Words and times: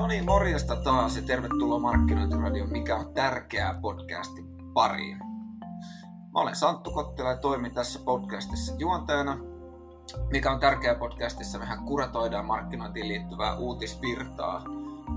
No 0.00 0.06
niin, 0.06 0.24
morjesta 0.24 0.76
taas 0.76 1.16
ja 1.16 1.22
tervetuloa 1.22 1.78
Markkinointiradion 1.78 2.72
Mikä 2.72 2.96
on 2.96 3.14
tärkeää 3.14 3.78
podcastin 3.82 4.44
pariin. 4.74 5.18
Mä 6.32 6.40
olen 6.40 6.56
Santtu 6.56 6.90
Kottila 6.90 7.30
ja 7.30 7.36
toimin 7.36 7.74
tässä 7.74 8.00
podcastissa 8.04 8.74
juontajana. 8.78 9.38
Mikä 10.30 10.50
on 10.50 10.60
tärkeää 10.60 10.94
podcastissa, 10.94 11.58
mehän 11.58 11.84
kuratoidaan 11.84 12.46
markkinointiin 12.46 13.08
liittyvää 13.08 13.56
uutisvirtaa 13.56 14.64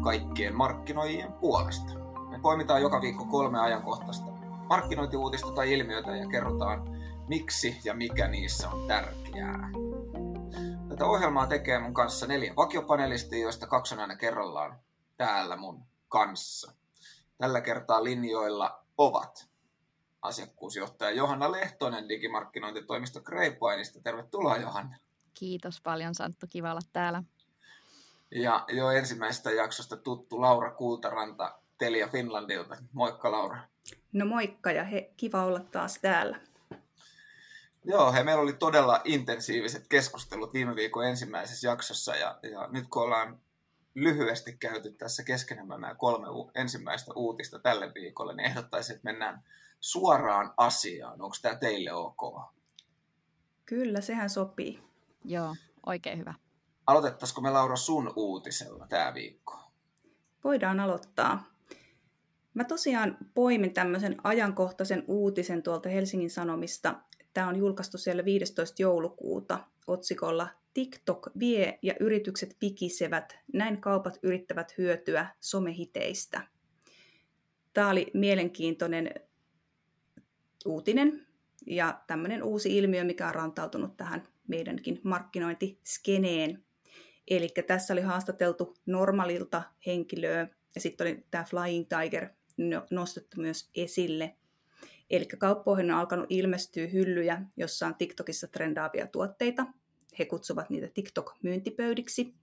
kaikkien 0.03 0.55
markkinoijien 0.55 1.33
puolesta. 1.33 1.93
Me 2.29 2.39
poimitaan 2.39 2.81
joka 2.81 3.01
viikko 3.01 3.25
kolme 3.25 3.59
ajankohtaista 3.59 4.25
markkinointiuutista 4.69 5.51
tai 5.51 5.73
ilmiötä 5.73 6.15
ja 6.15 6.27
kerrotaan, 6.27 6.83
miksi 7.27 7.79
ja 7.83 7.93
mikä 7.93 8.27
niissä 8.27 8.69
on 8.69 8.87
tärkeää. 8.87 9.69
Tätä 10.93 11.05
ohjelmaa 11.05 11.47
tekee 11.47 11.79
mun 11.79 11.93
kanssa 11.93 12.27
neljä 12.27 12.53
vakiopanelistia, 12.55 13.39
joista 13.39 13.67
kaksi 13.67 13.95
on 13.95 14.01
aina 14.01 14.15
kerrallaan 14.15 14.79
täällä 15.17 15.55
mun 15.55 15.83
kanssa. 16.09 16.73
Tällä 17.37 17.61
kertaa 17.61 18.03
linjoilla 18.03 18.83
ovat 18.97 19.49
asiakkuusjohtaja 20.21 21.11
Johanna 21.11 21.51
Lehtonen 21.51 22.09
digimarkkinointitoimisto 22.09 23.21
Grapevaineista. 23.21 23.99
Tervetuloa 24.01 24.57
Johanna. 24.57 24.97
Kiitos 25.33 25.81
paljon 25.81 26.15
Santtu, 26.15 26.45
kiva 26.49 26.71
olla 26.71 26.81
täällä. 26.93 27.23
Ja 28.31 28.65
jo 28.73 28.89
ensimmäisestä 28.89 29.51
jaksosta 29.51 29.97
tuttu 29.97 30.41
Laura 30.41 30.71
Kultaranta 30.71 31.59
Telia 31.77 32.07
Finlandilta. 32.07 32.77
Moikka 32.91 33.31
Laura. 33.31 33.57
No 34.11 34.25
moikka 34.25 34.71
ja 34.71 34.83
he, 34.83 35.11
kiva 35.17 35.43
olla 35.43 35.59
taas 35.59 35.99
täällä. 36.01 36.39
Joo, 37.85 38.13
he, 38.13 38.23
meillä 38.23 38.41
oli 38.41 38.53
todella 38.53 39.01
intensiiviset 39.03 39.87
keskustelut 39.87 40.53
viime 40.53 40.75
viikon 40.75 41.07
ensimmäisessä 41.07 41.67
jaksossa 41.67 42.15
ja, 42.15 42.39
ja 42.51 42.67
nyt 42.71 42.87
kun 42.87 43.03
ollaan 43.03 43.39
lyhyesti 43.95 44.57
käyty 44.57 44.91
tässä 44.91 45.23
keskenämme 45.23 45.77
nämä 45.77 45.95
kolme 45.95 46.27
ensimmäistä 46.55 47.11
uutista 47.15 47.59
tälle 47.59 47.93
viikolle, 47.93 48.35
niin 48.35 48.45
ehdottaisin, 48.45 48.95
että 48.95 49.09
mennään 49.09 49.43
suoraan 49.79 50.53
asiaan. 50.57 51.21
Onko 51.21 51.35
tämä 51.41 51.55
teille 51.55 51.93
ok? 51.93 52.41
Kyllä, 53.65 54.01
sehän 54.01 54.29
sopii. 54.29 54.83
Joo, 55.25 55.55
oikein 55.85 56.19
hyvä. 56.19 56.33
Aloitettaisiko 56.87 57.41
me 57.41 57.51
Laura 57.51 57.75
sun 57.75 58.13
uutisella 58.15 58.87
tämä 58.87 59.13
viikko? 59.13 59.59
Voidaan 60.43 60.79
aloittaa. 60.79 61.43
Mä 62.53 62.63
tosiaan 62.63 63.17
poimin 63.33 63.73
tämmöisen 63.73 64.15
ajankohtaisen 64.23 65.03
uutisen 65.07 65.63
tuolta 65.63 65.89
Helsingin 65.89 66.29
Sanomista. 66.29 66.95
Tämä 67.33 67.47
on 67.47 67.55
julkaistu 67.55 67.97
siellä 67.97 68.25
15. 68.25 68.81
joulukuuta 68.81 69.59
otsikolla 69.87 70.47
TikTok 70.73 71.29
vie 71.39 71.79
ja 71.81 71.93
yritykset 71.99 72.55
pikisevät, 72.59 73.37
näin 73.53 73.81
kaupat 73.81 74.19
yrittävät 74.23 74.77
hyötyä 74.77 75.27
somehiteistä. 75.39 76.47
Tämä 77.73 77.89
oli 77.89 78.11
mielenkiintoinen 78.13 79.13
uutinen 80.65 81.27
ja 81.67 82.01
tämmöinen 82.07 82.43
uusi 82.43 82.77
ilmiö, 82.77 83.03
mikä 83.03 83.27
on 83.27 83.35
rantautunut 83.35 83.97
tähän 83.97 84.27
meidänkin 84.47 85.01
markkinointiskeneen. 85.03 86.63
Eli 87.27 87.49
tässä 87.67 87.93
oli 87.93 88.01
haastateltu 88.01 88.75
normaalilta 88.85 89.63
henkilöä 89.85 90.47
ja 90.75 90.81
sitten 90.81 91.07
oli 91.07 91.25
tämä 91.31 91.43
Flying 91.43 91.85
Tiger 91.89 92.29
nostettu 92.91 93.41
myös 93.41 93.69
esille. 93.75 94.35
Eli 95.13 95.25
kauppoihin 95.25 95.91
on 95.91 95.97
alkanut 95.97 96.25
ilmestyä 96.29 96.87
hyllyjä, 96.87 97.41
jossa 97.57 97.87
on 97.87 97.95
TikTokissa 97.95 98.47
trendaavia 98.47 99.07
tuotteita. 99.07 99.65
He 100.19 100.25
kutsuvat 100.25 100.69
niitä 100.69 100.87
TikTok-myyntipöydiksi. 100.87 102.33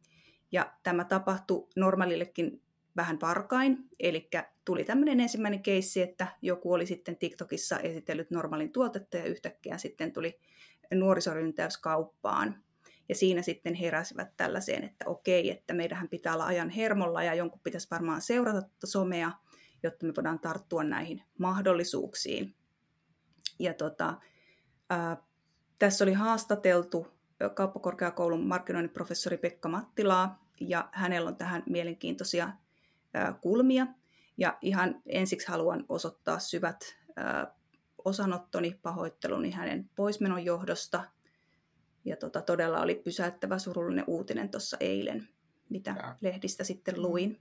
Ja 0.52 0.72
tämä 0.82 1.04
tapahtui 1.04 1.68
normaalillekin 1.76 2.62
vähän 2.96 3.20
varkain, 3.20 3.78
eli 4.00 4.28
tuli 4.64 4.84
tämmöinen 4.84 5.20
ensimmäinen 5.20 5.62
keissi, 5.62 6.02
että 6.02 6.26
joku 6.42 6.72
oli 6.72 6.86
sitten 6.86 7.16
TikTokissa 7.16 7.78
esitellyt 7.78 8.30
normaalin 8.30 8.72
tuotetta 8.72 9.16
ja 9.16 9.24
yhtäkkiä 9.24 9.78
sitten 9.78 10.12
tuli 10.12 10.38
nuorisoryntäys 10.94 11.78
kauppaan. 11.78 12.62
Ja 13.08 13.14
siinä 13.14 13.42
sitten 13.42 13.74
heräsivät 13.74 14.36
tällaiseen, 14.36 14.84
että 14.84 15.04
okei, 15.06 15.50
että 15.50 15.74
meidän 15.74 16.08
pitää 16.08 16.34
olla 16.34 16.46
ajan 16.46 16.70
hermolla 16.70 17.22
ja 17.22 17.34
jonkun 17.34 17.60
pitäisi 17.64 17.88
varmaan 17.90 18.20
seurata 18.20 18.62
somea, 18.84 19.32
jotta 19.82 20.06
me 20.06 20.12
voidaan 20.16 20.40
tarttua 20.40 20.84
näihin 20.84 21.22
mahdollisuuksiin. 21.38 22.54
Ja 23.60 23.74
tota, 23.74 24.14
ää, 24.90 25.16
tässä 25.78 26.04
oli 26.04 26.12
haastateltu 26.12 27.06
kauppakorkeakoulun 27.54 28.46
markkinoinnin 28.46 28.92
professori 28.92 29.38
Pekka 29.38 29.68
Mattilaa, 29.68 30.44
ja 30.60 30.88
hänellä 30.92 31.28
on 31.28 31.36
tähän 31.36 31.62
mielenkiintoisia 31.66 32.50
ää, 33.14 33.32
kulmia. 33.32 33.86
Ja 34.38 34.58
ihan 34.62 35.02
ensiksi 35.06 35.48
haluan 35.48 35.84
osoittaa 35.88 36.38
syvät 36.38 36.96
ää, 37.16 37.54
osanottoni, 38.04 38.78
pahoitteluni 38.82 39.50
hänen 39.50 39.90
poismenon 39.96 40.44
johdosta. 40.44 41.04
Ja 42.04 42.16
tota, 42.16 42.42
todella 42.42 42.80
oli 42.80 42.94
pysäyttävä 42.94 43.58
surullinen 43.58 44.04
uutinen 44.06 44.48
tuossa 44.48 44.76
eilen, 44.80 45.28
mitä 45.68 45.94
ja. 45.98 46.16
lehdistä 46.20 46.64
sitten 46.64 47.02
luin. 47.02 47.40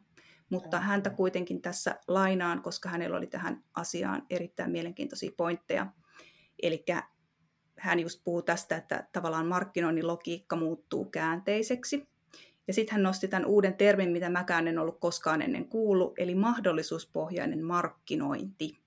Mutta 0.49 0.77
ja. 0.77 0.81
häntä 0.81 1.09
kuitenkin 1.09 1.61
tässä 1.61 1.95
lainaan, 2.07 2.61
koska 2.61 2.89
hänellä 2.89 3.17
oli 3.17 3.27
tähän 3.27 3.63
asiaan 3.73 4.25
erittäin 4.29 4.71
mielenkiintoisia 4.71 5.31
pointteja. 5.37 5.87
Eli 6.61 6.85
hän 7.79 7.99
just 7.99 8.21
puhuu 8.23 8.41
tästä, 8.41 8.75
että 8.77 9.07
tavallaan 9.11 9.47
markkinoinnin 9.47 10.07
logiikka 10.07 10.55
muuttuu 10.55 11.05
käänteiseksi. 11.05 12.07
Ja 12.67 12.73
sitten 12.73 12.91
hän 12.91 13.03
nosti 13.03 13.27
tämän 13.27 13.45
uuden 13.45 13.73
termin, 13.73 14.11
mitä 14.11 14.29
mäkään 14.29 14.67
en 14.67 14.79
ollut 14.79 14.99
koskaan 14.99 15.41
ennen 15.41 15.69
kuullut, 15.69 16.13
eli 16.19 16.35
mahdollisuuspohjainen 16.35 17.65
markkinointi. 17.65 18.79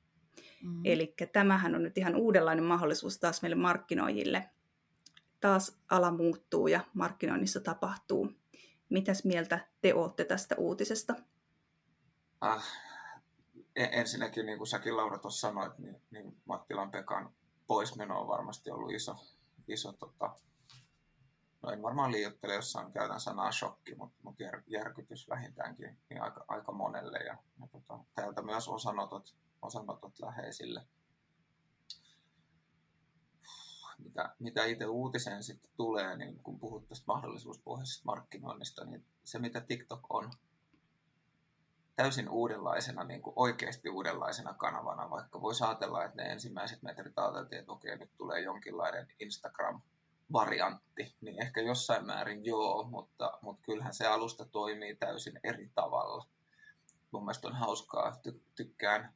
Mm. 0.63 0.81
Eli 0.85 1.15
tämähän 1.33 1.75
on 1.75 1.83
nyt 1.83 1.99
ihan 1.99 2.17
uudenlainen 2.17 2.65
mahdollisuus 2.65 3.19
taas 3.19 3.43
meille 3.43 3.57
markkinoijille. 3.57 4.51
Taas 5.41 5.79
ala 5.91 6.11
muuttuu 6.11 6.67
ja 6.67 6.81
markkinoinnissa 6.95 7.61
tapahtuu. 7.61 8.33
Mitäs 8.89 9.25
mieltä 9.25 9.69
te 9.81 9.95
olette 9.95 10.25
tästä 10.25 10.55
uutisesta? 10.59 11.15
Ah, 12.41 12.67
ensinnäkin, 13.77 14.47
niin 14.47 14.59
kuin 14.59 14.69
säkin 14.69 14.97
Laura 14.97 15.19
tuossa 15.19 15.49
sanoit, 15.49 15.79
niin, 15.79 15.97
niin 16.11 16.37
Mattilan 16.45 16.91
Pekan 16.91 17.31
poismeno 17.73 18.21
on 18.21 18.29
varmasti 18.29 18.71
ollut 18.71 18.93
iso, 18.93 19.17
iso 19.69 19.93
tota, 19.93 20.37
no 21.63 21.71
en 21.71 21.83
varmaan 21.83 22.13
liioittele, 22.13 22.55
jossain 22.55 22.93
käytän 22.93 23.21
sanaa 23.21 23.53
shokki, 23.53 23.95
mutta, 23.95 24.19
mutta 24.23 24.43
jär, 24.43 24.63
järkytys 24.67 25.29
vähintäänkin 25.29 25.99
niin 26.11 26.23
aika, 26.23 26.45
aika 26.49 26.73
monelle. 26.73 27.19
Ja, 27.19 27.37
ja 27.61 27.67
tota, 27.73 27.99
täältä 28.15 28.43
myös 28.43 28.69
osanotot, 28.69 29.35
osanotot 29.63 30.19
läheisille. 30.19 30.87
Mitä, 33.99 34.35
mitä 34.39 34.65
itse 34.65 34.87
uutiseen 34.87 35.43
sitten 35.43 35.71
tulee, 35.77 36.17
niin 36.17 36.43
kun 36.43 36.59
puhut 36.59 36.89
tästä 36.89 37.05
mahdollisuuspohjaisesta 37.07 38.03
markkinoinnista, 38.05 38.85
niin 38.85 39.07
se 39.25 39.39
mitä 39.39 39.61
TikTok 39.61 40.07
on 40.09 40.33
täysin 41.97 42.29
uudenlaisena, 42.29 43.05
niin 43.05 43.23
kuin 43.23 43.33
oikeasti 43.37 43.89
uudenlaisena 43.91 44.55
kanavana, 44.55 45.11
vaikka 45.11 45.41
voisi 45.43 45.65
ajatella, 45.65 46.05
että 46.05 46.23
ne 46.23 46.29
ensimmäiset 46.29 46.83
metrit 46.83 47.19
ajateltiin, 47.19 47.59
että 47.59 47.73
okei, 47.73 47.99
nyt 47.99 48.11
tulee 48.17 48.41
jonkinlainen 48.41 49.09
Instagram-variantti, 49.21 51.15
niin 51.21 51.43
ehkä 51.43 51.61
jossain 51.61 52.07
määrin 52.07 52.45
joo, 52.45 52.85
mutta, 52.85 53.39
mutta 53.43 53.63
kyllähän 53.63 53.95
se 53.95 54.07
alusta 54.07 54.45
toimii 54.45 54.97
täysin 54.97 55.41
eri 55.45 55.71
tavalla. 55.75 56.27
Mun 57.11 57.23
mielestä 57.23 57.49
on 57.49 57.55
hauskaa, 57.55 58.17
ty- 58.29 58.41
tykkään 58.55 59.15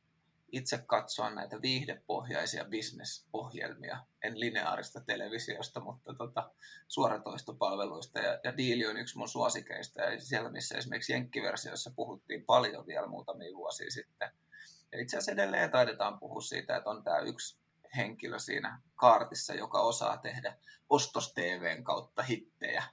itse 0.52 0.78
katsoa 0.86 1.30
näitä 1.30 1.62
viihdepohjaisia 1.62 2.64
bisnesohjelmia, 2.64 3.98
en 4.22 4.40
lineaarista 4.40 5.00
televisiosta, 5.00 5.80
mutta 5.80 6.14
tota, 6.14 6.50
suoratoistopalveluista. 6.88 8.18
Ja, 8.18 8.40
ja 8.44 8.56
Diili 8.56 8.86
on 8.86 8.96
yksi 8.96 9.18
mun 9.18 9.28
suosikeista, 9.28 10.02
ja 10.02 10.20
siellä 10.20 10.50
missä 10.50 10.78
esimerkiksi 10.78 11.12
Jenkkiversiossa 11.12 11.90
puhuttiin 11.96 12.44
paljon 12.44 12.86
vielä 12.86 13.06
muutamia 13.06 13.56
vuosia 13.56 13.90
sitten. 13.90 14.30
Ja 14.92 15.00
itse 15.00 15.16
asiassa 15.16 15.32
edelleen 15.32 15.70
taidetaan 15.70 16.18
puhua 16.18 16.40
siitä, 16.40 16.76
että 16.76 16.90
on 16.90 17.04
tämä 17.04 17.18
yksi 17.18 17.58
henkilö 17.96 18.38
siinä 18.38 18.80
kaartissa, 18.94 19.54
joka 19.54 19.80
osaa 19.80 20.16
tehdä 20.16 20.56
ostos 20.90 21.34
TVn 21.34 21.84
kautta 21.84 22.22
hittejä 22.22 22.84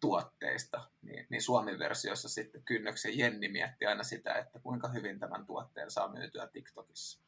tuotteista, 0.00 0.90
niin, 1.02 1.26
niin 1.30 1.42
Suomi-versiossa 1.42 2.28
sitten 2.28 2.62
Kynnöksen 2.62 3.18
Jenni 3.18 3.48
mietti 3.48 3.86
aina 3.86 4.02
sitä, 4.02 4.34
että 4.34 4.58
kuinka 4.58 4.88
hyvin 4.88 5.18
tämän 5.18 5.46
tuotteen 5.46 5.90
saa 5.90 6.08
myytyä 6.08 6.46
TikTokissa. 6.46 7.20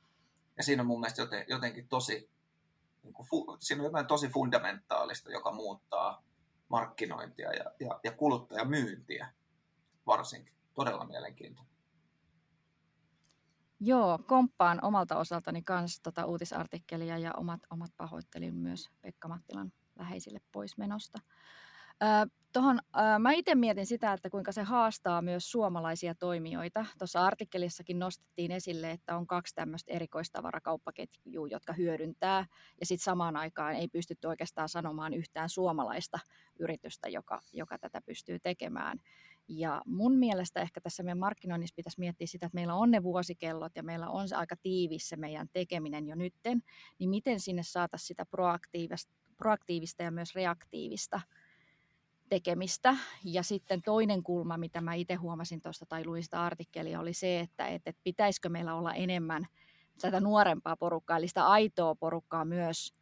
Ja 0.56 0.62
siinä 0.62 0.82
on 0.82 0.86
mun 0.86 1.00
mielestä 1.00 1.22
joten, 1.22 1.44
jotenkin 1.48 1.88
tosi, 1.88 2.30
niin 3.02 3.14
kuin, 3.14 3.26
siinä 3.60 3.82
on 3.82 3.86
jotain 3.86 4.06
tosi 4.06 4.28
fundamentaalista, 4.28 5.30
joka 5.30 5.52
muuttaa 5.52 6.22
markkinointia 6.68 7.52
ja, 7.52 7.64
ja, 7.80 8.00
ja 8.04 8.12
kuluttajamyyntiä 8.12 9.32
varsinkin. 10.06 10.54
Todella 10.74 11.04
mielenkiintoinen. 11.04 11.72
Joo, 13.80 14.18
komppaan 14.26 14.84
omalta 14.84 15.16
osaltani 15.16 15.62
kanssa 15.62 16.02
tota 16.02 16.26
uutisartikkelia 16.26 17.18
ja 17.18 17.32
omat, 17.32 17.60
omat 17.70 17.90
pahoittelin 17.96 18.54
myös 18.54 18.90
Pekka 19.00 19.28
Mattilan 19.28 19.72
läheisille 19.98 20.40
poismenosta. 20.52 21.18
Tohon, 22.52 22.78
äh, 22.98 23.18
mä 23.18 23.32
itse 23.32 23.54
mietin 23.54 23.86
sitä, 23.86 24.12
että 24.12 24.30
kuinka 24.30 24.52
se 24.52 24.62
haastaa 24.62 25.22
myös 25.22 25.50
suomalaisia 25.50 26.14
toimijoita. 26.14 26.86
Tuossa 26.98 27.26
artikkelissakin 27.26 27.98
nostettiin 27.98 28.50
esille, 28.52 28.90
että 28.90 29.16
on 29.16 29.26
kaksi 29.26 29.54
tämmöistä 29.54 29.92
erikoistavarakauppaketjua, 29.92 31.48
jotka 31.48 31.72
hyödyntää, 31.72 32.46
ja 32.80 32.86
sitten 32.86 33.04
samaan 33.04 33.36
aikaan 33.36 33.74
ei 33.74 33.88
pystytty 33.88 34.26
oikeastaan 34.26 34.68
sanomaan 34.68 35.14
yhtään 35.14 35.48
suomalaista 35.48 36.18
yritystä, 36.58 37.08
joka, 37.08 37.40
joka 37.52 37.78
tätä 37.78 38.00
pystyy 38.06 38.38
tekemään. 38.38 38.98
Ja 39.48 39.82
mun 39.86 40.12
mielestä 40.12 40.60
ehkä 40.60 40.80
tässä 40.80 41.02
meidän 41.02 41.18
markkinoinnissa 41.18 41.76
pitäisi 41.76 42.00
miettiä 42.00 42.26
sitä, 42.26 42.46
että 42.46 42.56
meillä 42.56 42.74
on 42.74 42.90
ne 42.90 43.02
vuosikellot 43.02 43.72
ja 43.76 43.82
meillä 43.82 44.08
on 44.08 44.28
se 44.28 44.36
aika 44.36 44.56
tiivis 44.56 45.08
se 45.08 45.16
meidän 45.16 45.48
tekeminen 45.52 46.06
jo 46.06 46.14
nytten, 46.14 46.62
niin 46.98 47.10
miten 47.10 47.40
sinne 47.40 47.62
saataisiin 47.62 48.06
sitä 48.06 48.26
proaktiivista, 48.26 49.12
proaktiivista 49.36 50.02
ja 50.02 50.10
myös 50.10 50.34
reaktiivista– 50.34 51.20
tekemistä. 52.28 52.96
Ja 53.24 53.42
sitten 53.42 53.82
toinen 53.82 54.22
kulma, 54.22 54.56
mitä 54.56 54.80
mä 54.80 54.94
itse 54.94 55.14
huomasin 55.14 55.60
tuosta 55.60 55.86
tai 55.86 56.04
luin 56.06 56.22
sitä 56.22 56.42
artikkelia, 56.42 57.00
oli 57.00 57.12
se, 57.12 57.40
että, 57.40 57.66
että, 57.66 57.90
että 57.90 58.00
pitäisikö 58.04 58.48
meillä 58.48 58.74
olla 58.74 58.94
enemmän 58.94 59.46
tätä 60.00 60.20
nuorempaa 60.20 60.76
porukkaa, 60.76 61.16
eli 61.16 61.28
sitä 61.28 61.46
aitoa 61.46 61.94
porukkaa 61.94 62.44
myös 62.44 62.94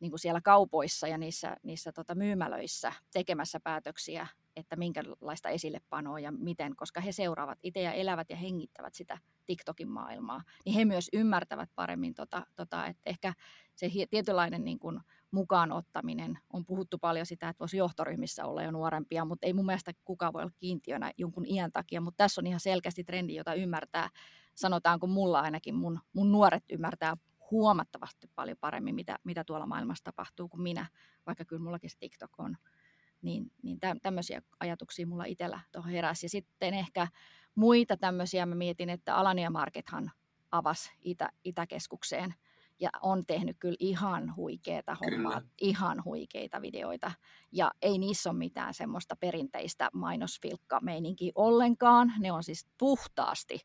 niin 0.00 0.10
kuin 0.10 0.20
siellä 0.20 0.40
kaupoissa 0.40 1.08
ja 1.08 1.18
niissä, 1.18 1.56
niissä 1.62 1.92
tota 1.92 2.14
myymälöissä 2.14 2.92
tekemässä 3.12 3.60
päätöksiä, 3.60 4.26
että 4.56 4.76
minkälaista 4.76 5.48
esillepanoa 5.48 6.20
ja 6.20 6.32
miten, 6.32 6.76
koska 6.76 7.00
he 7.00 7.12
seuraavat 7.12 7.58
itse 7.62 7.82
ja 7.82 7.92
elävät 7.92 8.30
ja 8.30 8.36
hengittävät 8.36 8.94
sitä 8.94 9.18
TikTokin 9.46 9.88
maailmaa, 9.88 10.42
niin 10.64 10.74
he 10.74 10.84
myös 10.84 11.08
ymmärtävät 11.12 11.70
paremmin, 11.74 12.14
tota, 12.14 12.46
tota, 12.56 12.86
että 12.86 13.02
ehkä 13.10 13.34
se 13.74 13.90
tietynlainen 14.10 14.64
niin 14.64 14.78
kuin 14.78 15.00
mukaan 15.30 15.72
ottaminen. 15.72 16.38
On 16.52 16.66
puhuttu 16.66 16.98
paljon 16.98 17.26
sitä, 17.26 17.48
että 17.48 17.60
voisi 17.60 17.76
johtoryhmissä 17.76 18.44
olla 18.44 18.62
jo 18.62 18.70
nuorempia, 18.70 19.24
mutta 19.24 19.46
ei 19.46 19.52
mun 19.52 19.66
mielestä 19.66 19.92
kukaan 20.04 20.32
voi 20.32 20.42
olla 20.42 20.52
kiintiönä 20.58 21.12
jonkun 21.18 21.46
iän 21.46 21.72
takia, 21.72 22.00
mutta 22.00 22.16
tässä 22.16 22.40
on 22.40 22.46
ihan 22.46 22.60
selkeästi 22.60 23.04
trendi, 23.04 23.34
jota 23.34 23.54
ymmärtää, 23.54 24.08
sanotaanko 24.54 25.06
mulla 25.06 25.40
ainakin, 25.40 25.74
mun, 25.74 26.00
mun 26.12 26.32
nuoret 26.32 26.64
ymmärtää 26.72 27.14
huomattavasti 27.50 28.30
paljon 28.34 28.56
paremmin, 28.60 28.94
mitä, 28.94 29.18
mitä 29.24 29.44
tuolla 29.44 29.66
maailmassa 29.66 30.04
tapahtuu 30.04 30.48
kuin 30.48 30.62
minä, 30.62 30.86
vaikka 31.26 31.44
kyllä 31.44 31.62
mullakin 31.62 31.90
se 31.90 31.98
TikTok 31.98 32.30
on. 32.38 32.56
Niin, 33.22 33.52
niin 33.62 33.80
tä, 33.80 33.96
tämmöisiä 34.02 34.42
ajatuksia 34.60 35.06
mulla 35.06 35.24
itsellä 35.24 35.60
tuohon 35.72 35.92
heräsi. 35.92 36.26
Ja 36.26 36.30
sitten 36.30 36.74
ehkä 36.74 37.08
muita 37.54 37.96
tämmöisiä 37.96 38.46
mä 38.46 38.54
mietin, 38.54 38.90
että 38.90 39.16
Alania 39.16 39.50
Markethan 39.50 40.10
avasi 40.50 40.90
Itä, 41.00 41.28
Itäkeskukseen– 41.44 42.34
ja 42.80 42.90
on 43.02 43.26
tehnyt 43.26 43.56
kyllä 43.60 43.76
ihan 43.78 44.36
huikeita 44.36 44.96
hommaa, 45.00 45.40
kyllä. 45.40 45.52
ihan 45.60 46.04
huikeita 46.04 46.62
videoita. 46.62 47.12
Ja 47.52 47.72
ei 47.82 47.98
niissä 47.98 48.30
ole 48.30 48.38
mitään 48.38 48.74
semmoista 48.74 49.16
perinteistä 49.16 49.90
mainosfilkka-meininkiä 49.92 51.32
ollenkaan. 51.34 52.12
Ne 52.18 52.32
on 52.32 52.44
siis 52.44 52.66
puhtaasti, 52.78 53.60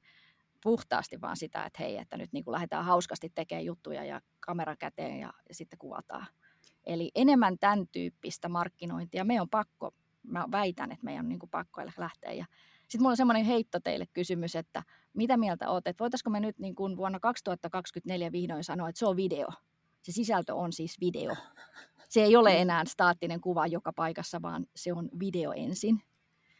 puhtaasti 0.63 1.21
vaan 1.21 1.37
sitä, 1.37 1.63
että 1.63 1.83
hei, 1.83 1.97
että 1.97 2.17
nyt 2.17 2.33
niin 2.33 2.43
kuin 2.43 2.53
lähdetään 2.53 2.85
hauskasti 2.85 3.31
tekemään 3.35 3.65
juttuja 3.65 4.03
ja 4.03 4.21
kamera 4.39 4.75
käteen 4.75 5.19
ja, 5.19 5.33
ja 5.49 5.55
sitten 5.55 5.79
kuvataan. 5.79 6.27
Eli 6.85 7.11
enemmän 7.15 7.59
tämän 7.59 7.87
tyyppistä 7.87 8.49
markkinointia. 8.49 9.23
Me 9.23 9.41
on 9.41 9.49
pakko, 9.49 9.91
mä 10.23 10.45
väitän, 10.51 10.91
että 10.91 11.05
meidän 11.05 11.25
on 11.25 11.29
niin 11.29 11.39
kuin 11.39 11.49
pakko 11.49 11.81
lähteä 11.97 12.31
ja 12.31 12.45
sitten 12.91 13.01
mulla 13.03 13.11
on 13.11 13.17
semmoinen 13.17 13.45
heitto 13.45 13.79
teille 13.79 14.05
kysymys, 14.13 14.55
että 14.55 14.83
mitä 15.13 15.37
mieltä 15.37 15.69
olet, 15.69 15.87
että 15.87 16.03
voitaisiko 16.03 16.29
me 16.29 16.39
nyt 16.39 16.59
niin 16.59 16.75
kuin 16.75 16.97
vuonna 16.97 17.19
2024 17.19 18.31
vihdoin 18.31 18.63
sanoa, 18.63 18.89
että 18.89 18.99
se 18.99 19.05
on 19.05 19.15
video. 19.15 19.47
Se 20.01 20.11
sisältö 20.11 20.55
on 20.55 20.73
siis 20.73 21.01
video. 21.01 21.35
Se 22.09 22.23
ei 22.23 22.35
ole 22.35 22.61
enää 22.61 22.85
staattinen 22.85 23.41
kuva 23.41 23.67
joka 23.67 23.93
paikassa, 23.93 24.41
vaan 24.41 24.67
se 24.75 24.93
on 24.93 25.09
video 25.19 25.51
ensin. 25.51 26.01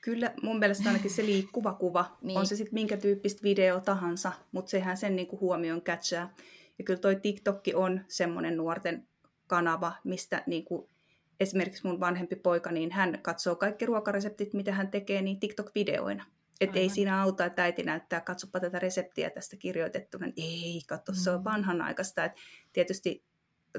Kyllä, 0.01 0.33
mun 0.41 0.59
mielestä 0.59 0.89
ainakin 0.89 1.11
se 1.11 1.25
liikkuva 1.25 1.73
kuva, 1.73 2.05
niin. 2.21 2.39
on 2.39 2.47
se 2.47 2.55
sitten 2.55 2.73
minkä 2.73 2.97
tyyppistä 2.97 3.43
video 3.43 3.79
tahansa, 3.79 4.31
mutta 4.51 4.69
sehän 4.69 4.97
sen 4.97 5.15
niinku 5.15 5.39
huomioon 5.39 5.81
catchaa. 5.81 6.33
Ja 6.77 6.83
kyllä 6.83 6.99
toi 6.99 7.15
TikTokki 7.15 7.73
on 7.73 8.01
semmoinen 8.07 8.57
nuorten 8.57 9.07
kanava, 9.47 9.93
mistä 10.03 10.43
niinku 10.47 10.89
esimerkiksi 11.41 11.87
mun 11.87 11.99
vanhempi 11.99 12.35
poika, 12.35 12.71
niin 12.71 12.91
hän 12.91 13.19
katsoo 13.21 13.55
kaikki 13.55 13.85
ruokareseptit, 13.85 14.53
mitä 14.53 14.73
hän 14.73 14.91
tekee, 14.91 15.21
niin 15.21 15.39
TikTok-videoina. 15.39 16.25
Että 16.61 16.79
ei 16.79 16.89
siinä 16.89 17.21
auta, 17.21 17.45
että 17.45 17.63
äiti 17.63 17.83
näyttää, 17.83 18.21
katsopa 18.21 18.59
tätä 18.59 18.79
reseptiä 18.79 19.29
tästä 19.29 19.57
kirjoitettuna. 19.57 20.27
Ei, 20.37 20.81
katso, 20.87 21.13
se 21.13 21.31
on 21.31 21.39
mm. 21.39 21.43
vanhanaikaista. 21.43 22.25
Et 22.25 22.31
tietysti 22.73 23.25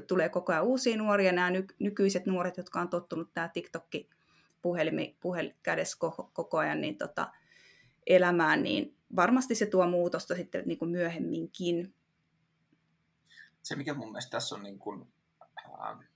tulee 0.07 0.29
koko 0.29 0.51
ajan 0.51 0.63
uusia 0.63 0.97
nuoria, 0.97 1.31
nämä 1.31 1.49
ny- 1.49 1.67
nykyiset 1.79 2.25
nuoret, 2.25 2.57
jotka 2.57 2.81
on 2.81 2.89
tottunut 2.89 3.33
tämä 3.33 3.49
TikTokki 3.49 4.09
puhelimi, 4.61 5.17
puhel, 5.19 5.49
kädessä 5.63 5.97
koko, 5.99 6.29
koko 6.33 6.57
ajan 6.57 6.81
niin 6.81 6.97
tota, 6.97 7.31
elämään, 8.07 8.63
niin 8.63 8.97
varmasti 9.15 9.55
se 9.55 9.65
tuo 9.65 9.87
muutosta 9.87 10.35
sitten 10.35 10.63
niin 10.65 10.77
kuin 10.77 10.91
myöhemminkin. 10.91 11.93
Se, 13.61 13.75
mikä 13.75 13.93
mun 13.93 14.07
mielestä 14.07 14.31
tässä 14.31 14.55
on 14.55 14.63
niin 14.63 14.79
kuin, 14.79 15.07
äh, 15.67 16.12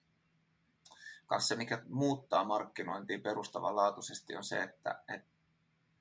kanssa 1.27 1.47
se, 1.47 1.56
mikä 1.56 1.81
muuttaa 1.89 2.44
markkinointia 2.44 3.19
perustavanlaatuisesti, 3.19 4.35
on 4.35 4.44
se, 4.44 4.63
että, 4.63 5.03
että 5.13 5.27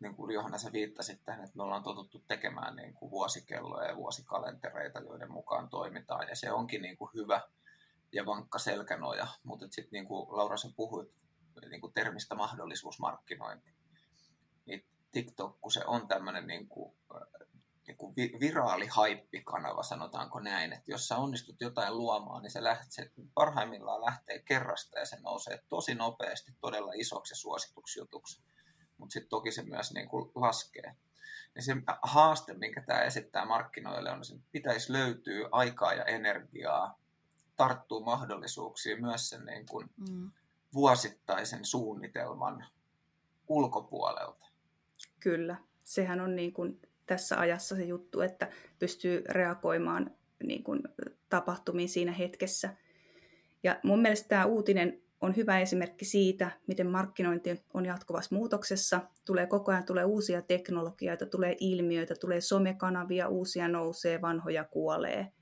niin 0.00 0.14
kuin 0.14 0.34
Johanna 0.34 0.58
sä 0.58 0.72
viittasit 0.72 1.24
tähän, 1.24 1.44
että 1.44 1.56
me 1.56 1.62
ollaan 1.62 1.82
totuttu 1.82 2.24
tekemään 2.28 2.76
niin 2.76 2.94
kuin 2.94 3.10
vuosikelloja 3.10 3.88
ja 3.88 3.96
vuosikalentereita, 3.96 5.00
joiden 5.00 5.32
mukaan 5.32 5.68
toimitaan, 5.68 6.28
ja 6.28 6.36
se 6.36 6.52
onkin 6.52 6.82
niin 6.82 6.96
kuin 6.96 7.10
hyvä 7.14 7.40
ja 8.12 8.26
vankka 8.26 8.58
selkänoja, 8.58 9.26
mutta 9.42 9.66
sitten 9.70 9.92
niin 9.92 10.06
kuin 10.06 10.36
Laura 10.36 10.56
sä 10.56 10.68
puhuit 10.76 11.12
niin 11.70 11.80
kuin 11.80 11.92
termistä 11.92 12.34
mahdollisuusmarkkinointi, 12.34 13.74
niin 14.66 14.84
TikTok, 15.12 15.60
kun 15.60 15.72
se 15.72 15.84
on 15.86 16.08
tämmöinen 16.08 16.46
niin 16.46 16.68
kuin 16.68 16.96
niin 17.86 17.96
kuin 17.96 18.14
viraali 18.16 18.86
haippikanava, 18.86 19.82
sanotaanko 19.82 20.40
näin, 20.40 20.72
että 20.72 20.90
jos 20.90 21.08
sä 21.08 21.16
onnistut 21.16 21.60
jotain 21.60 21.96
luomaan, 21.96 22.42
niin 22.42 22.50
se, 22.50 22.64
lähtee, 22.64 22.86
se 22.88 23.10
parhaimmillaan 23.34 24.04
lähtee 24.04 24.38
kerrasta 24.38 24.98
ja 24.98 25.06
se 25.06 25.20
nousee 25.20 25.62
tosi 25.68 25.94
nopeasti 25.94 26.52
todella 26.60 26.92
isoksi 26.94 27.32
ja 27.32 27.36
suosituksi 27.36 28.00
jutuksi. 28.00 28.42
Mutta 28.98 29.12
sitten 29.12 29.30
toki 29.30 29.52
se 29.52 29.62
myös 29.62 29.92
niin 29.92 30.08
kuin 30.08 30.30
laskee. 30.34 30.96
Ja 31.54 31.62
se 31.62 31.76
haaste, 32.02 32.54
minkä 32.54 32.82
tämä 32.82 33.02
esittää 33.02 33.44
markkinoille, 33.44 34.10
on, 34.10 34.20
että 34.34 34.48
pitäisi 34.52 34.92
löytyä 34.92 35.48
aikaa 35.52 35.94
ja 35.94 36.04
energiaa, 36.04 36.98
tarttuu 37.56 38.04
mahdollisuuksiin 38.04 39.00
myös 39.00 39.28
sen 39.28 39.44
niin 39.44 39.66
kuin 39.66 39.90
mm. 40.10 40.30
vuosittaisen 40.74 41.64
suunnitelman 41.64 42.66
ulkopuolelta. 43.48 44.46
Kyllä, 45.20 45.56
sehän 45.84 46.20
on 46.20 46.36
niin 46.36 46.52
kuin 46.52 46.80
tässä 47.06 47.40
ajassa 47.40 47.76
se 47.76 47.84
juttu, 47.84 48.20
että 48.20 48.48
pystyy 48.78 49.24
reagoimaan 49.28 50.10
niin 50.44 50.64
kuin 50.64 50.82
tapahtumiin 51.28 51.88
siinä 51.88 52.12
hetkessä. 52.12 52.76
Ja 53.62 53.80
mun 53.82 54.02
mielestä 54.02 54.28
tämä 54.28 54.44
uutinen 54.44 55.02
on 55.20 55.36
hyvä 55.36 55.60
esimerkki 55.60 56.04
siitä, 56.04 56.50
miten 56.66 56.86
markkinointi 56.86 57.62
on 57.74 57.86
jatkuvassa 57.86 58.34
muutoksessa. 58.34 59.00
Tulee 59.24 59.46
koko 59.46 59.72
ajan 59.72 59.84
tulee 59.84 60.04
uusia 60.04 60.42
teknologioita, 60.42 61.26
tulee 61.26 61.56
ilmiöitä, 61.60 62.14
tulee 62.20 62.40
somekanavia, 62.40 63.28
uusia 63.28 63.68
nousee, 63.68 64.20
vanhoja 64.20 64.64
kuolee. 64.64 65.32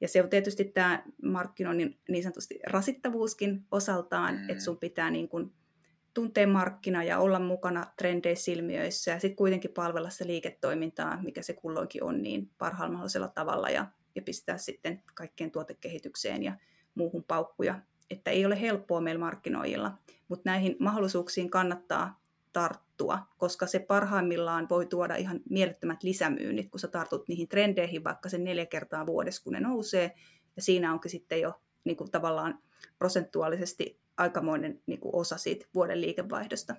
Ja 0.00 0.08
se 0.08 0.22
on 0.22 0.30
tietysti 0.30 0.64
tämä 0.64 1.02
markkinoinnin 1.22 1.98
niin 2.08 2.22
sanotusti 2.22 2.58
rasittavuuskin 2.66 3.64
osaltaan, 3.70 4.34
mm. 4.34 4.50
että 4.50 4.64
sun 4.64 4.78
pitää 4.78 5.10
niin 5.10 5.28
kuin 5.28 5.52
tuntee 6.16 6.46
markkina 6.46 7.04
ja 7.04 7.18
olla 7.18 7.38
mukana 7.38 7.86
trendeissä 7.98 8.52
ja 9.10 9.20
sitten 9.20 9.36
kuitenkin 9.36 9.70
palvella 9.70 10.10
se 10.10 10.26
liiketoimintaa, 10.26 11.22
mikä 11.22 11.42
se 11.42 11.52
kulloinkin 11.52 12.04
on, 12.04 12.22
niin 12.22 12.50
parhaalla 12.58 12.92
mahdollisella 12.92 13.28
tavalla 13.28 13.70
ja, 13.70 13.86
ja 14.14 14.22
pistää 14.22 14.58
sitten 14.58 15.02
kaikkeen 15.14 15.50
tuotekehitykseen 15.50 16.42
ja 16.42 16.52
muuhun 16.94 17.24
paukkuja. 17.24 17.80
Että 18.10 18.30
ei 18.30 18.46
ole 18.46 18.60
helppoa 18.60 19.00
meillä 19.00 19.18
markkinoijilla, 19.18 19.98
mutta 20.28 20.50
näihin 20.50 20.76
mahdollisuuksiin 20.78 21.50
kannattaa 21.50 22.20
tarttua, 22.52 23.18
koska 23.38 23.66
se 23.66 23.78
parhaimmillaan 23.78 24.68
voi 24.68 24.86
tuoda 24.86 25.16
ihan 25.16 25.40
mielettömät 25.50 26.02
lisämyynnit, 26.02 26.70
kun 26.70 26.80
sä 26.80 26.88
tartut 26.88 27.28
niihin 27.28 27.48
trendeihin 27.48 28.04
vaikka 28.04 28.28
sen 28.28 28.44
neljä 28.44 28.66
kertaa 28.66 29.06
vuodessa, 29.06 29.42
kun 29.44 29.52
ne 29.52 29.60
nousee, 29.60 30.14
ja 30.56 30.62
siinä 30.62 30.92
onkin 30.92 31.10
sitten 31.10 31.40
jo 31.40 31.60
niin 31.84 31.96
kuin 31.96 32.10
tavallaan 32.10 32.58
prosentuaalisesti 32.98 34.05
aikamoinen 34.16 34.82
niin 34.86 35.00
kuin 35.00 35.14
osa 35.14 35.36
siitä 35.38 35.66
vuoden 35.74 36.00
liikevaihdosta. 36.00 36.76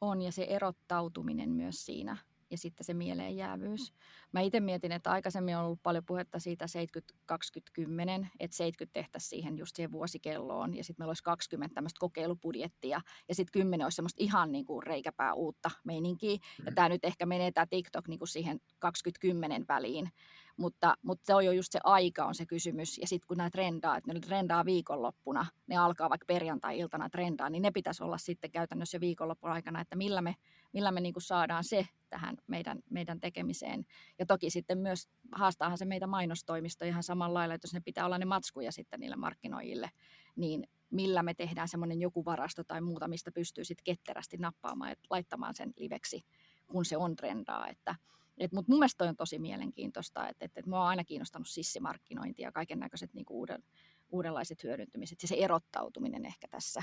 On, 0.00 0.22
ja 0.22 0.32
se 0.32 0.44
erottautuminen 0.44 1.50
myös 1.50 1.86
siinä, 1.86 2.16
ja 2.50 2.58
sitten 2.58 2.84
se 2.84 2.94
mieleenjäävyys. 2.94 3.92
Mä 4.32 4.40
itse 4.40 4.60
mietin, 4.60 4.92
että 4.92 5.10
aikaisemmin 5.10 5.56
on 5.56 5.64
ollut 5.64 5.82
paljon 5.82 6.04
puhetta 6.04 6.38
siitä 6.38 6.66
70-20-10, 6.66 8.26
että 8.40 8.56
70 8.56 8.92
tehtäisiin 8.92 9.30
siihen 9.30 9.58
just 9.58 9.76
siihen 9.76 9.92
vuosikelloon, 9.92 10.76
ja 10.76 10.84
sitten 10.84 11.02
meillä 11.02 11.10
olisi 11.10 11.22
20 11.22 11.74
tämmöistä 11.74 12.00
kokeilupudjettia, 12.00 13.00
ja 13.28 13.34
sitten 13.34 13.60
10 13.60 13.86
olisi 13.86 13.96
semmoista 13.96 14.22
ihan 14.22 14.52
niin 14.52 14.64
kuin 14.64 14.82
reikäpää 14.82 15.34
uutta 15.34 15.70
meininkiä. 15.84 16.36
Mm. 16.36 16.66
Ja 16.66 16.72
tämä 16.72 16.88
nyt 16.88 17.04
ehkä 17.04 17.26
menee 17.26 17.52
tämä 17.52 17.66
TikTok 17.66 18.08
niin 18.08 18.18
kuin 18.18 18.28
siihen 18.28 18.60
20-10 18.86 19.64
väliin. 19.68 20.10
mutta, 20.56 20.94
mutta 21.02 21.26
se 21.26 21.34
on 21.34 21.44
jo 21.44 21.52
just 21.52 21.72
se 21.72 21.80
aika 21.84 22.24
on 22.24 22.34
se 22.34 22.46
kysymys. 22.46 22.98
Ja 22.98 23.06
sitten 23.06 23.26
kun 23.28 23.36
nämä 23.36 23.50
trendaa, 23.50 23.96
että 23.96 24.12
ne 24.12 24.20
trendaa 24.20 24.64
viikonloppuna, 24.64 25.46
ne 25.66 25.76
alkaa 25.76 26.10
vaikka 26.10 26.24
perjantai-iltana 26.26 27.10
trendaa, 27.10 27.50
niin 27.50 27.62
ne 27.62 27.70
pitäisi 27.70 28.04
olla 28.04 28.18
sitten 28.18 28.50
käytännössä 28.50 29.00
viikonloppun 29.00 29.50
aikana, 29.50 29.80
että 29.80 29.96
millä 29.96 30.22
me, 30.22 30.34
millä 30.74 30.92
me 30.92 31.00
niin 31.00 31.12
kuin 31.12 31.22
saadaan 31.22 31.64
se 31.64 31.88
tähän 32.10 32.36
meidän, 32.46 32.78
meidän 32.90 33.20
tekemiseen. 33.20 33.84
Ja 34.18 34.26
toki 34.26 34.50
sitten 34.50 34.78
myös 34.78 35.08
haastaahan 35.32 35.78
se 35.78 35.84
meitä 35.84 36.06
mainostoimisto 36.06 36.84
ihan 36.84 37.02
samalla 37.02 37.38
lailla, 37.38 37.54
että 37.54 37.66
jos 37.66 37.74
ne 37.74 37.80
pitää 37.80 38.06
olla 38.06 38.18
ne 38.18 38.24
matskuja 38.24 38.72
sitten 38.72 39.00
niille 39.00 39.16
markkinoijille, 39.16 39.90
niin 40.36 40.66
millä 40.90 41.22
me 41.22 41.34
tehdään 41.34 41.68
semmoinen 41.68 42.00
joku 42.00 42.24
varasto 42.24 42.64
tai 42.64 42.80
muuta, 42.80 43.08
mistä 43.08 43.32
pystyy 43.32 43.64
sitten 43.64 43.84
ketterästi 43.84 44.36
nappaamaan 44.36 44.90
ja 44.90 44.96
laittamaan 45.10 45.54
sen 45.54 45.72
liveksi, 45.76 46.24
kun 46.66 46.84
se 46.84 46.96
on 46.96 47.16
trendaa. 47.16 47.68
Että, 47.68 47.94
et, 48.38 48.52
Mutta 48.52 48.72
mun 48.72 48.78
mielestä 48.78 48.98
toi 48.98 49.08
on 49.08 49.16
tosi 49.16 49.38
mielenkiintoista, 49.38 50.28
että 50.28 50.44
et, 50.44 50.52
et 50.56 50.66
mua 50.66 50.80
on 50.80 50.88
aina 50.88 51.04
kiinnostanut 51.04 51.48
sissimarkkinointi 51.48 52.42
ja 52.42 52.52
kaiken 52.52 52.78
näköiset 52.78 53.14
niinku 53.14 53.38
uuden, 53.38 53.62
uudenlaiset 54.10 54.62
hyödyntymiset 54.62 55.22
ja 55.22 55.28
se 55.28 55.36
erottautuminen 55.38 56.26
ehkä 56.26 56.48
tässä, 56.48 56.82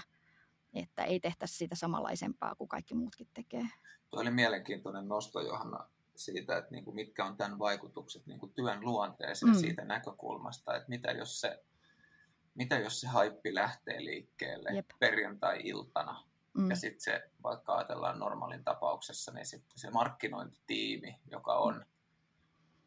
että 0.74 1.04
ei 1.04 1.20
tehtäisi 1.20 1.56
sitä 1.56 1.76
samanlaisempaa 1.76 2.56
kuin 2.56 2.68
kaikki 2.68 2.96
muutkin 2.96 3.28
tekee. 3.34 3.68
Tuo 4.10 4.22
oli 4.22 4.32
mielenkiintoinen 4.32 5.08
nosto, 5.08 5.42
Johanna, 5.42 5.90
siitä, 6.16 6.58
että 6.58 6.72
niin 6.72 6.86
kuin 6.86 6.96
mitkä 6.96 7.26
on 7.26 7.38
tämän 7.38 7.60
vaikutukset 7.60 8.26
niin 8.26 8.40
kuin 8.40 8.54
työn 8.54 8.86
luonteeseen 8.86 9.52
mm. 9.52 9.60
siitä 9.60 9.86
näkökulmasta, 9.86 10.76
että 10.76 10.90
mitä 10.90 11.12
jos 11.12 11.42
se 11.42 11.64
mitä 12.56 12.80
jos 12.80 13.02
se 13.02 13.08
haippi 13.08 13.56
lähtee 13.56 14.06
liikkeelle 14.06 14.70
Jep. 14.70 14.90
perjantai-iltana 15.00 16.24
mm. 16.54 16.70
ja 16.70 16.76
sitten 16.76 17.02
se, 17.02 17.30
vaikka 17.44 17.76
ajatellaan 17.76 18.20
normaalin 18.20 18.64
tapauksessa, 18.64 19.32
niin 19.32 19.46
sitten 19.46 19.80
se 19.80 19.90
markkinointitiimi, 19.90 21.20
joka 21.32 21.54
on 21.54 21.86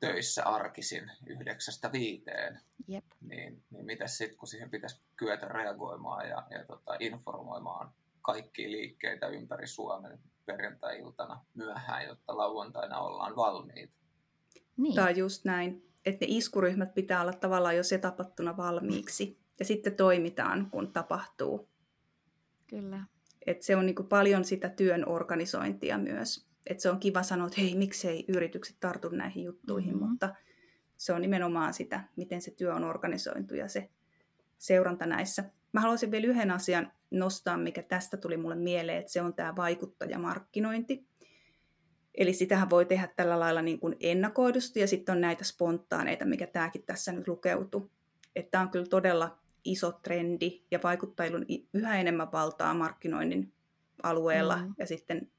töissä 0.06 0.44
arkisin 0.44 1.10
yhdeksästä 1.26 1.92
viiteen, 1.92 2.60
Jep. 2.88 3.04
niin, 3.20 3.64
niin 3.70 3.86
mitä 3.86 4.06
sitten, 4.06 4.38
kun 4.38 4.48
siihen 4.48 4.70
pitäisi 4.70 5.00
kyetä 5.16 5.46
reagoimaan 5.46 6.28
ja, 6.28 6.46
ja 6.50 6.64
tota, 6.64 6.96
informoimaan 7.00 7.92
kaikkia 8.22 8.70
liikkeitä 8.70 9.26
ympäri 9.26 9.66
Suomen 9.66 10.18
perjantai-iltana 10.46 11.44
myöhään, 11.54 12.06
jotta 12.06 12.36
lauantaina 12.36 12.98
ollaan 12.98 13.36
valmiita. 13.36 13.94
Niin. 14.76 14.94
Tämä 14.94 15.08
on 15.08 15.16
just 15.16 15.44
näin, 15.44 15.90
että 16.04 16.24
ne 16.24 16.26
iskuryhmät 16.30 16.94
pitää 16.94 17.20
olla 17.20 17.32
tavallaan 17.32 17.76
jo 17.76 17.82
setapattuna 17.82 18.56
valmiiksi 18.56 19.38
ja 19.58 19.64
sitten 19.64 19.96
toimitaan, 19.96 20.70
kun 20.70 20.92
tapahtuu. 20.92 21.68
Kyllä. 22.66 23.04
Et 23.46 23.62
se 23.62 23.76
on 23.76 23.86
niin 23.86 24.08
paljon 24.08 24.44
sitä 24.44 24.68
työn 24.68 25.08
organisointia 25.08 25.98
myös. 25.98 26.53
Et 26.66 26.80
se 26.80 26.90
on 26.90 27.00
kiva 27.00 27.22
sanoa, 27.22 27.46
että 27.46 27.60
hei, 27.60 27.74
miksei 27.74 28.24
yritykset 28.28 28.76
tartu 28.80 29.08
näihin 29.08 29.44
juttuihin, 29.44 29.94
mm-hmm. 29.94 30.08
mutta 30.08 30.34
se 30.96 31.12
on 31.12 31.22
nimenomaan 31.22 31.74
sitä, 31.74 32.04
miten 32.16 32.42
se 32.42 32.50
työ 32.50 32.74
on 32.74 32.84
organisointu 32.84 33.54
ja 33.54 33.68
se 33.68 33.90
seuranta 34.58 35.06
näissä. 35.06 35.44
Mä 35.72 35.80
haluaisin 35.80 36.10
vielä 36.10 36.26
yhden 36.26 36.50
asian 36.50 36.92
nostaa, 37.10 37.56
mikä 37.56 37.82
tästä 37.82 38.16
tuli 38.16 38.36
mulle 38.36 38.56
mieleen, 38.56 38.98
että 38.98 39.12
se 39.12 39.22
on 39.22 39.34
tämä 39.34 39.56
vaikuttajamarkkinointi. 39.56 41.06
Eli 42.14 42.32
sitähän 42.32 42.70
voi 42.70 42.86
tehdä 42.86 43.08
tällä 43.16 43.40
lailla 43.40 43.62
niin 43.62 43.80
kuin 43.80 43.96
ennakoidusti 44.00 44.80
ja 44.80 44.86
sitten 44.86 45.14
on 45.14 45.20
näitä 45.20 45.44
spontaaneita, 45.44 46.24
mikä 46.24 46.46
tämäkin 46.46 46.82
tässä 46.86 47.12
nyt 47.12 47.28
lukeutuu. 47.28 47.90
Että 48.36 48.50
tämä 48.50 48.62
on 48.62 48.70
kyllä 48.70 48.86
todella 48.86 49.38
iso 49.64 49.92
trendi 49.92 50.64
ja 50.70 50.78
vaikuttajilla 50.82 51.38
yhä 51.74 51.96
enemmän 51.96 52.32
valtaa 52.32 52.74
markkinoinnin 52.74 53.52
alueella 54.02 54.56
mm. 54.56 54.74
ja 54.78 54.86
sitten 54.86 55.30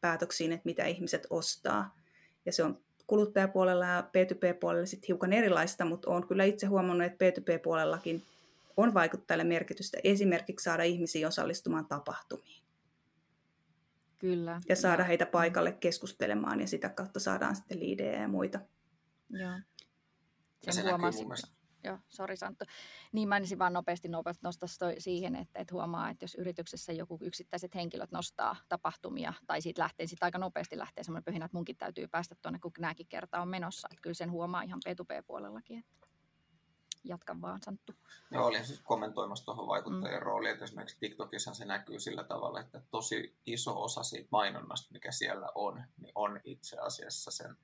päätöksiin, 0.00 0.52
että 0.52 0.64
mitä 0.64 0.84
ihmiset 0.84 1.26
ostaa. 1.30 1.96
Ja 2.46 2.52
se 2.52 2.64
on 2.64 2.80
kuluttajapuolella 3.06 3.86
ja 3.86 4.00
P2P-puolella 4.02 4.86
sitten 4.86 5.08
hiukan 5.08 5.32
erilaista, 5.32 5.84
mutta 5.84 6.10
olen 6.10 6.26
kyllä 6.26 6.44
itse 6.44 6.66
huomannut, 6.66 7.06
että 7.06 7.24
P2P-puolellakin 7.24 8.22
on 8.76 8.94
vaikuttajille 8.94 9.44
merkitystä 9.44 9.98
esimerkiksi 10.04 10.64
saada 10.64 10.82
ihmisiä 10.82 11.28
osallistumaan 11.28 11.86
tapahtumiin. 11.86 12.62
Kyllä. 14.18 14.60
Ja 14.68 14.76
saada 14.76 15.04
heitä 15.04 15.26
paikalle 15.26 15.72
keskustelemaan 15.72 16.60
ja 16.60 16.66
sitä 16.66 16.88
kautta 16.88 17.20
saadaan 17.20 17.56
sitten 17.56 17.80
liidejä 17.80 18.22
ja 18.22 18.28
muita. 18.28 18.60
Joo. 19.30 19.52
Sen 20.62 20.74
se 20.74 20.82
näkyy 20.82 20.98
mun 20.98 21.14
mielestä 21.14 21.57
Joo, 21.88 21.98
sori 22.08 22.36
Santtu. 22.36 22.64
Niin 23.12 23.28
mä 23.28 23.36
enisin 23.36 23.58
vaan 23.58 23.72
nopeasti 23.72 24.08
nostaa 24.42 24.68
siihen, 24.98 25.36
että, 25.36 25.60
että 25.60 25.74
huomaa, 25.74 26.10
että 26.10 26.24
jos 26.24 26.34
yrityksessä 26.34 26.92
joku 26.92 27.18
yksittäiset 27.20 27.74
henkilöt 27.74 28.10
nostaa 28.10 28.56
tapahtumia, 28.68 29.32
tai 29.46 29.60
siitä 29.60 29.82
lähtee, 29.82 30.06
sitten 30.06 30.26
aika 30.26 30.38
nopeasti 30.38 30.78
lähtee 30.78 31.04
semmoinen 31.04 31.24
pöhinä, 31.24 31.44
että 31.44 31.56
munkin 31.56 31.76
täytyy 31.76 32.08
päästä 32.08 32.34
tuonne, 32.42 32.58
kun 32.58 32.72
nämäkin 32.78 33.06
kertaa 33.06 33.42
on 33.42 33.48
menossa. 33.48 33.88
Että 33.90 34.02
kyllä 34.02 34.14
sen 34.14 34.30
huomaa 34.30 34.62
ihan 34.62 34.80
P2P-puolellakin, 34.88 35.78
että 35.78 36.08
jatka 37.04 37.40
vaan 37.40 37.60
Santtu. 37.62 37.92
Joo, 38.30 38.46
olin 38.46 38.66
siis 38.66 38.80
kommentoimassa 38.80 39.44
tuohon 39.44 39.66
vaikuttajien 39.66 40.20
mm. 40.20 40.24
rooliin, 40.24 40.52
että 40.52 40.64
esimerkiksi 40.64 40.96
TikTokissa 41.00 41.54
se 41.54 41.64
näkyy 41.64 42.00
sillä 42.00 42.24
tavalla, 42.24 42.60
että 42.60 42.82
tosi 42.90 43.36
iso 43.46 43.82
osa 43.82 44.02
siitä 44.02 44.28
mainonnasta, 44.32 44.92
mikä 44.92 45.12
siellä 45.12 45.48
on, 45.54 45.84
niin 45.96 46.12
on 46.14 46.40
itse 46.44 46.76
asiassa 46.78 47.30
sen 47.30 47.56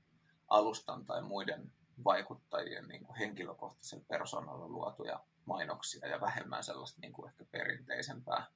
alustan 0.49 1.07
tai 1.07 1.23
muiden 1.23 1.73
vaikuttajien 2.05 2.89
niin 2.89 3.05
kuin 3.05 3.17
henkilökohtaisella 3.17 4.05
persoonalla 4.09 4.69
luotuja 4.69 5.21
mainoksia 5.45 6.09
ja 6.09 6.21
vähemmän 6.21 6.65
sellaista 6.65 7.01
niin 7.01 7.13
kuin 7.13 7.31
ehkä 7.31 7.45
perinteisempää 7.45 8.47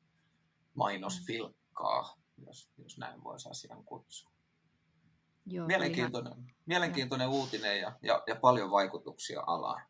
mainosfilkkaa, 0.75 2.17
jos, 2.47 2.71
jos 2.79 2.99
näin 2.99 3.25
voisi 3.25 3.49
asian 3.51 3.85
kutsua. 3.85 4.31
Joo, 5.47 5.67
mielenkiintoinen, 5.67 6.33
ihan... 6.33 6.55
mielenkiintoinen 6.67 7.29
uutinen 7.29 7.81
ja, 7.81 7.99
ja, 8.03 8.23
ja 8.27 8.37
paljon 8.37 8.71
vaikutuksia 8.71 9.43
alaan. 9.47 9.83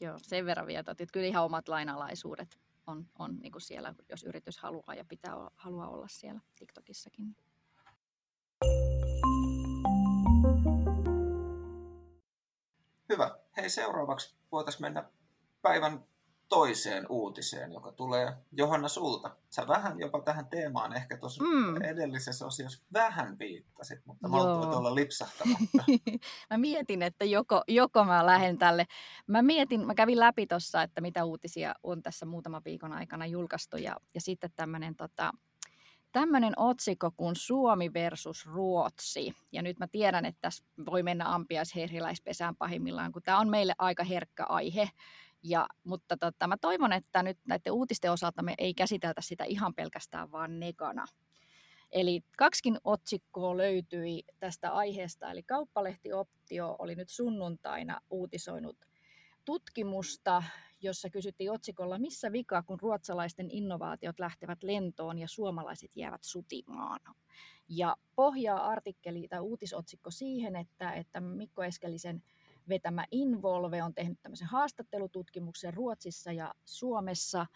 Joo, 0.00 0.18
sen 0.18 0.46
verran 0.46 0.66
vielä, 0.66 0.84
että 0.90 1.06
kyllä 1.12 1.26
ihan 1.26 1.44
omat 1.44 1.68
lainalaisuudet 1.68 2.60
on, 2.86 3.06
on 3.18 3.36
niin 3.36 3.52
kuin 3.52 3.62
siellä, 3.62 3.94
jos 4.08 4.22
yritys 4.22 4.58
haluaa 4.58 4.94
ja 4.94 5.04
pitää 5.04 5.34
haluaa 5.56 5.88
olla 5.88 6.08
siellä 6.08 6.40
TikTokissakin. 6.58 7.36
Hyvä. 13.08 13.38
Hei, 13.56 13.70
seuraavaksi 13.70 14.34
voitaisiin 14.52 14.82
mennä 14.82 15.04
päivän 15.62 16.04
toiseen 16.48 17.06
uutiseen, 17.08 17.72
joka 17.72 17.92
tulee 17.92 18.32
Johanna 18.52 18.88
sulta. 18.88 19.36
Sä 19.50 19.66
vähän 19.68 20.00
jopa 20.00 20.20
tähän 20.20 20.46
teemaan 20.46 20.96
ehkä 20.96 21.16
tuossa 21.16 21.44
mm. 21.44 21.82
edellisessä 21.82 22.46
osiossa 22.46 22.82
vähän 22.92 23.38
viittasit, 23.38 24.00
mutta 24.04 24.28
mä 24.28 24.36
voit 24.36 24.74
olla 24.74 24.94
lipsahtamatta. 24.94 25.84
mä 26.50 26.58
mietin, 26.58 27.02
että 27.02 27.24
joko, 27.24 27.62
joko 27.68 28.04
mä 28.04 28.26
lähden 28.26 28.58
tälle. 28.58 28.86
Mä 29.26 29.42
mietin, 29.42 29.86
mä 29.86 29.94
kävin 29.94 30.20
läpi 30.20 30.46
tuossa, 30.46 30.82
että 30.82 31.00
mitä 31.00 31.24
uutisia 31.24 31.74
on 31.82 32.02
tässä 32.02 32.26
muutaman 32.26 32.62
viikon 32.64 32.92
aikana 32.92 33.26
julkaistu 33.26 33.76
ja, 33.76 33.96
ja 34.14 34.20
sitten 34.20 34.50
tämmöinen 34.56 34.96
tota, 34.96 35.32
tämmöinen 36.14 36.52
otsikko 36.56 37.10
kuin 37.16 37.36
Suomi 37.36 37.92
versus 37.92 38.46
Ruotsi. 38.46 39.34
Ja 39.52 39.62
nyt 39.62 39.78
mä 39.78 39.86
tiedän, 39.86 40.24
että 40.24 40.38
tässä 40.40 40.64
voi 40.86 41.02
mennä 41.02 41.34
ampiaisherriläispesään 41.34 42.56
pahimmillaan, 42.56 43.12
kun 43.12 43.22
tämä 43.22 43.38
on 43.38 43.48
meille 43.48 43.74
aika 43.78 44.04
herkkä 44.04 44.44
aihe. 44.44 44.90
Ja, 45.42 45.66
mutta 45.84 46.16
tota, 46.16 46.46
mä 46.46 46.56
toivon, 46.56 46.92
että 46.92 47.22
nyt 47.22 47.38
näiden 47.44 47.72
uutisten 47.72 48.12
osalta 48.12 48.42
me 48.42 48.54
ei 48.58 48.74
käsiteltä 48.74 49.20
sitä 49.20 49.44
ihan 49.44 49.74
pelkästään 49.74 50.32
vaan 50.32 50.60
negana. 50.60 51.04
Eli 51.92 52.20
kaksikin 52.38 52.78
otsikkoa 52.84 53.56
löytyi 53.56 54.22
tästä 54.38 54.72
aiheesta, 54.72 55.30
eli 55.30 55.42
Kauppalehti 55.42 56.12
Optio 56.12 56.76
oli 56.78 56.94
nyt 56.94 57.08
sunnuntaina 57.08 58.00
uutisoinut 58.10 58.76
tutkimusta, 59.44 60.42
jossa 60.84 61.10
kysyttiin 61.10 61.52
otsikolla, 61.52 61.98
missä 61.98 62.32
vika, 62.32 62.62
kun 62.62 62.80
ruotsalaisten 62.80 63.50
innovaatiot 63.50 64.18
lähtevät 64.18 64.62
lentoon 64.62 65.18
ja 65.18 65.28
suomalaiset 65.28 65.96
jäävät 65.96 66.24
sutimaan. 66.24 67.00
Ja 67.68 67.96
pohjaa 68.14 68.66
artikkeli 68.68 69.28
tai 69.28 69.40
uutisotsikko 69.40 70.10
siihen, 70.10 70.56
että, 70.56 70.92
että 70.92 71.20
Mikko 71.20 71.62
Eskelisen 71.64 72.22
vetämä 72.68 73.04
Involve 73.10 73.82
on 73.82 73.94
tehnyt 73.94 74.18
tämmöisen 74.22 74.48
haastattelututkimuksen 74.48 75.74
Ruotsissa 75.74 76.32
ja 76.32 76.54
Suomessa 76.64 77.46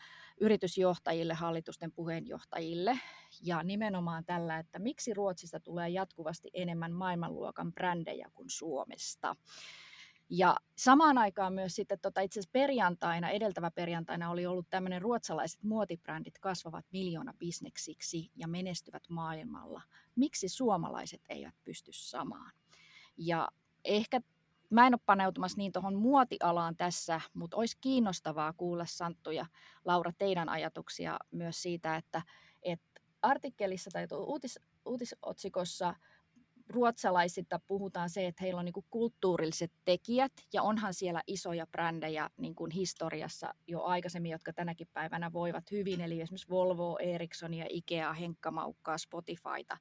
yritysjohtajille, 0.41 1.35
hallitusten 1.35 1.93
puheenjohtajille. 1.93 2.99
Ja 3.43 3.63
nimenomaan 3.63 4.25
tällä, 4.25 4.59
että 4.59 4.79
miksi 4.79 5.15
Ruotsista 5.15 5.61
tulee 5.61 5.89
jatkuvasti 5.89 6.51
enemmän 6.55 6.93
maailmanluokan 6.93 7.73
brändejä 7.73 8.31
kuin 8.35 8.51
Suomesta. 8.51 9.37
Ja 10.31 10.57
samaan 10.77 11.19
aikaan 11.19 11.53
myös 11.53 11.77
sitten 11.77 11.99
tota, 12.01 12.21
itse 12.21 12.41
asiassa 12.41 12.53
perjantaina, 12.53 13.31
edeltävä 13.31 13.71
perjantaina 13.71 14.31
oli 14.31 14.47
ollut 14.47 14.71
tämmöinen 14.71 15.03
ruotsalaiset 15.03 15.63
muotibrändit 15.63 16.39
kasvavat 16.39 16.85
miljoona 16.93 17.35
bisneksiksi 17.39 18.31
ja 18.37 18.49
menestyvät 18.49 19.03
maailmalla. 19.09 19.83
Miksi 20.17 20.49
suomalaiset 20.49 21.21
eivät 21.29 21.55
pysty 21.65 21.91
samaan? 21.93 22.53
Ja 23.17 23.49
ehkä 23.85 24.21
mä 24.71 24.87
en 24.87 24.95
ole 24.95 25.01
paneutumassa 25.07 25.59
niin 25.59 25.73
tuohon 25.73 25.95
muotialaan 25.95 26.77
tässä, 26.77 27.21
mutta 27.35 27.57
olisi 27.57 27.79
kiinnostavaa 27.81 28.53
kuulla 28.53 28.87
Santtu 28.87 29.31
ja 29.31 29.47
Laura 29.85 30.13
teidän 30.19 30.49
ajatuksia 30.49 31.17
myös 31.31 31.63
siitä, 31.63 31.97
että, 31.97 32.23
että 32.63 33.01
artikkelissa 33.23 33.91
tai 33.93 34.07
uutis, 34.27 34.61
uutisotsikossa 34.85 35.95
ruotsalaisista 36.69 37.61
puhutaan 37.67 38.11
se, 38.11 38.27
että 38.27 38.45
heillä 38.45 38.59
on 38.59 38.65
niin 38.65 38.85
kulttuurilliset 38.91 39.73
tekijät 39.85 40.33
ja 40.53 40.63
onhan 40.63 40.95
siellä 40.95 41.23
isoja 41.27 41.67
brändejä 41.67 42.31
niin 42.37 42.55
kuin 42.55 42.71
historiassa 42.71 43.55
jo 43.67 43.83
aikaisemmin, 43.83 44.31
jotka 44.33 44.53
tänäkin 44.53 44.89
päivänä 44.93 45.33
voivat 45.33 45.71
hyvin, 45.71 46.01
eli 46.01 46.21
esimerkiksi 46.21 46.49
Volvo, 46.51 46.99
Ericsson 46.99 47.55
ja 47.55 47.67
Ikea, 47.69 48.13
Henkka 48.13 48.51
Maukkaa, 48.51 48.99
Spotifyta. 48.99 49.77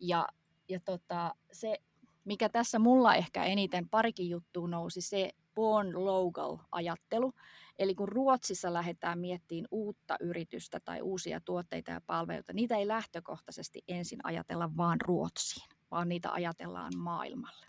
Ja, 0.00 0.28
ja 0.68 0.80
tota, 0.80 1.34
se, 1.52 1.76
mikä 2.24 2.48
tässä 2.48 2.78
mulla 2.78 3.14
ehkä 3.14 3.44
eniten 3.44 3.88
parikin 3.88 4.30
juttua 4.30 4.68
nousi, 4.68 5.00
se 5.00 5.30
born 5.54 6.04
local-ajattelu. 6.04 7.32
Eli 7.78 7.94
kun 7.94 8.08
Ruotsissa 8.08 8.72
lähdetään 8.72 9.18
miettimään 9.18 9.68
uutta 9.70 10.16
yritystä 10.20 10.80
tai 10.80 11.02
uusia 11.02 11.40
tuotteita 11.40 11.90
ja 11.90 12.00
palveluita, 12.06 12.52
niitä 12.52 12.76
ei 12.76 12.88
lähtökohtaisesti 12.88 13.82
ensin 13.88 14.18
ajatella 14.22 14.76
vaan 14.76 15.00
Ruotsiin, 15.00 15.79
vaan 15.90 16.08
niitä 16.08 16.32
ajatellaan 16.32 16.92
maailmalle. 16.96 17.66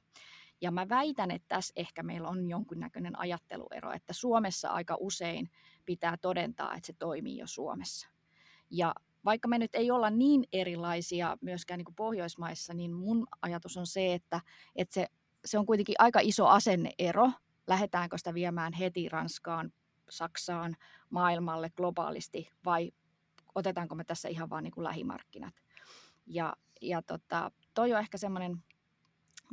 Ja 0.61 0.71
mä 0.71 0.89
väitän, 0.89 1.31
että 1.31 1.47
tässä 1.47 1.73
ehkä 1.75 2.03
meillä 2.03 2.27
on 2.27 2.49
jonkinnäköinen 2.49 3.19
ajatteluero, 3.19 3.91
että 3.91 4.13
Suomessa 4.13 4.69
aika 4.69 4.97
usein 4.99 5.49
pitää 5.85 6.17
todentaa, 6.17 6.75
että 6.75 6.87
se 6.87 6.93
toimii 6.93 7.37
jo 7.37 7.47
Suomessa. 7.47 8.07
Ja 8.69 8.95
vaikka 9.25 9.47
me 9.47 9.57
nyt 9.57 9.75
ei 9.75 9.91
olla 9.91 10.09
niin 10.09 10.43
erilaisia 10.53 11.37
myöskään 11.41 11.77
niin 11.77 11.85
kuin 11.85 11.95
Pohjoismaissa, 11.95 12.73
niin 12.73 12.93
mun 12.93 13.27
ajatus 13.41 13.77
on 13.77 13.87
se, 13.87 14.13
että, 14.13 14.41
että 14.75 14.93
se, 14.93 15.07
se 15.45 15.59
on 15.59 15.65
kuitenkin 15.65 15.95
aika 15.99 16.19
iso 16.23 16.47
asenneero, 16.47 17.31
lähdetäänkö 17.67 18.17
sitä 18.17 18.33
viemään 18.33 18.73
heti 18.73 19.09
Ranskaan, 19.09 19.73
Saksaan, 20.09 20.75
maailmalle 21.09 21.69
globaalisti 21.69 22.49
vai 22.65 22.91
otetaanko 23.55 23.95
me 23.95 24.03
tässä 24.03 24.29
ihan 24.29 24.49
vaan 24.49 24.63
niin 24.63 24.71
kuin 24.71 24.83
lähimarkkinat. 24.83 25.53
Ja, 26.25 26.55
ja 26.81 27.01
tota, 27.01 27.51
toi 27.73 27.93
on 27.93 27.99
ehkä 27.99 28.17
semmoinen 28.17 28.63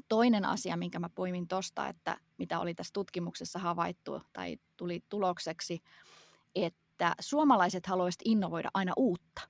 toinen 0.09 0.45
asia, 0.45 0.77
minkä 0.77 0.99
mä 0.99 1.09
poimin 1.09 1.49
tuosta, 1.49 1.89
että 1.89 2.17
mitä 2.39 2.61
oli 2.61 2.75
tässä 2.75 2.93
tutkimuksessa 2.93 3.59
havaittu 3.59 4.23
tai 4.33 4.57
tuli 4.77 5.05
tulokseksi, 5.09 5.83
että 6.55 7.15
suomalaiset 7.21 7.87
haluaisivat 7.87 8.23
innovoida 8.25 8.71
aina 8.75 8.93
uutta. 8.97 9.43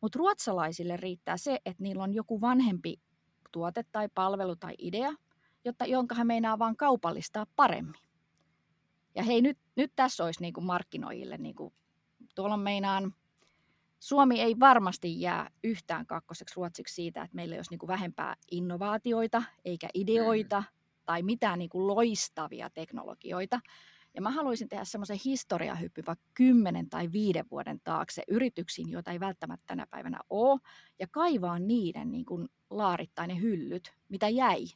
Mutta 0.00 0.18
ruotsalaisille 0.18 0.96
riittää 0.96 1.36
se, 1.36 1.60
että 1.64 1.82
niillä 1.82 2.02
on 2.02 2.14
joku 2.14 2.40
vanhempi 2.40 3.00
tuote 3.52 3.84
tai 3.92 4.08
palvelu 4.14 4.56
tai 4.56 4.74
idea, 4.78 5.12
jotta, 5.64 5.86
jonka 5.86 6.14
he 6.14 6.24
meinaa 6.24 6.58
vaan 6.58 6.76
kaupallistaa 6.76 7.46
paremmin. 7.56 8.00
Ja 9.14 9.22
hei, 9.22 9.42
nyt, 9.42 9.58
nyt 9.76 9.92
tässä 9.96 10.24
olisi 10.24 10.42
niin 10.42 10.54
markkinoijille, 10.60 11.38
niin 11.38 11.56
tuolla 12.34 12.54
on 12.54 12.60
meinaan, 12.60 13.14
Suomi 13.98 14.40
ei 14.40 14.60
varmasti 14.60 15.20
jää 15.20 15.50
yhtään 15.64 16.06
kakkoseksi 16.06 16.54
ruotsiksi 16.56 16.94
siitä, 16.94 17.22
että 17.22 17.34
meillä 17.34 17.56
olisi 17.56 17.70
niin 17.70 17.78
kuin 17.78 17.88
vähempää 17.88 18.36
innovaatioita 18.50 19.42
eikä 19.64 19.88
ideoita 19.94 20.60
mm. 20.60 20.66
tai 21.04 21.22
mitään 21.22 21.58
niin 21.58 21.70
kuin 21.70 21.86
loistavia 21.86 22.70
teknologioita. 22.70 23.60
Ja 24.14 24.22
mä 24.22 24.30
haluaisin 24.30 24.68
tehdä 24.68 24.84
semmoisen 24.84 25.20
historiahyppy 25.24 26.02
vaikka 26.06 26.24
kymmenen 26.34 26.90
tai 26.90 27.12
viiden 27.12 27.44
vuoden 27.50 27.80
taakse 27.84 28.22
yrityksiin, 28.28 28.90
joita 28.90 29.10
ei 29.10 29.20
välttämättä 29.20 29.64
tänä 29.66 29.86
päivänä 29.90 30.20
ole, 30.30 30.60
ja 30.98 31.06
kaivaa 31.10 31.58
niiden 31.58 32.10
niin 32.10 32.24
kuin 32.24 32.48
laarittainen 32.70 33.40
hyllyt, 33.40 33.92
mitä 34.08 34.28
jäi 34.28 34.66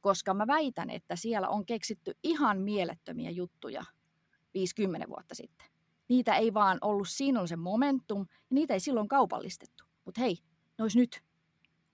koska 0.00 0.34
mä 0.34 0.46
väitän, 0.46 0.90
että 0.90 1.16
siellä 1.16 1.48
on 1.48 1.66
keksitty 1.66 2.16
ihan 2.22 2.58
mielettömiä 2.58 3.30
juttuja 3.30 3.84
50 4.54 5.08
vuotta 5.08 5.34
sitten. 5.34 5.69
Niitä 6.10 6.34
ei 6.34 6.54
vaan 6.54 6.78
ollut, 6.80 7.08
siinä 7.08 7.40
on 7.40 7.48
se 7.48 7.56
momentum, 7.56 8.20
ja 8.28 8.54
niitä 8.54 8.74
ei 8.74 8.80
silloin 8.80 9.08
kaupallistettu. 9.08 9.84
Mutta 10.04 10.20
hei, 10.20 10.38
ne 10.78 10.82
olisi 10.82 10.98
nyt. 10.98 11.22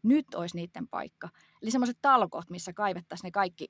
Nyt 0.02 0.34
olisi 0.34 0.56
niiden 0.56 0.88
paikka. 0.88 1.28
Eli 1.62 1.70
semmoiset 1.70 1.98
talkot, 2.02 2.50
missä 2.50 2.72
kaivettaisiin 2.72 3.28
ne 3.28 3.30
kaikki, 3.30 3.68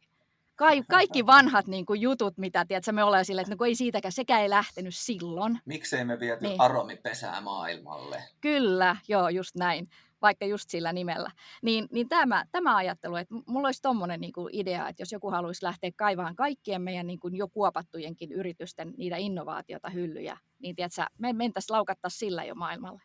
ka- 0.56 0.66
kaikki 0.88 1.26
vanhat 1.36 1.66
niin 1.66 1.86
kuin 1.86 2.00
jutut, 2.00 2.38
mitä 2.38 2.64
tiedätkö, 2.64 2.92
me 2.92 3.04
ollaan 3.04 3.24
silleen, 3.24 3.42
että 3.42 3.54
no 3.54 3.56
kun 3.56 3.66
ei 3.66 3.74
siitäkään, 3.74 4.12
sekä 4.12 4.40
ei 4.40 4.50
lähtenyt 4.50 4.94
silloin. 4.94 5.60
Miksei 5.64 6.04
me 6.04 6.20
viety 6.20 6.44
niin. 6.44 6.60
aromipesää 6.60 7.40
maailmalle? 7.40 8.22
Kyllä, 8.40 8.96
joo, 9.08 9.28
just 9.28 9.54
näin 9.54 9.88
vaikka 10.22 10.44
just 10.44 10.70
sillä 10.70 10.92
nimellä. 10.92 11.30
Niin, 11.62 11.88
niin 11.90 12.08
tämä, 12.08 12.44
tämä 12.52 12.76
ajattelu, 12.76 13.16
että 13.16 13.34
mulla 13.46 13.68
olisi 13.68 13.82
tuommoinen 13.82 14.20
niin 14.20 14.32
idea, 14.52 14.88
että 14.88 15.02
jos 15.02 15.12
joku 15.12 15.30
haluaisi 15.30 15.64
lähteä 15.64 15.90
kaivaan 15.96 16.36
kaikkien 16.36 16.82
meidän 16.82 17.06
niin 17.06 17.20
kuin 17.20 17.36
jo 17.36 17.48
kuopattujenkin 17.48 18.32
yritysten 18.32 18.94
niitä 18.96 19.16
innovaatiota 19.16 19.90
hyllyjä, 19.90 20.38
niin 20.58 20.76
tiedätkö, 20.76 21.02
me 21.18 21.32
mentäisiin 21.32 21.74
laukattaisiin 21.74 22.18
sillä 22.18 22.44
jo 22.44 22.54
maailmalle. 22.54 23.02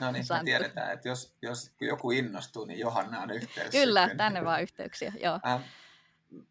No 0.00 0.12
niin, 0.12 0.24
me 0.30 0.44
tiedetään, 0.44 0.92
että 0.92 1.08
jos, 1.08 1.36
jos 1.42 1.74
joku 1.80 2.10
innostuu, 2.10 2.64
niin 2.64 2.78
Johanna 2.78 3.20
on 3.20 3.30
yhteys. 3.30 3.70
Kyllä, 3.70 4.00
sitten. 4.00 4.16
tänne 4.16 4.44
vaan 4.44 4.62
yhteyksiä, 4.62 5.12
joo. 5.22 5.40
Äh, 5.46 5.64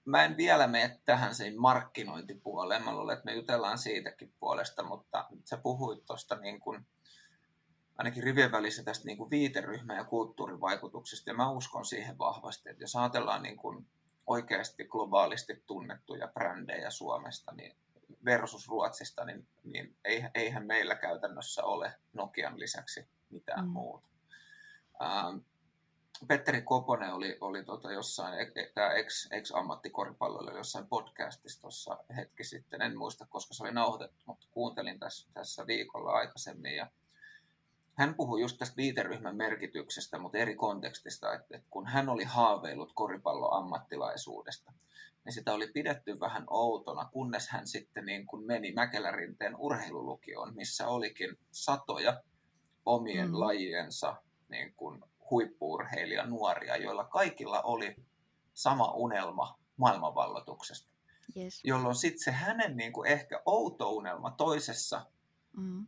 mä 0.05 0.23
en 0.23 0.37
vielä 0.37 0.67
mene 0.67 0.99
tähän 1.05 1.35
sen 1.35 1.61
markkinointipuoleen. 1.61 2.83
Mä 2.83 2.95
luulen, 2.95 3.13
että 3.13 3.25
me 3.25 3.33
jutellaan 3.33 3.77
siitäkin 3.77 4.33
puolesta, 4.39 4.83
mutta 4.83 5.25
sä 5.43 5.57
puhuit 5.57 6.05
tuosta 6.05 6.35
niin 6.35 6.59
kuin 6.59 6.87
ainakin 7.97 8.23
rivien 8.23 8.51
välissä 8.51 8.83
tästä 8.83 9.05
niin 9.05 9.17
kuin 9.17 9.29
viiteryhmä- 9.29 9.95
ja 9.95 10.03
kulttuurivaikutuksesta, 10.03 11.29
ja 11.29 11.33
mä 11.33 11.51
uskon 11.51 11.85
siihen 11.85 12.17
vahvasti, 12.17 12.69
että 12.69 12.83
jos 12.83 12.95
ajatellaan 12.95 13.43
niin 13.43 13.57
kuin 13.57 13.87
oikeasti 14.27 14.85
globaalisti 14.85 15.63
tunnettuja 15.67 16.27
brändejä 16.27 16.89
Suomesta 16.89 17.51
niin 17.51 17.75
versus 18.25 18.67
Ruotsista, 18.67 19.25
niin, 19.25 19.47
niin 19.63 19.95
eihän 20.35 20.65
meillä 20.65 20.95
käytännössä 20.95 21.63
ole 21.63 21.93
Nokian 22.13 22.59
lisäksi 22.59 23.07
mitään 23.29 23.65
mm. 23.65 23.71
muuta. 23.71 24.07
Ähm, 25.01 25.37
Petteri 26.27 26.61
Koponen 26.61 27.13
oli, 27.13 27.37
oli 27.41 27.63
tota 27.63 27.91
jossain, 27.91 28.39
e, 28.39 28.51
e, 28.55 28.71
tämä 28.73 28.93
ex, 28.93 29.27
ex-ammattikoripalloilla 29.31 30.51
jossain 30.51 30.87
podcastissa 30.87 31.61
tuossa 31.61 31.97
hetki 32.15 32.43
sitten, 32.43 32.81
en 32.81 32.97
muista 32.97 33.27
koska 33.29 33.53
se 33.53 33.63
oli 33.63 33.71
nauhoitettu, 33.71 34.23
mutta 34.25 34.47
kuuntelin 34.51 34.99
tässä, 34.99 35.29
tässä 35.33 35.67
viikolla 35.67 36.11
aikaisemmin 36.11 36.75
ja 36.75 36.87
hän 37.95 38.15
puhui 38.15 38.41
just 38.41 38.57
tästä 38.57 38.77
viiteryhmän 38.77 39.35
merkityksestä, 39.35 40.19
mutta 40.19 40.37
eri 40.37 40.55
kontekstista, 40.55 41.33
että, 41.33 41.61
kun 41.69 41.87
hän 41.87 42.09
oli 42.09 42.23
haaveillut 42.23 42.91
koripalloammattilaisuudesta, 42.95 44.73
niin 45.25 45.33
sitä 45.33 45.53
oli 45.53 45.67
pidetty 45.67 46.19
vähän 46.19 46.43
outona, 46.49 47.09
kunnes 47.11 47.49
hän 47.49 47.67
sitten 47.67 48.05
niin 48.05 48.25
kuin 48.25 48.45
meni 48.45 48.73
Mäkelärinteen 48.73 49.55
urheilulukioon, 49.57 50.55
missä 50.55 50.87
olikin 50.87 51.37
satoja 51.51 52.23
omien 52.85 53.29
mm. 53.29 53.39
lajiensa 53.39 54.15
niin 54.49 54.73
kuin 54.75 55.03
huippuurheilija 55.31 56.25
nuoria, 56.25 56.77
joilla 56.77 57.03
kaikilla 57.03 57.61
oli 57.61 57.95
sama 58.53 58.91
unelma 58.91 59.59
maailmanvallotuksesta. 59.77 60.89
Yes. 61.37 61.61
Jolloin 61.63 61.95
sitten 61.95 62.23
se 62.23 62.31
hänen 62.31 62.77
niin 62.77 62.93
kuin 62.93 63.11
ehkä 63.11 63.41
outo 63.45 63.89
unelma 63.89 64.31
toisessa 64.31 65.05
mm 65.57 65.87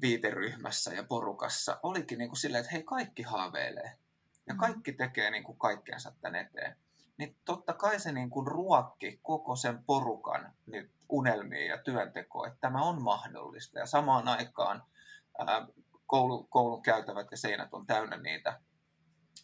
viiteryhmässä 0.00 0.94
ja 0.94 1.04
porukassa 1.04 1.80
olikin 1.82 2.18
niin 2.18 2.28
kuin 2.28 2.38
silleen, 2.38 2.60
että 2.60 2.72
hei, 2.72 2.82
kaikki 2.82 3.22
haaveilee 3.22 3.98
ja 4.46 4.54
mm. 4.54 4.58
kaikki 4.58 4.92
tekee 4.92 5.30
niin 5.30 5.44
kuin 5.44 5.58
kaikkeensa 5.58 6.12
tämän 6.20 6.34
eteen. 6.40 6.76
Niin 7.16 7.36
totta 7.44 7.72
kai 7.72 8.00
se 8.00 8.12
niin 8.12 8.30
kuin 8.30 8.46
ruokki 8.46 9.20
koko 9.22 9.56
sen 9.56 9.84
porukan 9.84 10.52
nyt 10.66 10.90
unelmia 11.08 11.66
ja 11.66 11.78
työntekoa, 11.78 12.46
että 12.46 12.58
tämä 12.60 12.82
on 12.82 13.02
mahdollista. 13.02 13.78
Ja 13.78 13.86
samaan 13.86 14.28
aikaan 14.28 14.82
ää, 15.38 15.66
koulu, 16.06 16.44
koulun 16.44 16.82
käytävät 16.82 17.26
ja 17.30 17.36
seinät 17.36 17.74
on 17.74 17.86
täynnä 17.86 18.16
niitä 18.16 18.60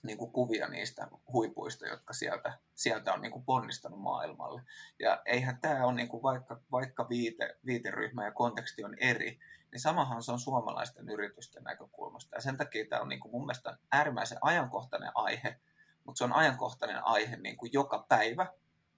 niin 0.02 0.18
kuin 0.18 0.32
kuvia 0.32 0.68
niistä 0.68 1.08
huipuista, 1.32 1.86
jotka 1.86 2.12
sieltä, 2.12 2.58
sieltä 2.74 3.14
on 3.14 3.20
niin 3.20 3.32
kuin 3.32 3.44
ponnistanut 3.44 4.00
maailmalle. 4.00 4.62
Ja 4.98 5.22
eihän 5.24 5.60
tämä 5.60 5.84
ole, 5.86 5.94
niin 5.94 6.08
kuin 6.08 6.22
vaikka, 6.22 6.60
vaikka 6.72 7.08
viite, 7.08 7.58
viiteryhmä 7.66 8.24
ja 8.24 8.32
konteksti 8.32 8.84
on 8.84 8.94
eri, 8.98 9.38
niin 9.72 9.80
samahan 9.80 10.22
se 10.22 10.32
on 10.32 10.40
suomalaisten 10.40 11.08
yritysten 11.08 11.64
näkökulmasta. 11.64 12.36
Ja 12.36 12.40
sen 12.40 12.56
takia 12.56 12.86
tämä 12.88 13.02
on 13.02 13.08
niin 13.08 13.20
kuin 13.20 13.32
mun 13.32 13.46
mielestä 13.46 13.78
äärimmäisen 13.92 14.38
ajankohtainen 14.40 15.10
aihe, 15.14 15.60
mutta 16.04 16.18
se 16.18 16.24
on 16.24 16.32
ajankohtainen 16.32 17.06
aihe 17.06 17.36
niin 17.36 17.56
kuin 17.56 17.72
joka 17.72 18.06
päivä, 18.08 18.46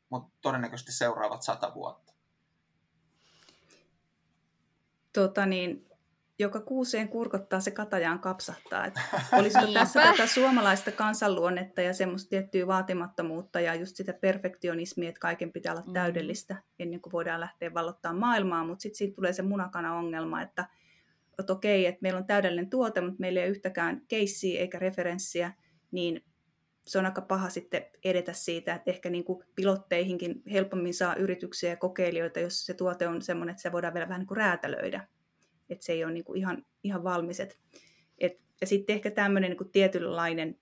mutta 0.08 0.32
todennäköisesti 0.40 0.92
seuraavat 0.92 1.42
sata 1.42 1.74
vuotta. 1.74 2.12
Tota 5.12 5.46
niin, 5.46 5.91
joka 6.42 6.60
kuuseen 6.60 7.08
kurkottaa, 7.08 7.60
se 7.60 7.70
katajaan 7.70 8.18
kapsahtaa. 8.18 8.86
Että 8.86 9.00
olisiko 9.38 9.66
tässä 9.66 10.02
tätä 10.02 10.26
suomalaista 10.26 10.92
kansanluonnetta 10.92 11.82
ja 11.82 11.94
semmoista 11.94 12.28
tiettyä 12.28 12.66
vaatimattomuutta 12.66 13.60
ja 13.60 13.74
just 13.74 13.96
sitä 13.96 14.12
perfektionismia, 14.12 15.08
että 15.08 15.20
kaiken 15.20 15.52
pitää 15.52 15.72
olla 15.72 15.84
mm. 15.86 15.92
täydellistä 15.92 16.56
ennen 16.78 17.00
kuin 17.00 17.12
voidaan 17.12 17.40
lähteä 17.40 17.74
vallottaa 17.74 18.12
maailmaa, 18.12 18.66
mutta 18.66 18.82
sitten 18.82 18.98
siitä 18.98 19.14
tulee 19.14 19.32
se 19.32 19.42
munakana-ongelma, 19.42 20.42
että, 20.42 20.66
että 21.38 21.52
okei, 21.52 21.86
että 21.86 22.02
meillä 22.02 22.18
on 22.18 22.26
täydellinen 22.26 22.70
tuote, 22.70 23.00
mutta 23.00 23.20
meillä 23.20 23.40
ei 23.40 23.46
ole 23.46 23.50
yhtäkään 23.50 24.02
keissiä 24.08 24.60
eikä 24.60 24.78
referenssiä, 24.78 25.52
niin 25.90 26.24
se 26.86 26.98
on 26.98 27.06
aika 27.06 27.20
paha 27.20 27.50
sitten 27.50 27.84
edetä 28.04 28.32
siitä, 28.32 28.74
että 28.74 28.90
ehkä 28.90 29.10
niin 29.10 29.24
kuin 29.24 29.44
pilotteihinkin 29.54 30.42
helpommin 30.52 30.94
saa 30.94 31.14
yrityksiä 31.14 31.70
ja 31.70 31.76
kokeilijoita, 31.76 32.40
jos 32.40 32.66
se 32.66 32.74
tuote 32.74 33.08
on 33.08 33.22
semmoinen, 33.22 33.52
että 33.52 33.62
se 33.62 33.72
voidaan 33.72 33.94
vielä 33.94 34.08
vähän 34.08 34.20
niin 34.20 34.26
kuin 34.26 34.36
räätälöidä 34.36 35.08
että 35.70 35.84
se 35.84 35.92
ei 35.92 36.04
ole 36.04 36.12
niin 36.12 36.24
kuin 36.24 36.38
ihan, 36.38 36.64
ihan 36.84 37.04
valmis. 37.04 37.40
Et, 37.40 37.58
et, 38.18 38.40
ja 38.60 38.66
sitten 38.66 38.94
ehkä 38.94 39.10
tämmöinen 39.10 39.50
niin 39.50 39.70
tietynlainen 39.72 40.58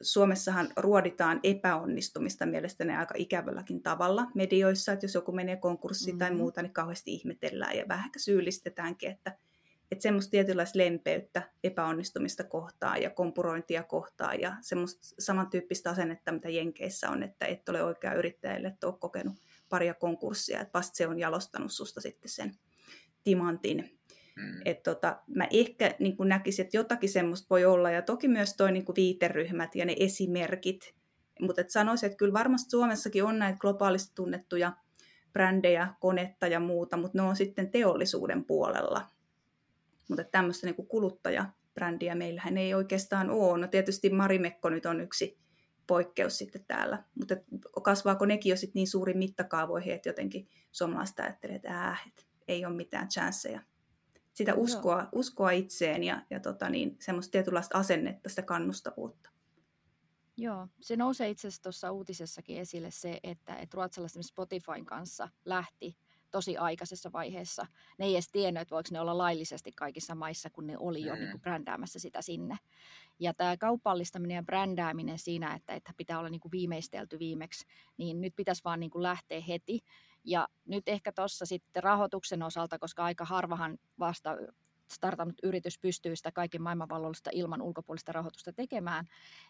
Suomessahan 0.00 0.68
ruoditaan 0.76 1.40
epäonnistumista 1.42 2.46
mielestäni 2.46 2.96
aika 2.96 3.14
ikävälläkin 3.16 3.82
tavalla 3.82 4.26
medioissa, 4.34 4.92
että 4.92 5.04
jos 5.04 5.14
joku 5.14 5.32
menee 5.32 5.56
konkurssiin 5.56 6.14
mm-hmm. 6.14 6.18
tai 6.18 6.34
muuta, 6.34 6.62
niin 6.62 6.72
kauheasti 6.72 7.12
ihmetellään 7.12 7.76
ja 7.76 7.88
vähän 7.88 8.10
syyllistetäänkin, 8.16 9.10
että, 9.10 9.38
että 9.90 10.02
semmoista 10.02 10.30
tietynlaista 10.30 10.78
lempeyttä 10.78 11.42
epäonnistumista 11.64 12.44
kohtaan 12.44 13.02
ja 13.02 13.10
kompurointia 13.10 13.82
kohtaan 13.82 14.40
ja 14.40 14.56
semmoista 14.60 15.14
samantyyppistä 15.18 15.90
asennetta, 15.90 16.32
mitä 16.32 16.48
Jenkeissä 16.48 17.10
on, 17.10 17.22
että 17.22 17.46
et 17.46 17.68
ole 17.68 17.82
oikea 17.82 18.14
yrittäjälle, 18.14 18.68
että 18.68 18.86
ole 18.86 18.94
kokenut 18.98 19.34
paria 19.68 19.94
konkurssia, 19.94 20.60
että 20.60 20.78
vasta 20.78 20.96
se 20.96 21.06
on 21.06 21.18
jalostanut 21.18 21.72
susta 21.72 22.00
sitten 22.00 22.30
sen 22.30 22.54
timantin. 23.24 23.97
Mm. 24.38 24.60
Että 24.64 24.94
tota, 24.94 25.22
mä 25.26 25.46
ehkä 25.52 25.94
niin 25.98 26.16
näkisin, 26.24 26.64
että 26.64 26.76
jotakin 26.76 27.08
semmoista 27.08 27.46
voi 27.50 27.64
olla, 27.64 27.90
ja 27.90 28.02
toki 28.02 28.28
myös 28.28 28.56
toi 28.56 28.72
niin 28.72 28.84
viiteryhmät 28.96 29.74
ja 29.74 29.84
ne 29.84 29.96
esimerkit, 30.00 30.94
mutta 31.40 31.62
sanoisin, 31.68 32.06
että 32.06 32.16
kyllä 32.16 32.32
varmasti 32.32 32.70
Suomessakin 32.70 33.24
on 33.24 33.38
näitä 33.38 33.58
globaalisti 33.58 34.12
tunnettuja 34.14 34.72
brändejä, 35.32 35.94
konetta 36.00 36.46
ja 36.46 36.60
muuta, 36.60 36.96
mutta 36.96 37.18
ne 37.18 37.22
on 37.22 37.36
sitten 37.36 37.70
teollisuuden 37.70 38.44
puolella. 38.44 39.06
Mutta 40.08 40.24
tämmöistä 40.24 40.66
niin 40.66 40.86
kuluttajabrändiä 40.88 42.14
meillähän 42.14 42.58
ei 42.58 42.74
oikeastaan 42.74 43.30
ole. 43.30 43.58
No 43.58 43.66
tietysti 43.66 44.10
Marimekko 44.10 44.70
nyt 44.70 44.86
on 44.86 45.00
yksi 45.00 45.38
poikkeus 45.86 46.38
sitten 46.38 46.64
täällä, 46.64 47.04
mutta 47.14 47.36
kasvaako 47.82 48.26
nekin 48.26 48.50
jo 48.50 48.56
sitten 48.56 48.80
niin 48.80 48.88
suurin 48.88 49.18
mittakaavoihin, 49.18 49.94
että 49.94 50.08
jotenkin 50.08 50.48
suomalaiset 50.72 51.20
ajattelee, 51.20 51.56
että 51.56 51.88
äh, 51.88 52.02
et 52.06 52.26
ei 52.48 52.64
ole 52.64 52.74
mitään 52.74 53.08
chanceja 53.08 53.60
sitä 54.38 54.54
uskoa, 54.54 55.08
uskoa 55.12 55.50
itseen 55.50 56.04
ja, 56.04 56.22
ja 56.30 56.40
tota 56.40 56.70
niin, 56.70 56.96
semmoista 57.00 57.32
tietynlaista 57.32 57.78
asennetta, 57.78 58.28
sitä 58.28 58.42
kannustavuutta. 58.42 59.30
Joo, 60.36 60.68
se 60.80 60.96
nousee 60.96 61.28
itse 61.28 61.48
asiassa 61.48 61.62
tuossa 61.62 61.92
uutisessakin 61.92 62.58
esille 62.58 62.90
se, 62.90 63.20
että, 63.22 63.56
että 63.56 63.74
ruotsalaiset 63.74 64.26
Spotifyn 64.26 64.84
kanssa 64.84 65.28
lähti 65.44 65.96
tosi 66.30 66.56
aikaisessa 66.56 67.12
vaiheessa. 67.12 67.66
Ne 67.98 68.04
ei 68.04 68.14
edes 68.14 68.28
tiennyt, 68.32 68.60
että 68.60 68.74
voiko 68.74 68.88
ne 68.92 69.00
olla 69.00 69.18
laillisesti 69.18 69.72
kaikissa 69.72 70.14
maissa, 70.14 70.50
kun 70.50 70.66
ne 70.66 70.78
oli 70.78 71.02
jo 71.02 71.14
mm. 71.14 71.20
niin 71.20 71.30
kuin 71.30 71.40
brändäämässä 71.40 71.98
sitä 71.98 72.22
sinne. 72.22 72.56
Ja 73.18 73.34
tämä 73.34 73.56
kaupallistaminen 73.56 74.34
ja 74.34 74.42
brändääminen 74.42 75.18
siinä, 75.18 75.54
että, 75.54 75.74
että 75.74 75.92
pitää 75.96 76.18
olla 76.18 76.28
niin 76.28 76.40
kuin 76.40 76.52
viimeistelty 76.52 77.18
viimeksi, 77.18 77.66
niin 77.96 78.20
nyt 78.20 78.36
pitäisi 78.36 78.64
vaan 78.64 78.80
niin 78.80 78.90
kuin 78.90 79.02
lähteä 79.02 79.40
heti. 79.40 79.80
Ja 80.28 80.48
nyt 80.64 80.88
ehkä 80.88 81.12
tuossa 81.12 81.46
sitten 81.46 81.82
rahoituksen 81.82 82.42
osalta, 82.42 82.78
koska 82.78 83.04
aika 83.04 83.24
harvahan 83.24 83.78
vasta 83.98 84.36
startannut 84.92 85.38
yritys 85.42 85.78
pystyy 85.78 86.16
sitä 86.16 86.32
kaiken 86.32 86.62
maailmanvallollista 86.62 87.30
ilman 87.32 87.62
ulkopuolista 87.62 88.12
rahoitusta 88.12 88.52
tekemään, 88.52 89.06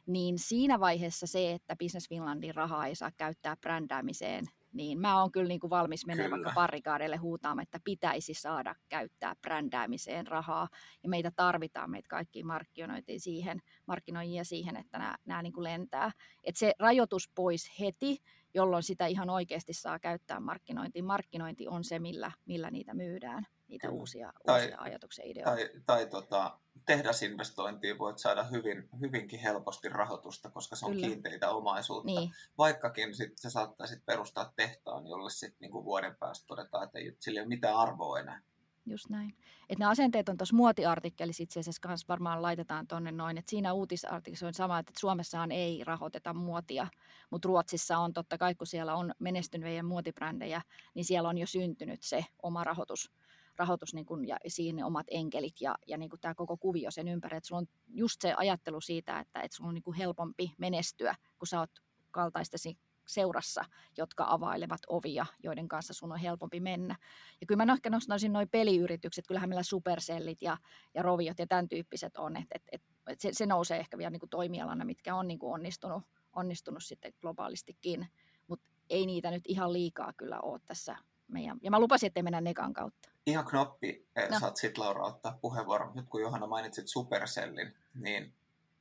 niin 0.07 0.38
siinä 0.38 0.81
vaiheessa 0.81 1.27
se, 1.27 1.53
että 1.53 1.77
Business 1.77 2.09
Finlandin 2.09 2.55
rahaa 2.55 2.87
ei 2.87 2.95
saa 2.95 3.11
käyttää 3.17 3.57
brändäämiseen, 3.57 4.45
niin 4.73 5.01
mä 5.01 5.21
oon 5.21 5.33
kyllä 5.33 5.49
niin 5.49 5.61
kuin 5.61 5.71
valmis 5.71 6.07
menemään 6.07 6.31
vaikka 6.31 6.53
parikaadeille 6.55 7.17
huutaamaan, 7.17 7.62
että 7.62 7.81
pitäisi 7.85 8.35
saada 8.35 8.75
käyttää 8.88 9.37
brändäämiseen 9.43 10.27
rahaa, 10.27 10.69
ja 11.03 11.09
meitä 11.09 11.31
tarvitaan, 11.37 11.91
meitä 11.91 12.09
kaikki 12.09 12.43
markkinointiin 12.43 13.21
siihen, 13.21 13.62
markkinoijia 13.87 14.45
siihen, 14.45 14.77
että 14.77 14.99
nämä, 14.99 15.17
nämä 15.25 15.43
niin 15.43 15.53
kuin 15.53 15.64
lentää. 15.64 16.12
Että 16.45 16.59
se 16.59 16.73
rajoitus 16.79 17.31
pois 17.35 17.73
heti, 17.81 18.19
jolloin 18.55 18.83
sitä 18.83 19.07
ihan 19.07 19.31
oikeasti 19.31 19.73
saa 19.73 19.99
käyttää 19.99 20.41
markkinointiin. 20.41 21.05
Markkinointi 21.05 21.69
on 21.69 21.85
se, 21.85 21.99
millä, 21.99 22.33
millä 22.47 22.71
niitä 22.71 22.95
myydään, 22.95 23.47
niitä 23.69 23.91
uusia, 23.91 24.33
tai, 24.47 24.61
uusia 24.63 24.77
ajatuksia, 24.81 25.25
ideoita. 25.27 25.51
Tai, 25.51 25.71
tai 25.87 26.07
tota, 26.07 26.59
tehdasinvestointiin 26.87 27.99
voit 27.99 28.19
saada 28.19 28.45
hyvin, 28.45 28.89
hyvinkin 29.01 29.41
helposti 29.41 29.89
rahoitusta, 29.89 30.51
koska 30.51 30.77
se 30.77 30.87
on 30.87 30.93
Kyllä. 30.93 31.07
kiinteitä 31.07 31.51
omaisuutta. 31.51 32.07
Niin. 32.07 32.31
Vaikkakin 32.59 33.15
sit 33.15 33.39
sä 33.39 33.51
saattaisit 33.51 34.07
perustaa 34.07 34.53
tehtaan, 34.57 35.07
jolle 35.07 35.31
sitten 35.31 35.59
niinku 35.61 35.85
vuoden 35.85 36.17
päästä 36.17 36.47
todetaan, 36.47 36.85
että 36.85 36.99
ei, 36.99 37.17
sillä 37.21 37.41
ei 37.41 37.43
ole 37.43 37.49
mitään 37.49 37.77
arvoa 37.77 38.21
enää 38.21 38.41
just 38.90 39.09
näin. 39.09 39.35
Et 39.68 39.79
ne 39.79 39.85
asenteet 39.85 40.29
on 40.29 40.37
tuossa 40.37 40.57
muotiartikkelissa 40.57 41.42
itse 41.42 41.61
asiassa 41.61 41.81
kanssa 41.81 42.09
varmaan 42.09 42.42
laitetaan 42.42 42.87
tuonne 42.87 43.12
noin, 43.12 43.38
että 43.38 43.51
siinä 43.51 43.72
uutisartikkelissa 43.72 44.46
on 44.46 44.55
sama, 44.55 44.79
että 44.79 44.92
Suomessahan 44.98 45.53
ei 45.53 45.85
rahoiteta 45.85 46.35
muotia, 46.35 46.87
mutta 47.31 47.46
Ruotsissa 47.46 47.98
on 47.98 48.12
totta 48.12 48.38
kai, 48.38 48.55
kun 48.55 48.66
siellä 48.66 48.94
on 48.94 49.12
menestyneitä 49.18 49.83
muotibrändejä, 49.83 50.62
niin 50.94 51.05
siellä 51.05 51.29
on 51.29 51.38
jo 51.38 51.46
syntynyt 51.46 52.03
se 52.03 52.24
oma 52.42 52.64
rahoitus, 52.64 53.12
rahoitus 53.57 53.94
niin 53.94 54.07
kun, 54.07 54.29
ja 54.29 54.37
siihen 54.46 54.85
omat 54.85 55.07
enkelit 55.11 55.61
ja, 55.61 55.74
ja 55.87 55.98
niin 55.98 56.11
tämä 56.20 56.35
koko 56.35 56.57
kuvio 56.57 56.90
sen 56.90 57.09
ympäri. 57.09 57.37
Että 57.37 57.48
sulla 57.48 57.59
on 57.59 57.68
just 57.88 58.20
se 58.20 58.35
ajattelu 58.37 58.81
siitä, 58.81 59.20
että, 59.20 59.40
että 59.40 59.57
sulla 59.57 59.68
on 59.68 59.74
niin 59.74 59.94
helpompi 59.98 60.53
menestyä, 60.59 61.14
kun 61.38 61.46
sä 61.46 61.61
oot 61.61 61.70
kaltaistesi 62.11 62.79
seurassa, 63.09 63.64
jotka 63.97 64.25
availevat 64.29 64.81
ovia, 64.88 65.27
joiden 65.42 65.68
kanssa 65.68 65.94
sun 65.94 66.12
on 66.12 66.18
helpompi 66.18 66.61
mennä. 66.61 66.97
Ja 67.40 67.47
kyllä 67.47 67.66
mä 67.66 67.73
ehkä 67.73 67.90
nostaisin 67.90 68.33
noin 68.33 68.49
peliyritykset, 68.49 69.27
kyllähän 69.27 69.49
meillä 69.49 69.62
supersellit 69.62 70.42
ja, 70.42 70.57
ja 70.94 71.03
roviot 71.03 71.38
ja 71.38 71.47
tämän 71.47 71.68
tyyppiset 71.68 72.16
on, 72.16 72.37
että 72.37 72.55
et, 72.55 72.62
et, 72.73 72.83
et 73.07 73.21
se, 73.21 73.29
se 73.33 73.47
nousee 73.47 73.79
ehkä 73.79 73.99
vielä 73.99 74.11
niin 74.11 74.21
kuin 74.21 74.31
toimialana, 74.31 74.85
mitkä 74.85 75.14
on 75.14 75.29
niin 75.29 75.38
kuin 75.38 75.53
onnistunut, 75.53 76.03
onnistunut 76.33 76.85
sitten 76.85 77.12
globaalistikin, 77.21 78.07
mutta 78.47 78.68
ei 78.90 79.07
niitä 79.07 79.31
nyt 79.31 79.44
ihan 79.47 79.73
liikaa 79.73 80.12
kyllä 80.12 80.40
ole 80.40 80.61
tässä 80.66 80.97
meidän, 81.29 81.59
ja 81.62 81.71
mä 81.71 81.81
lupasin, 81.81 82.07
että 82.07 82.23
mennä 82.23 82.40
nekan 82.40 82.73
kautta. 82.73 83.09
Ihan 83.27 83.44
knoppi, 83.44 84.07
eh, 84.16 84.31
no. 84.31 84.40
saat 84.40 84.57
sitten 84.57 84.85
Laura 84.85 85.05
ottaa 85.05 85.38
puheenvuoron. 85.40 85.92
Nyt 85.94 86.09
kun 86.09 86.21
Johanna 86.21 86.47
mainitsit 86.47 86.88
Supercellin, 86.88 87.75
niin 87.94 88.35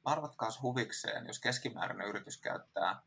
arvatkaas 0.03 0.61
huvikseen, 0.61 1.27
jos 1.27 1.39
keskimääräinen 1.39 2.07
yritys 2.07 2.37
käyttää 2.37 3.01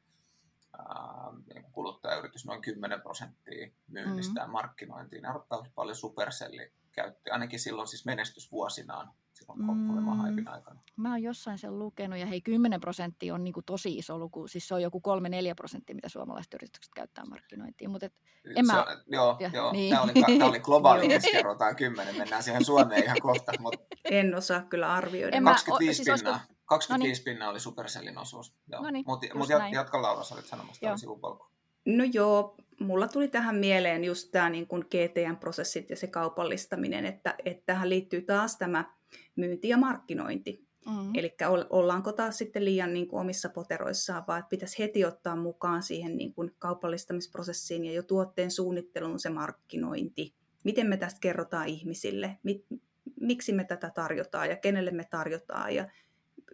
niin 1.54 1.64
kuluttajayritys 1.72 2.46
noin 2.46 2.62
10 2.62 3.00
prosenttia 3.00 3.70
myynnistään 3.88 4.46
mm-hmm. 4.46 4.52
markkinointiin. 4.52 5.26
Arvottaa 5.26 5.66
paljon 5.74 5.96
Supercelli 5.96 6.72
käytti, 6.92 7.30
ainakin 7.30 7.60
silloin 7.60 7.88
siis 7.88 8.04
menestysvuosinaan, 8.04 9.12
silloin 9.32 9.58
mm. 9.60 10.46
aikana. 10.46 10.80
Mä 10.96 11.10
oon 11.10 11.22
jossain 11.22 11.58
sen 11.58 11.78
lukenut, 11.78 12.18
ja 12.18 12.26
hei 12.26 12.40
10 12.40 12.80
prosenttia 12.80 13.34
on 13.34 13.44
niinku 13.44 13.62
tosi 13.62 13.98
iso 13.98 14.18
luku, 14.18 14.48
siis 14.48 14.68
se 14.68 14.74
on 14.74 14.82
joku 14.82 15.02
3-4 15.08 15.54
prosenttia, 15.56 15.94
mitä 15.94 16.08
suomalaiset 16.08 16.54
yritykset 16.54 16.94
käyttää 16.94 17.24
markkinointiin. 17.24 17.90
Mutta 17.90 18.10
en 18.56 18.66
mä... 18.66 18.82
on, 18.82 18.86
joo, 19.06 19.36
ja, 19.40 19.50
joo 19.54 19.72
niin. 19.72 19.90
tämä 19.90 20.02
oli, 20.02 20.12
tämä 20.38 20.50
oli 20.50 20.60
globaali 20.60 21.08
keskiarvo, 21.08 21.56
10, 21.76 22.16
mennään 22.16 22.42
siihen 22.42 22.64
Suomeen 22.64 23.04
ihan 23.04 23.20
kohta. 23.22 23.52
Mutta... 23.58 23.86
En 24.10 24.34
osaa 24.34 24.62
kyllä 24.62 24.92
arvioida. 24.92 25.36
En 25.36 25.44
25 25.44 26.00
mä, 26.00 26.04
siis 26.04 26.22
pinnaa. 26.22 26.34
Olisiko 26.34 26.59
25 26.70 27.22
pinnaa 27.22 27.50
oli 27.50 27.60
Supercellin 27.60 28.18
osuus. 28.18 28.54
Mutta 29.06 29.26
mut 29.34 29.48
jatka 29.72 30.02
Laura, 30.02 30.24
sä 30.24 30.34
olit 30.34 30.46
sanomassa 30.46 30.80
tämän 30.80 30.98
sivupolku. 30.98 31.46
No 31.84 32.04
joo, 32.12 32.56
mulla 32.80 33.08
tuli 33.08 33.28
tähän 33.28 33.56
mieleen 33.56 34.04
just 34.04 34.30
tämä 34.30 34.50
niin 34.50 34.66
GTM-prosessit 34.66 35.90
ja 35.90 35.96
se 35.96 36.06
kaupallistaminen, 36.06 37.06
että, 37.06 37.34
että 37.44 37.62
tähän 37.66 37.88
liittyy 37.88 38.22
taas 38.22 38.56
tämä 38.56 38.94
myynti 39.36 39.68
ja 39.68 39.76
markkinointi. 39.76 40.66
Mm-hmm. 40.86 41.12
Eli 41.14 41.36
ollaanko 41.70 42.12
taas 42.12 42.38
sitten 42.38 42.64
liian 42.64 42.92
niin 42.92 43.08
kuin 43.08 43.20
omissa 43.20 43.48
poteroissaan, 43.48 44.24
vaan 44.28 44.38
että 44.38 44.48
pitäisi 44.48 44.78
heti 44.78 45.04
ottaa 45.04 45.36
mukaan 45.36 45.82
siihen 45.82 46.16
niin 46.16 46.34
kuin 46.34 46.54
kaupallistamisprosessiin 46.58 47.84
ja 47.84 47.92
jo 47.92 48.02
tuotteen 48.02 48.50
suunnitteluun 48.50 49.20
se 49.20 49.30
markkinointi. 49.30 50.34
Miten 50.64 50.86
me 50.86 50.96
tästä 50.96 51.20
kerrotaan 51.20 51.68
ihmisille, 51.68 52.38
miksi 53.20 53.52
me 53.52 53.64
tätä 53.64 53.90
tarjotaan 53.90 54.48
ja 54.48 54.56
kenelle 54.56 54.90
me 54.90 55.04
tarjotaan 55.10 55.74
ja 55.74 55.88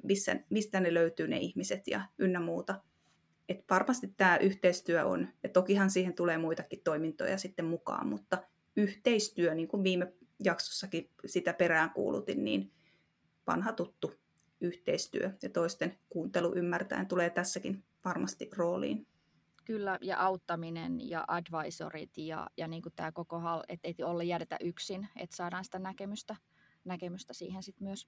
missä, 0.02 0.36
mistä 0.50 0.80
ne 0.80 0.94
löytyy 0.94 1.28
ne 1.28 1.38
ihmiset 1.38 1.88
ja 1.88 2.00
ynnä 2.18 2.40
muuta. 2.40 2.80
Et 3.48 3.64
varmasti 3.70 4.14
tämä 4.16 4.36
yhteistyö 4.36 5.06
on, 5.06 5.28
ja 5.42 5.48
tokihan 5.48 5.90
siihen 5.90 6.14
tulee 6.14 6.38
muitakin 6.38 6.80
toimintoja 6.84 7.38
sitten 7.38 7.64
mukaan, 7.64 8.06
mutta 8.06 8.42
yhteistyö, 8.76 9.54
niin 9.54 9.68
kuin 9.68 9.84
viime 9.84 10.12
jaksossakin 10.44 11.10
sitä 11.26 11.52
perään 11.52 11.90
kuulutin, 11.90 12.44
niin 12.44 12.72
vanha 13.46 13.72
tuttu 13.72 14.12
yhteistyö 14.60 15.30
ja 15.42 15.50
toisten 15.50 15.98
kuuntelu 16.08 16.52
ymmärtäen 16.56 17.06
tulee 17.06 17.30
tässäkin 17.30 17.84
varmasti 18.04 18.50
rooliin. 18.56 19.06
Kyllä, 19.64 19.98
ja 20.00 20.18
auttaminen 20.18 21.08
ja 21.08 21.24
advisorit 21.28 22.18
ja, 22.18 22.50
ja 22.56 22.68
niin 22.68 22.82
kuin 22.82 22.92
tämä 22.96 23.12
koko, 23.12 23.40
että 23.68 23.88
ei 23.88 23.94
olla 24.04 24.22
jäädetä 24.22 24.56
yksin, 24.60 25.08
että 25.16 25.36
saadaan 25.36 25.64
sitä 25.64 25.78
näkemystä, 25.78 26.36
näkemystä 26.84 27.32
siihen 27.32 27.62
sitten 27.62 27.86
myös 27.86 28.06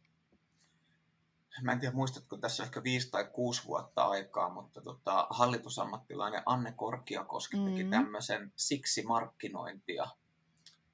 mä 1.63 1.73
en 1.73 1.81
tiedä 1.81 1.95
muistatko 1.95 2.37
tässä 2.37 2.63
ehkä 2.63 2.83
viisi 2.83 3.11
tai 3.11 3.25
kuusi 3.33 3.67
vuotta 3.67 4.05
aikaa, 4.05 4.51
mutta 4.51 4.81
tota, 4.81 5.27
hallitusammattilainen 5.31 6.43
Anne 6.47 6.73
Korkiakoski 6.73 7.57
mm. 7.57 7.65
teki 7.65 7.85
tämmöisen 7.85 8.53
siksi 8.57 9.03
markkinointia 9.03 10.07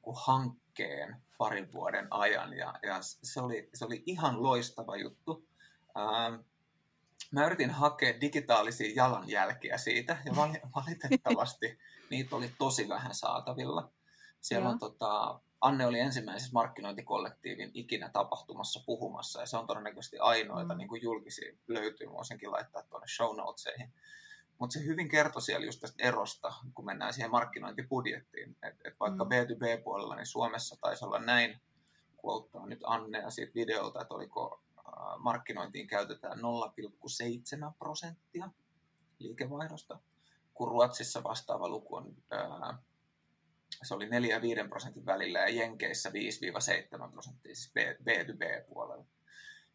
kuin 0.03 0.17
hankkeen 0.27 1.23
parin 1.39 1.73
vuoden 1.73 2.07
ajan 2.11 2.57
ja, 2.57 2.75
ja 2.83 2.99
se, 3.01 3.41
oli, 3.41 3.69
se 3.75 3.85
oli 3.85 4.03
ihan 4.07 4.43
loistava 4.43 4.97
juttu. 4.97 5.49
Ähm, 5.99 6.41
mä 7.31 7.47
yritin 7.47 7.71
hakea 7.71 8.21
digitaalisia 8.21 8.93
jalanjälkiä 8.97 9.79
siitä 9.79 10.17
ja 10.25 10.33
valitettavasti 10.77 11.79
niitä 12.11 12.37
oli 12.37 12.53
tosi 12.59 12.89
vähän 12.89 13.15
saatavilla. 13.15 13.93
Siellä 14.41 14.69
on 14.69 14.79
tota, 14.79 15.41
Anne 15.65 15.87
oli 15.87 15.99
ensimmäisessä 15.99 16.53
markkinointikollektiivin 16.53 17.71
ikinä 17.75 18.09
tapahtumassa 18.09 18.83
puhumassa, 18.87 19.41
ja 19.41 19.47
se 19.47 19.57
on 19.57 19.67
todennäköisesti 19.67 20.19
ainoita 20.19 20.75
mm. 20.75 20.79
niin 20.79 20.89
kuin 20.89 21.03
julkisia 21.03 21.53
löytyy, 21.69 22.07
mä 22.07 22.25
senkin 22.25 22.53
laittaa 22.53 22.83
tuonne 22.83 23.07
show 23.17 23.37
notesihin. 23.37 23.93
Mutta 24.59 24.75
se 24.75 24.85
hyvin 24.85 25.09
kertoi 25.09 25.43
siellä 25.43 25.67
just 25.67 25.81
tästä 25.81 26.03
erosta, 26.03 26.53
kun 26.75 26.85
mennään 26.85 27.13
siihen 27.13 27.31
markkinointibudjettiin. 27.31 28.57
että 28.63 28.89
et 28.89 28.95
vaikka 29.01 29.25
mm. 29.25 29.31
B2B-puolella, 29.31 30.17
niin 30.17 30.27
Suomessa 30.27 30.77
taisi 30.81 31.05
olla 31.05 31.19
näin, 31.19 31.61
kuottaa 32.17 32.67
nyt 32.67 32.81
Annea 32.85 33.31
siitä 33.31 33.55
videolta, 33.55 34.01
että 34.01 34.15
oliko 34.15 34.63
markkinointiin 35.19 35.87
käytetään 35.87 36.39
0,7 36.39 37.73
prosenttia 37.79 38.51
liikevaihdosta, 39.19 39.99
kun 40.55 40.69
Ruotsissa 40.69 41.23
vastaava 41.23 41.69
luku 41.69 41.97
on, 41.97 42.17
se 43.83 43.95
oli 43.95 44.07
4-5 44.65 44.69
prosentin 44.69 45.07
välillä 45.07 45.39
ja 45.39 45.49
Jenkeissä 45.49 46.11
5-7 46.11 47.11
prosenttia, 47.13 47.55
siis 47.55 47.73
B2B-puolella. 47.79 49.05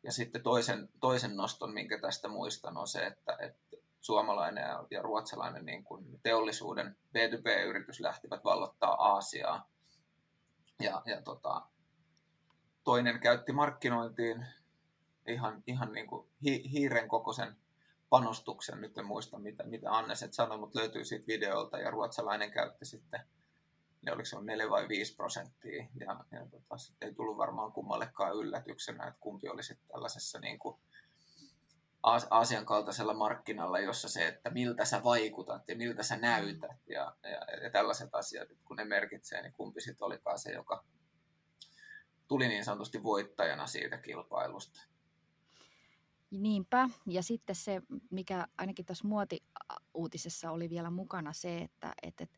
Ja 0.04 0.12
sitten 0.12 0.44
toisen, 0.44 0.90
toisen 1.00 1.36
noston, 1.36 1.74
minkä 1.74 2.00
tästä 2.00 2.28
muistan, 2.28 2.78
on 2.78 2.88
se, 2.88 3.06
että, 3.06 3.38
että 3.40 3.78
suomalainen 4.02 4.64
ja, 4.92 5.02
ruotsalainen 5.02 5.66
niin 5.66 5.84
kuin 5.84 6.20
teollisuuden 6.24 6.98
B2B-yritys 7.18 8.00
lähtivät 8.00 8.44
vallottaa 8.44 8.94
Aasiaa. 8.94 9.70
Ja, 10.80 11.02
ja 11.06 11.22
tota, 11.22 11.62
toinen 12.84 13.20
käytti 13.20 13.52
markkinointiin 13.52 14.46
ihan, 15.28 15.64
ihan 15.68 15.92
niin 15.92 16.08
kuin 16.08 16.28
hi, 16.46 16.72
hiiren 16.72 17.08
kokoisen 17.08 17.56
panostuksen. 18.10 18.82
Nyt 18.82 18.98
en 18.98 19.06
muista, 19.06 19.40
mitä, 19.40 19.64
mitä 19.64 19.92
Anneset 19.92 20.34
sanoi, 20.34 20.58
mutta 20.58 20.80
löytyy 20.80 21.06
siitä 21.06 21.28
videolta. 21.28 21.80
Ja 21.80 21.92
ruotsalainen 21.92 22.52
käytti 22.52 22.86
sitten, 22.86 23.20
ne 24.02 24.12
oliko 24.12 24.26
se 24.26 24.38
on 24.38 24.46
4 24.46 24.70
vai 24.70 24.88
5 24.88 25.16
prosenttia. 25.16 25.88
Ja, 25.96 26.26
ja 26.32 26.46
tota, 26.52 26.76
ei 27.02 27.14
tullut 27.14 27.38
varmaan 27.38 27.72
kummallekaan 27.72 28.36
yllätyksenä, 28.36 29.08
että 29.08 29.20
kumpi 29.20 29.50
oli 29.50 29.64
sitten 29.64 29.88
tällaisessa 29.88 30.40
niin 30.40 30.60
kuin 30.60 30.80
Aasian 32.30 32.66
kaltaisella 32.66 33.14
markkinalla, 33.14 33.80
jossa 33.80 34.10
se, 34.10 34.28
että 34.28 34.50
miltä 34.50 34.86
sä 34.86 35.04
vaikutat 35.04 35.70
ja 35.70 35.76
miltä 35.76 36.04
sä 36.04 36.18
näytät 36.18 36.88
ja, 36.88 37.16
ja, 37.24 37.64
ja 37.64 37.70
tällaiset 37.72 38.10
asiat, 38.16 38.52
että 38.52 38.66
kun 38.66 38.78
ne 38.78 38.86
merkitsee, 38.86 39.42
niin 39.42 39.54
kumpi 39.54 39.82
sitten 39.82 40.06
olikaan 40.06 40.40
se, 40.40 40.52
joka 40.52 40.84
tuli 42.28 42.48
niin 42.48 42.66
sanotusti 42.66 43.04
voittajana 43.04 43.68
siitä 43.68 43.98
kilpailusta. 43.98 44.82
Niinpä. 46.32 46.90
Ja 47.06 47.24
sitten 47.24 47.56
se, 47.56 47.82
mikä 48.12 48.48
ainakin 48.58 48.86
tässä 48.86 49.08
muoti-uutisessa 49.08 50.52
oli 50.52 50.70
vielä 50.70 50.90
mukana 50.90 51.34
se, 51.34 51.58
että 51.58 51.94
et, 52.04 52.22
et, 52.22 52.30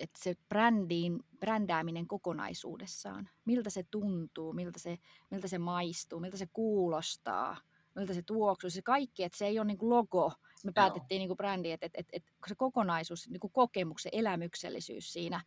et, 0.00 0.10
et 0.10 0.16
se 0.16 0.34
brändiin, 0.48 1.20
brändääminen 1.40 2.06
kokonaisuudessaan, 2.06 3.30
miltä 3.44 3.70
se 3.70 3.82
tuntuu, 3.82 4.52
miltä 4.52 4.78
se, 4.78 4.98
miltä 5.30 5.48
se 5.48 5.58
maistuu, 5.58 6.20
miltä 6.20 6.36
se 6.36 6.46
kuulostaa, 6.52 7.56
miltä 7.94 8.14
se 8.14 8.22
tuoksuu, 8.22 8.70
se 8.70 8.82
kaikki, 8.82 9.24
että 9.24 9.38
se 9.38 9.46
ei 9.46 9.58
ole 9.58 9.66
niin 9.66 9.78
kuin 9.78 9.90
logo. 9.90 10.32
Me 10.64 10.72
päätettiin 10.72 11.18
niin 11.18 11.28
kuin 11.28 11.36
brändi, 11.36 11.72
että, 11.72 11.86
että, 11.86 11.98
että, 11.98 12.10
että 12.12 12.30
se 12.48 12.54
kokonaisuus, 12.54 13.28
niin 13.28 13.40
kuin 13.40 13.52
kokemuksen 13.52 14.12
elämyksellisyys 14.14 15.12
siinä, 15.12 15.40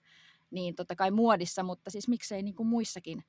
niin 0.52 0.76
totta 0.76 0.96
kai 0.96 1.12
muodissa, 1.12 1.64
mutta 1.64 1.90
siis 1.90 2.08
miksei 2.08 2.44
niin 2.44 2.56
kuin 2.56 2.68
muissakin 2.68 3.24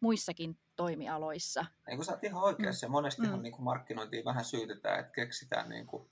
muissakin 0.00 0.58
toimialoissa. 0.76 1.66
Niin 1.86 1.96
kuin 1.96 2.06
sä 2.06 2.12
oot 2.12 2.24
ihan 2.24 2.42
oikeassa. 2.42 2.86
Mm. 2.86 2.92
Monestihan 2.92 3.38
mm. 3.38 3.42
niin 3.42 3.52
kuin 3.52 3.64
markkinointiin 3.64 4.24
vähän 4.24 4.44
syytetään, 4.44 5.00
että 5.00 5.12
keksitään 5.12 5.68
niin 5.68 5.86
kuin, 5.86 6.10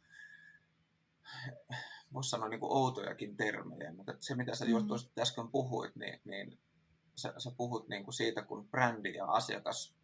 voisi 2.12 2.30
sanoa 2.30 2.48
niin 2.48 2.60
kuin 2.60 2.72
outojakin 2.72 3.36
termejä, 3.36 3.92
mutta 3.92 4.14
se 4.20 4.34
mitä 4.34 4.54
sä 4.54 4.64
mm. 4.64 4.70
just 4.70 4.86
tuosta 4.86 5.22
äsken 5.22 5.48
puhuit, 5.48 5.96
niin, 5.96 6.20
niin 6.24 6.58
sä, 7.16 7.34
sä 7.38 7.50
puhut 7.56 7.88
niin 7.88 8.04
kuin 8.04 8.14
siitä, 8.14 8.42
kun 8.42 8.68
brändi 8.68 9.14
ja 9.14 9.26
asiakas 9.26 9.96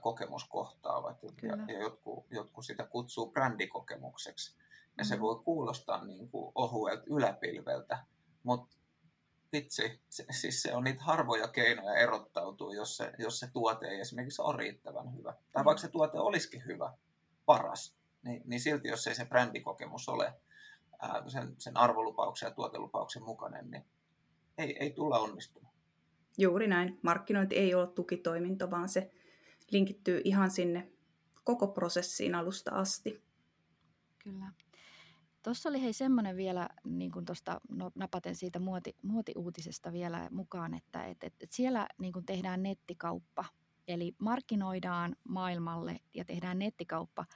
kokemus 0.00 0.44
kohtaavat 0.44 1.16
ja, 1.42 1.56
ja 1.68 1.80
jotkut, 1.80 2.26
jotkut 2.30 2.66
sitä 2.66 2.86
kutsuu 2.86 3.32
brändikokemukseksi. 3.32 4.56
Ja 4.98 5.04
mm. 5.04 5.08
se 5.08 5.20
voi 5.20 5.42
kuulostaa 5.44 6.04
niin 6.04 6.28
kuin 6.28 6.52
ohuelta 6.54 7.02
yläpilveltä, 7.06 7.98
mutta 8.42 8.76
vitsi, 9.52 10.00
se, 10.08 10.24
siis 10.30 10.62
se 10.62 10.74
on 10.74 10.84
niitä 10.84 11.02
harvoja 11.02 11.48
keinoja 11.48 11.94
erottautua, 11.94 12.74
jos 12.74 12.96
se, 12.96 13.12
jos 13.18 13.38
se 13.38 13.50
tuote 13.52 13.86
ei 13.86 14.00
esimerkiksi 14.00 14.42
ole 14.42 14.56
riittävän 14.56 15.16
hyvä. 15.16 15.34
Tai 15.52 15.62
mm. 15.62 15.64
vaikka 15.64 15.80
se 15.80 15.88
tuote 15.88 16.18
olisikin 16.18 16.64
hyvä, 16.66 16.92
paras, 17.46 17.96
niin, 18.22 18.42
niin 18.44 18.60
silti 18.60 18.88
jos 18.88 19.06
ei 19.06 19.14
se 19.14 19.24
brändikokemus 19.24 20.08
ole 20.08 20.32
ää, 21.02 21.28
sen, 21.28 21.54
sen 21.58 21.76
arvolupauksen 21.76 22.46
ja 22.46 22.54
tuotelupauksen 22.54 23.22
mukainen, 23.22 23.70
niin 23.70 23.84
ei, 24.58 24.76
ei 24.80 24.90
tulla 24.90 25.18
onnistumaan. 25.18 25.74
Juuri 26.38 26.66
näin. 26.66 26.98
Markkinointi 27.02 27.56
ei 27.56 27.74
ole 27.74 27.86
tukitoiminto, 27.86 28.70
vaan 28.70 28.88
se 28.88 29.10
linkittyy 29.70 30.20
ihan 30.24 30.50
sinne 30.50 30.92
koko 31.44 31.68
prosessiin 31.68 32.34
alusta 32.34 32.70
asti. 32.70 33.22
Kyllä. 34.18 34.52
Tuossa 35.42 35.68
oli 35.68 35.82
hei 35.82 35.92
semmoinen 35.92 36.36
vielä, 36.36 36.68
niin 36.84 37.12
kuin 37.12 37.24
tuosta 37.24 37.60
no, 37.68 37.90
napaten 37.94 38.36
siitä 38.36 38.58
muoti, 38.58 38.96
muotiuutisesta 39.02 39.92
vielä 39.92 40.28
mukaan, 40.30 40.74
että 40.74 41.04
et, 41.04 41.24
et, 41.24 41.34
et 41.40 41.52
siellä 41.52 41.88
niin 41.98 42.12
kuin 42.12 42.26
tehdään 42.26 42.62
nettikauppa. 42.62 43.44
Eli 43.88 44.14
markkinoidaan 44.18 45.16
maailmalle 45.28 46.00
ja 46.14 46.24
tehdään 46.24 46.58
nettikauppa 46.58 47.26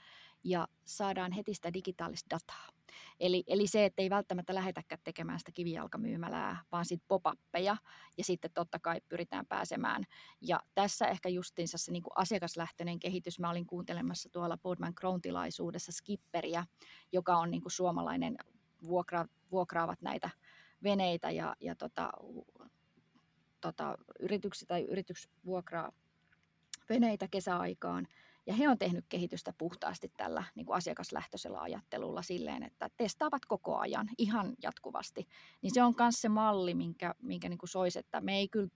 ja 0.45 0.69
saadaan 0.85 1.33
heti 1.33 1.55
sitä 1.55 1.73
digitaalista 1.73 2.31
dataa. 2.31 2.76
Eli, 3.21 3.45
eli 3.47 3.67
se, 3.67 3.85
että 3.85 4.03
ei 4.03 4.11
välttämättä 4.11 4.55
lähetäkään 4.55 5.01
tekemään 5.05 5.39
sitä 5.39 5.53
kivijalkamyymälää, 5.53 6.63
vaan 6.73 6.85
sitten 6.85 7.09
pop-appeja 7.09 7.77
ja 8.19 8.25
sitten 8.25 8.51
totta 8.55 8.79
kai 8.79 9.01
pyritään 9.09 9.47
pääsemään. 9.47 10.05
Ja 10.41 10.61
tässä 10.75 11.07
ehkä 11.07 11.29
justiinsa 11.29 11.79
se 11.79 11.93
niin 11.93 12.03
kuin 12.03 12.13
asiakaslähtöinen 12.17 12.99
kehitys. 12.99 13.39
Mä 13.39 13.51
olin 13.51 13.67
kuuntelemassa 13.67 14.29
tuolla 14.33 14.57
Podman 14.57 14.95
Crown-tilaisuudessa 14.95 15.93
Skipperia, 15.93 16.65
joka 17.13 17.37
on 17.37 17.51
niin 17.51 17.63
kuin 17.63 17.73
suomalainen, 17.73 18.37
vuokra, 18.87 19.27
vuokraavat 19.51 20.03
näitä 20.03 20.31
veneitä 20.83 21.31
ja, 21.31 21.57
ja 21.61 21.75
tota, 21.75 22.11
tota, 23.61 23.99
yrityksiä 24.21 24.67
tai 24.67 24.83
yritys 24.83 25.29
vuokraa 25.45 25.93
veneitä 26.89 27.29
kesäaikaan. 27.31 28.07
Ja 28.47 28.55
he 28.55 28.69
on 28.69 28.79
tehnyt 28.79 29.05
kehitystä 29.09 29.53
puhtaasti 29.59 30.13
tällä 30.17 30.45
niin 30.55 30.67
kuin 30.67 30.77
asiakaslähtöisellä 30.77 31.61
ajattelulla 31.61 32.23
silleen, 32.23 32.63
että 32.63 32.89
testaavat 32.97 33.47
koko 33.47 33.77
ajan 33.77 34.09
ihan 34.19 34.55
jatkuvasti. 34.63 35.29
Niin 35.63 35.75
se 35.75 35.83
on 35.83 35.95
myös 35.99 36.21
se 36.21 36.29
malli, 36.29 36.75
minkä, 36.75 37.15
minkä 37.23 37.49
niin 37.49 37.59
kuin 37.59 37.71
soisi, 37.71 37.99
että 37.99 38.21
me 38.21 38.37
ei 38.37 38.49
kyllä 38.49 38.69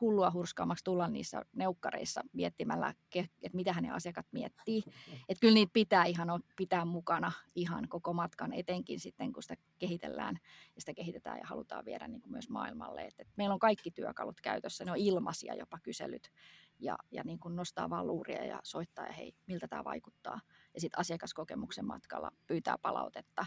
hullua 0.00 0.30
hurskaammaksi 0.30 0.84
tulla 0.84 1.08
niissä 1.08 1.42
neukkareissa 1.52 2.22
miettimällä, 2.32 2.94
että 3.14 3.56
mitä 3.56 3.80
ne 3.80 3.90
asiakat 3.90 4.26
miettii. 4.32 4.82
Että 5.28 5.40
kyllä 5.40 5.54
niitä 5.54 5.72
pitää 5.72 6.04
ihan 6.04 6.42
pitää 6.56 6.84
mukana 6.84 7.32
ihan 7.54 7.88
koko 7.88 8.12
matkan, 8.12 8.52
etenkin 8.52 9.00
sitten 9.00 9.32
kun 9.32 9.42
sitä 9.42 9.56
kehitellään 9.78 10.38
ja 10.74 10.80
sitä 10.80 10.94
kehitetään 10.94 11.38
ja 11.38 11.46
halutaan 11.46 11.84
viedä 11.84 12.08
niin 12.08 12.20
kuin 12.20 12.32
myös 12.32 12.48
maailmalle. 12.48 13.02
Et, 13.02 13.14
et 13.18 13.28
meillä 13.36 13.52
on 13.52 13.58
kaikki 13.58 13.90
työkalut 13.90 14.40
käytössä, 14.40 14.84
ne 14.84 14.90
on 14.90 14.96
ilmaisia 14.96 15.54
jopa 15.54 15.78
kyselyt 15.82 16.30
ja, 16.78 16.96
ja 17.10 17.22
niin 17.24 17.38
kuin 17.38 17.56
nostaa 17.56 17.90
vaan 17.90 18.06
luuria 18.06 18.44
ja 18.44 18.60
soittaa 18.62 19.06
ja 19.06 19.12
hei, 19.12 19.34
miltä 19.46 19.68
tämä 19.68 19.84
vaikuttaa. 19.84 20.40
Ja 20.74 20.80
sitten 20.80 21.00
asiakaskokemuksen 21.00 21.86
matkalla 21.86 22.30
pyytää 22.46 22.78
palautetta, 22.82 23.46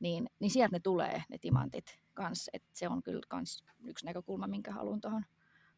niin, 0.00 0.30
niin 0.40 0.50
sieltä 0.50 0.76
ne 0.76 0.80
tulee 0.80 1.22
ne 1.28 1.38
timantit 1.38 1.98
kanssa. 2.14 2.50
Et 2.54 2.62
se 2.72 2.88
on 2.88 3.02
kyllä 3.02 3.22
kans 3.28 3.64
yksi 3.84 4.06
näkökulma, 4.06 4.46
minkä 4.46 4.72
haluan 4.72 5.00
tuohon 5.00 5.24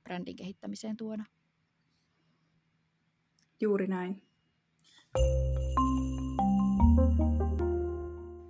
brändin 0.02 0.36
kehittämiseen 0.36 0.96
tuoda. 0.96 1.24
Juuri 3.60 3.86
näin. 3.86 4.22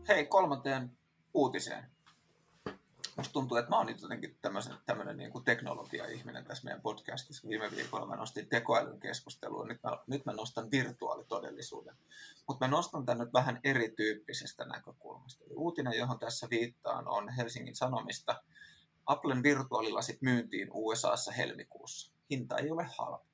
Hei, 0.09 0.27
kolmanteen 0.27 0.99
uutiseen. 1.35 1.98
Musta 3.19 3.33
tuntuu, 3.33 3.57
että 3.57 3.71
mä 3.71 3.77
oon 3.77 3.89
jotenkin 4.03 4.39
tämmöinen 4.87 5.17
niin 5.17 5.33
kuin 5.33 5.45
teknologia-ihminen 5.45 6.45
tässä 6.45 6.65
meidän 6.65 6.83
podcastissa. 6.83 7.49
Viime 7.49 7.71
viikolla 7.71 8.07
mä 8.07 8.17
nostin 8.17 8.49
tekoälyn 8.49 9.01
keskusteluun, 9.01 9.69
nyt 9.69 9.83
mä, 9.83 9.99
nyt 10.07 10.27
mä 10.27 10.33
nostan 10.33 10.71
virtuaalitodellisuuden. 10.71 11.97
Mutta 12.49 12.67
mä 12.67 12.71
nostan 12.71 13.07
tämän 13.07 13.19
nyt 13.25 13.33
vähän 13.33 13.61
erityyppisestä 13.65 14.65
näkökulmasta. 14.65 15.45
Eli 15.45 15.55
uutinen, 15.55 15.99
johon 15.99 16.19
tässä 16.19 16.47
viittaan, 16.51 17.09
on 17.09 17.29
Helsingin 17.29 17.77
Sanomista. 17.77 18.43
Applen 19.07 19.43
virtuaalilasit 19.43 20.23
myyntiin 20.23 20.69
USAssa 20.73 21.33
helmikuussa. 21.33 22.13
Hinta 22.31 22.57
ei 22.57 22.71
ole 22.71 22.87
halpa. 22.99 23.27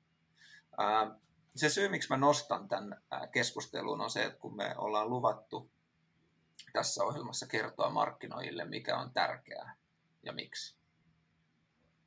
se 1.55 1.69
syy, 1.69 1.89
miksi 1.89 2.09
mä 2.09 2.17
nostan 2.17 2.67
tämän 2.67 3.01
keskusteluun, 3.31 4.01
on 4.01 4.09
se, 4.09 4.23
että 4.23 4.39
kun 4.39 4.55
me 4.55 4.75
ollaan 4.77 5.09
luvattu 5.09 5.69
tässä 6.73 7.03
ohjelmassa 7.03 7.47
kertoa 7.47 7.89
markkinoille, 7.89 8.65
mikä 8.65 8.97
on 8.97 9.13
tärkeää 9.13 9.75
ja 10.23 10.33
miksi. 10.33 10.77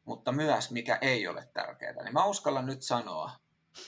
Mutta 0.04 0.32
myös 0.32 0.70
mikä 0.70 0.98
ei 1.00 1.28
ole 1.28 1.48
tärkeää. 1.52 2.04
Niin 2.04 2.12
mä 2.12 2.24
uskallan 2.24 2.66
nyt 2.66 2.82
sanoa 2.82 3.30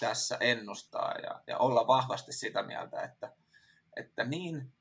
tässä 0.00 0.36
ennustaa 0.40 1.14
ja, 1.14 1.42
ja 1.46 1.58
olla 1.58 1.86
vahvasti 1.86 2.32
sitä 2.32 2.62
mieltä, 2.62 3.02
että, 3.02 3.32
että 3.96 4.24
niin, 4.24 4.72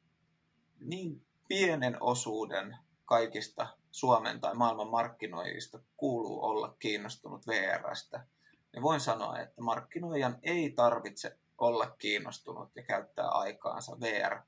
niin 0.80 1.26
pienen 1.48 1.98
osuuden 2.00 2.78
kaikista 3.06 3.68
Suomen 3.92 4.42
tai 4.42 4.54
maailman 4.54 4.90
markkinoijista 4.90 5.80
kuuluu 5.98 6.44
olla 6.44 6.76
kiinnostunut 6.80 7.48
VRstä, 7.48 8.26
niin 8.74 8.84
voin 8.84 9.00
sanoa, 9.00 9.40
että 9.40 9.62
markkinoijan 9.62 10.40
ei 10.44 10.72
tarvitse 10.72 11.38
olla 11.60 11.88
kiinnostunut 11.88 12.76
ja 12.76 12.84
käyttää 12.84 13.28
aikaansa 13.28 14.00
VR, 14.00 14.40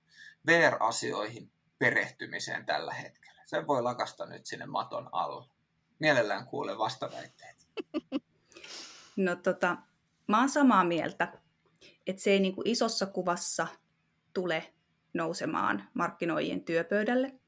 VR-asioihin 0.48 1.52
perehtymiseen 1.80 2.66
tällä 2.66 2.94
hetkellä. 2.94 3.42
Se 3.46 3.68
voi 3.68 3.82
lakasta 3.82 4.26
nyt 4.26 4.46
sinne 4.46 4.66
maton 4.66 5.10
alle. 5.12 5.46
Mielellään 6.00 6.46
kuulen 6.46 6.78
vastaväitteet. 6.78 7.68
No 9.16 9.36
tota, 9.36 9.78
mä 10.28 10.40
oon 10.40 10.50
samaa 10.50 10.84
mieltä, 10.84 11.34
että 12.08 12.22
se 12.22 12.32
ei 12.32 12.40
niin 12.40 12.56
kuin 12.56 12.68
isossa 12.68 13.06
kuvassa 13.06 13.68
tule 14.34 14.74
nousemaan 15.14 15.90
markkinoijien 15.94 16.64
työpöydälle, 16.64 17.40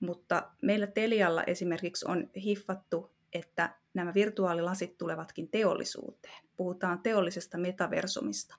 mutta 0.00 0.50
meillä 0.62 0.86
Telialla 0.86 1.42
esimerkiksi 1.42 2.04
on 2.08 2.30
hiffattu, 2.36 3.10
että 3.32 3.76
nämä 3.94 4.14
virtuaalilasit 4.14 4.98
tulevatkin 4.98 5.48
teollisuuteen. 5.48 6.44
Puhutaan 6.56 7.02
teollisesta 7.02 7.58
metaversumista. 7.58 8.56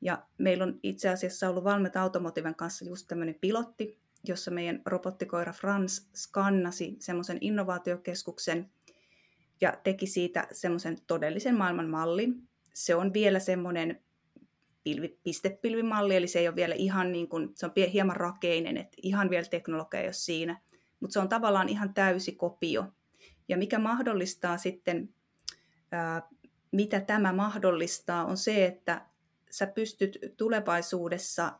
Ja 0.00 0.26
meillä 0.38 0.64
on 0.64 0.80
itse 0.82 1.08
asiassa 1.08 1.48
ollut 1.48 1.64
Valmet 1.64 1.96
Automotiven 1.96 2.54
kanssa 2.54 2.84
just 2.84 3.06
tämmöinen 3.08 3.36
pilotti, 3.40 3.98
jossa 4.24 4.50
meidän 4.50 4.82
robottikoira 4.86 5.52
Frans 5.52 6.10
skannasi 6.14 6.96
semmoisen 6.98 7.38
innovaatiokeskuksen 7.40 8.70
ja 9.60 9.76
teki 9.84 10.06
siitä 10.06 10.48
semmoisen 10.52 10.96
todellisen 11.06 11.56
maailman 11.56 11.88
mallin. 11.88 12.48
Se 12.74 12.94
on 12.94 13.12
vielä 13.12 13.38
semmoinen 13.38 14.02
pilvi, 14.84 15.18
pistepilvimalli, 15.22 16.16
eli 16.16 16.26
se 16.26 16.38
ei 16.38 16.48
ole 16.48 16.56
vielä 16.56 16.74
ihan 16.74 17.12
niin 17.12 17.28
kuin, 17.28 17.50
se 17.54 17.66
on 17.66 17.72
hieman 17.92 18.16
rakeinen, 18.16 18.76
että 18.76 18.96
ihan 19.02 19.30
vielä 19.30 19.46
teknologia 19.46 20.00
ei 20.00 20.06
ole 20.06 20.12
siinä, 20.12 20.60
mutta 21.00 21.12
se 21.12 21.20
on 21.20 21.28
tavallaan 21.28 21.68
ihan 21.68 21.94
täysi 21.94 22.32
kopio. 22.32 22.84
Ja 23.48 23.56
mikä 23.56 23.78
mahdollistaa 23.78 24.58
sitten, 24.58 25.14
ää, 25.92 26.22
mitä 26.72 27.00
tämä 27.00 27.32
mahdollistaa, 27.32 28.24
on 28.24 28.36
se, 28.36 28.66
että 28.66 29.06
sä 29.56 29.66
pystyt 29.66 30.18
tulevaisuudessa 30.36 31.52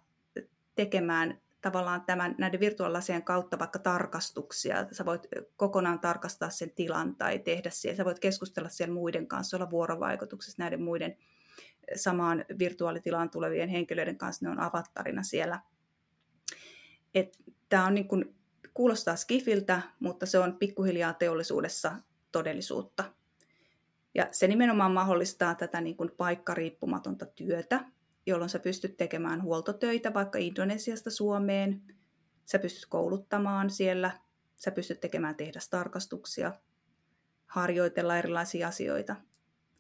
tekemään 0.75 1.41
tavallaan 1.61 2.03
tämän, 2.05 2.35
näiden 2.39 2.61
virtuaalisien 2.61 3.23
kautta 3.23 3.59
vaikka 3.59 3.79
tarkastuksia. 3.79 4.87
Sä 4.93 5.05
voit 5.05 5.27
kokonaan 5.57 6.01
tarkastaa 6.01 6.51
sen 6.51 6.71
tilan 6.71 7.17
tai 7.17 7.39
tehdä 7.39 7.71
siellä. 7.71 7.97
Sä 7.97 8.05
voit 8.05 8.19
keskustella 8.19 8.69
siellä 8.69 8.95
muiden 8.95 9.27
kanssa, 9.27 9.57
olla 9.57 9.71
vuorovaikutuksessa 9.71 10.63
näiden 10.63 10.83
muiden 10.83 11.17
samaan 11.95 12.45
virtuaalitilaan 12.59 13.31
tulevien 13.31 13.69
henkilöiden 13.69 14.19
kanssa. 14.19 14.45
Ne 14.45 14.51
on 14.51 14.61
avattarina 14.61 15.23
siellä. 15.23 15.61
Tämä 17.69 17.87
on 17.87 17.95
niin 17.95 18.09
kuin, 18.09 18.35
kuulostaa 18.75 19.17
skifiltä, 19.17 19.83
mutta 20.01 20.27
se 20.27 20.39
on 20.39 20.57
pikkuhiljaa 20.57 21.13
teollisuudessa 21.13 21.97
todellisuutta. 22.33 23.05
Ja 24.17 24.29
se 24.31 24.49
nimenomaan 24.49 24.93
mahdollistaa 24.93 25.55
tätä 25.55 25.81
niin 25.81 25.97
kuin 25.97 26.11
paikkariippumatonta 26.17 27.27
työtä, 27.27 27.85
jolloin 28.27 28.51
sä 28.51 28.59
pystyt 28.59 28.97
tekemään 28.97 29.43
huoltotöitä 29.43 30.15
vaikka 30.15 30.39
Indonesiasta 30.39 31.11
Suomeen, 31.11 31.83
sä 32.45 32.59
pystyt 32.59 32.87
kouluttamaan 32.87 33.71
siellä, 33.71 34.11
sä 34.57 34.71
pystyt 34.71 35.01
tekemään 35.01 35.35
tehdastarkastuksia, 35.35 36.53
harjoitella 37.47 38.19
erilaisia 38.19 38.69
asioita. 38.69 39.17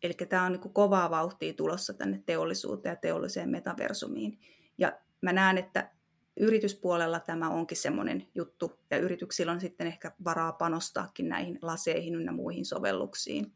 Eli 0.02 0.14
tämä 0.14 0.46
on 0.46 0.52
niin 0.52 0.72
kovaa 0.72 1.10
vauhtia 1.10 1.54
tulossa 1.54 1.94
tänne 1.94 2.22
teollisuuteen 2.26 2.92
ja 2.92 2.96
teolliseen 2.96 3.50
metaversumiin. 3.50 4.38
Ja 4.78 4.92
mä 5.20 5.32
näen, 5.32 5.58
että 5.58 5.90
yrityspuolella 6.36 7.20
tämä 7.20 7.50
onkin 7.50 7.76
semmoinen 7.76 8.26
juttu, 8.34 8.80
ja 8.90 8.98
yrityksillä 8.98 9.52
on 9.52 9.60
sitten 9.60 9.86
ehkä 9.86 10.12
varaa 10.24 10.52
panostaakin 10.52 11.28
näihin 11.28 11.58
laseihin 11.62 12.14
ynnä 12.14 12.32
muihin 12.32 12.64
sovelluksiin. 12.64 13.52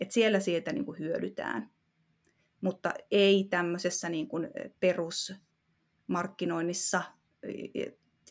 Et 0.00 0.10
siellä 0.10 0.40
siitä 0.40 0.72
niin 0.72 0.84
kuin 0.84 0.98
hyödytään 0.98 1.70
mutta 2.60 2.94
ei 3.10 3.46
tämmöisessä 3.50 4.08
niin 4.08 4.28
kuin 4.28 4.48
perusmarkkinoinnissa 4.80 7.02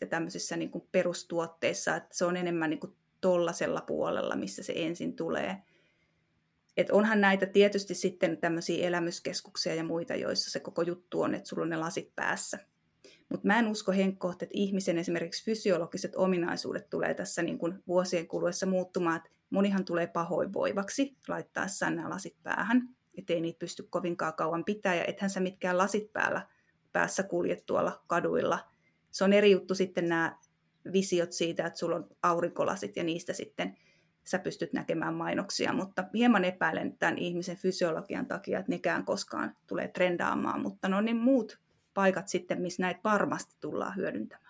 ja 0.00 0.06
tämmöisissä 0.06 0.56
niin 0.56 0.70
kuin 0.70 0.88
perustuotteissa, 0.92 1.96
että 1.96 2.16
se 2.16 2.24
on 2.24 2.36
enemmän 2.36 2.70
niin 2.70 2.80
kuin 2.80 2.96
tollasella 3.20 3.80
puolella, 3.80 4.36
missä 4.36 4.62
se 4.62 4.72
ensin 4.76 5.16
tulee. 5.16 5.56
Et 6.76 6.90
onhan 6.90 7.20
näitä 7.20 7.46
tietysti 7.46 7.94
sitten 7.94 8.38
tämmöisiä 8.38 8.88
elämyskeskuksia 8.88 9.74
ja 9.74 9.84
muita, 9.84 10.14
joissa 10.14 10.50
se 10.50 10.60
koko 10.60 10.82
juttu 10.82 11.22
on, 11.22 11.34
että 11.34 11.48
sulla 11.48 11.62
on 11.62 11.70
ne 11.70 11.76
lasit 11.76 12.12
päässä. 12.16 12.58
Mutta 13.28 13.46
mä 13.46 13.58
en 13.58 13.66
usko 13.66 13.92
Henkko, 13.92 14.30
että 14.30 14.46
ihmisen 14.52 14.98
esimerkiksi 14.98 15.44
fysiologiset 15.44 16.16
ominaisuudet 16.16 16.90
tulee 16.90 17.14
tässä 17.14 17.42
niin 17.42 17.58
kuin 17.58 17.82
vuosien 17.86 18.26
kuluessa 18.26 18.66
muuttumaan. 18.66 19.16
Että 19.16 19.30
monihan 19.50 19.84
tulee 19.84 20.06
pahoinvoivaksi 20.06 21.16
laittaessaan 21.28 21.96
nämä 21.96 22.10
lasit 22.10 22.36
päähän 22.42 22.88
ettei 23.20 23.40
niitä 23.40 23.58
pysty 23.58 23.86
kovinkaan 23.90 24.34
kauan 24.34 24.64
pitää, 24.64 24.94
ja 24.94 25.04
ethän 25.04 25.30
sä 25.30 25.40
mitkään 25.40 25.78
lasit 25.78 26.12
päällä 26.12 26.46
päässä 26.92 27.22
kuljet 27.22 27.66
tuolla 27.66 28.02
kaduilla. 28.06 28.58
Se 29.10 29.24
on 29.24 29.32
eri 29.32 29.50
juttu 29.50 29.74
sitten 29.74 30.08
nämä 30.08 30.36
visiot 30.92 31.32
siitä, 31.32 31.66
että 31.66 31.78
sulla 31.78 31.96
on 31.96 32.08
aurinkolasit 32.22 32.96
ja 32.96 33.04
niistä 33.04 33.32
sitten 33.32 33.76
sä 34.24 34.38
pystyt 34.38 34.72
näkemään 34.72 35.14
mainoksia, 35.14 35.72
mutta 35.72 36.04
hieman 36.14 36.44
epäilen 36.44 36.96
tämän 36.98 37.18
ihmisen 37.18 37.56
fysiologian 37.56 38.26
takia, 38.26 38.58
että 38.58 38.72
nekään 38.72 39.04
koskaan 39.04 39.56
tulee 39.66 39.88
trendaamaan, 39.88 40.62
mutta 40.62 40.88
no 40.88 41.00
niin 41.00 41.16
muut 41.16 41.60
paikat 41.94 42.28
sitten, 42.28 42.60
missä 42.60 42.82
näitä 42.82 43.00
varmasti 43.04 43.56
tullaan 43.60 43.96
hyödyntämään. 43.96 44.49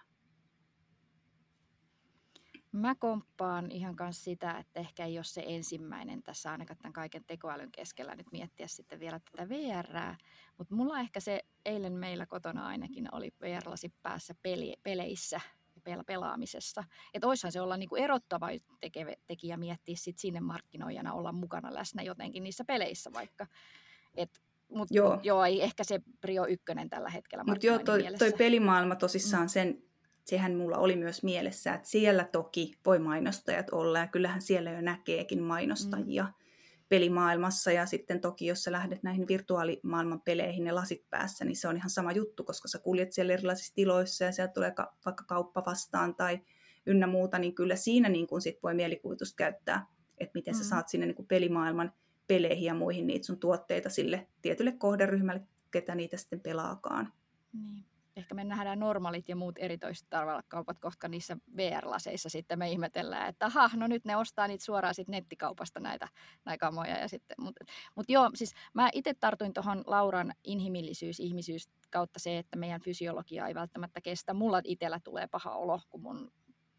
Mä 2.72 2.94
komppaan 2.94 3.70
ihan 3.70 3.96
kanssa 3.96 4.24
sitä, 4.24 4.58
että 4.58 4.80
ehkä 4.80 5.04
ei 5.04 5.18
ole 5.18 5.24
se 5.24 5.42
ensimmäinen 5.46 6.22
tässä 6.22 6.52
ainakaan 6.52 6.78
tämän 6.78 6.92
kaiken 6.92 7.24
tekoälyn 7.24 7.72
keskellä 7.72 8.14
nyt 8.14 8.32
miettiä 8.32 8.66
sitten 8.66 9.00
vielä 9.00 9.20
tätä 9.20 9.48
VR. 9.48 10.16
Mutta 10.58 10.74
mulla 10.74 11.00
ehkä 11.00 11.20
se 11.20 11.40
eilen 11.64 11.92
meillä 11.92 12.26
kotona 12.26 12.66
ainakin 12.66 13.14
oli 13.14 13.32
VR-lasi 13.40 13.92
päässä 14.02 14.34
peli, 14.42 14.76
peleissä 14.82 15.40
ja 15.86 16.04
pelaamisessa. 16.06 16.84
Että 17.14 17.26
oishan 17.26 17.52
se 17.52 17.60
olla 17.60 17.76
niinku 17.76 17.96
erottava 17.96 18.48
tekevä, 18.80 19.12
tekijä 19.26 19.56
miettiä 19.56 19.96
sit 19.98 20.18
sinne 20.18 20.40
markkinoijana 20.40 21.12
olla 21.12 21.32
mukana 21.32 21.74
läsnä 21.74 22.02
jotenkin 22.02 22.42
niissä 22.42 22.64
peleissä 22.64 23.12
vaikka. 23.12 23.46
Et 24.16 24.40
mutta 24.68 24.94
joo. 24.94 25.20
joo, 25.22 25.44
ei 25.44 25.62
ehkä 25.62 25.84
se 25.84 26.00
prio 26.20 26.46
ykkönen 26.46 26.90
tällä 26.90 27.10
hetkellä 27.10 27.44
Mutta 27.44 27.66
joo, 27.66 27.78
toi, 27.78 28.04
toi 28.18 28.32
pelimaailma 28.32 28.96
tosissaan 28.96 29.44
mm. 29.44 29.48
sen 29.48 29.82
sehän 30.30 30.54
mulla 30.54 30.78
oli 30.78 30.96
myös 30.96 31.22
mielessä, 31.22 31.74
että 31.74 31.88
siellä 31.88 32.24
toki 32.24 32.78
voi 32.86 32.98
mainostajat 32.98 33.70
olla 33.72 33.98
ja 33.98 34.06
kyllähän 34.06 34.42
siellä 34.42 34.70
jo 34.70 34.80
näkeekin 34.80 35.42
mainostajia 35.42 36.24
mm. 36.24 36.32
pelimaailmassa 36.88 37.72
ja 37.72 37.86
sitten 37.86 38.20
toki 38.20 38.46
jos 38.46 38.62
sä 38.62 38.72
lähdet 38.72 39.02
näihin 39.02 39.28
virtuaalimaailman 39.28 40.20
peleihin 40.20 40.64
ne 40.64 40.72
lasit 40.72 41.10
päässä, 41.10 41.44
niin 41.44 41.56
se 41.56 41.68
on 41.68 41.76
ihan 41.76 41.90
sama 41.90 42.12
juttu, 42.12 42.44
koska 42.44 42.68
sä 42.68 42.78
kuljet 42.78 43.12
siellä 43.12 43.32
erilaisissa 43.32 43.74
tiloissa 43.74 44.24
ja 44.24 44.32
sieltä 44.32 44.52
tulee 44.52 44.70
ka- 44.70 44.96
vaikka 45.04 45.24
kauppa 45.24 45.62
vastaan 45.66 46.14
tai 46.14 46.40
ynnä 46.86 47.06
muuta, 47.06 47.38
niin 47.38 47.54
kyllä 47.54 47.76
siinä 47.76 48.08
niin 48.08 48.26
kun 48.26 48.42
sit 48.42 48.62
voi 48.62 48.74
mielikuvitusta 48.74 49.36
käyttää, 49.36 49.86
että 50.18 50.32
miten 50.34 50.54
mm. 50.54 50.58
sä 50.58 50.64
saat 50.64 50.88
sinne 50.88 51.06
niin 51.06 51.26
pelimaailman 51.28 51.92
peleihin 52.26 52.64
ja 52.64 52.74
muihin 52.74 53.06
niitä 53.06 53.26
sun 53.26 53.40
tuotteita 53.40 53.90
sille 53.90 54.26
tietylle 54.42 54.72
kohderyhmälle, 54.72 55.42
ketä 55.70 55.94
niitä 55.94 56.16
sitten 56.16 56.40
pelaakaan. 56.40 57.12
Niin 57.52 57.89
ehkä 58.20 58.34
me 58.34 58.44
nähdään 58.44 58.78
normaalit 58.80 59.28
ja 59.28 59.36
muut 59.36 59.58
eritoistavarakkaupat 59.58 60.78
kohta 60.78 61.08
niissä 61.08 61.36
VR-laseissa 61.56 62.28
sitten 62.28 62.58
me 62.58 62.70
ihmetellään, 62.70 63.28
että 63.28 63.46
aha, 63.46 63.70
no 63.74 63.86
nyt 63.86 64.04
ne 64.04 64.16
ostaa 64.16 64.48
niitä 64.48 64.64
suoraan 64.64 64.94
sitten 64.94 65.12
nettikaupasta 65.12 65.80
näitä, 65.80 66.08
näitä 66.44 66.60
kamoja. 66.60 66.98
Ja 66.98 67.08
sitten, 67.08 67.36
mutta 67.40 67.64
mut 67.94 68.06
joo, 68.08 68.30
siis 68.34 68.54
mä 68.74 68.88
itse 68.92 69.14
tartuin 69.14 69.52
tuohon 69.52 69.84
Lauran 69.86 70.32
inhimillisyys, 70.44 71.20
ihmisyys 71.20 71.68
kautta 71.90 72.18
se, 72.18 72.38
että 72.38 72.56
meidän 72.56 72.80
fysiologia 72.80 73.46
ei 73.46 73.54
välttämättä 73.54 74.00
kestä. 74.00 74.34
Mulla 74.34 74.60
itsellä 74.64 75.00
tulee 75.04 75.26
paha 75.26 75.54
olo, 75.54 75.80
kun 75.90 76.02
mun 76.02 76.32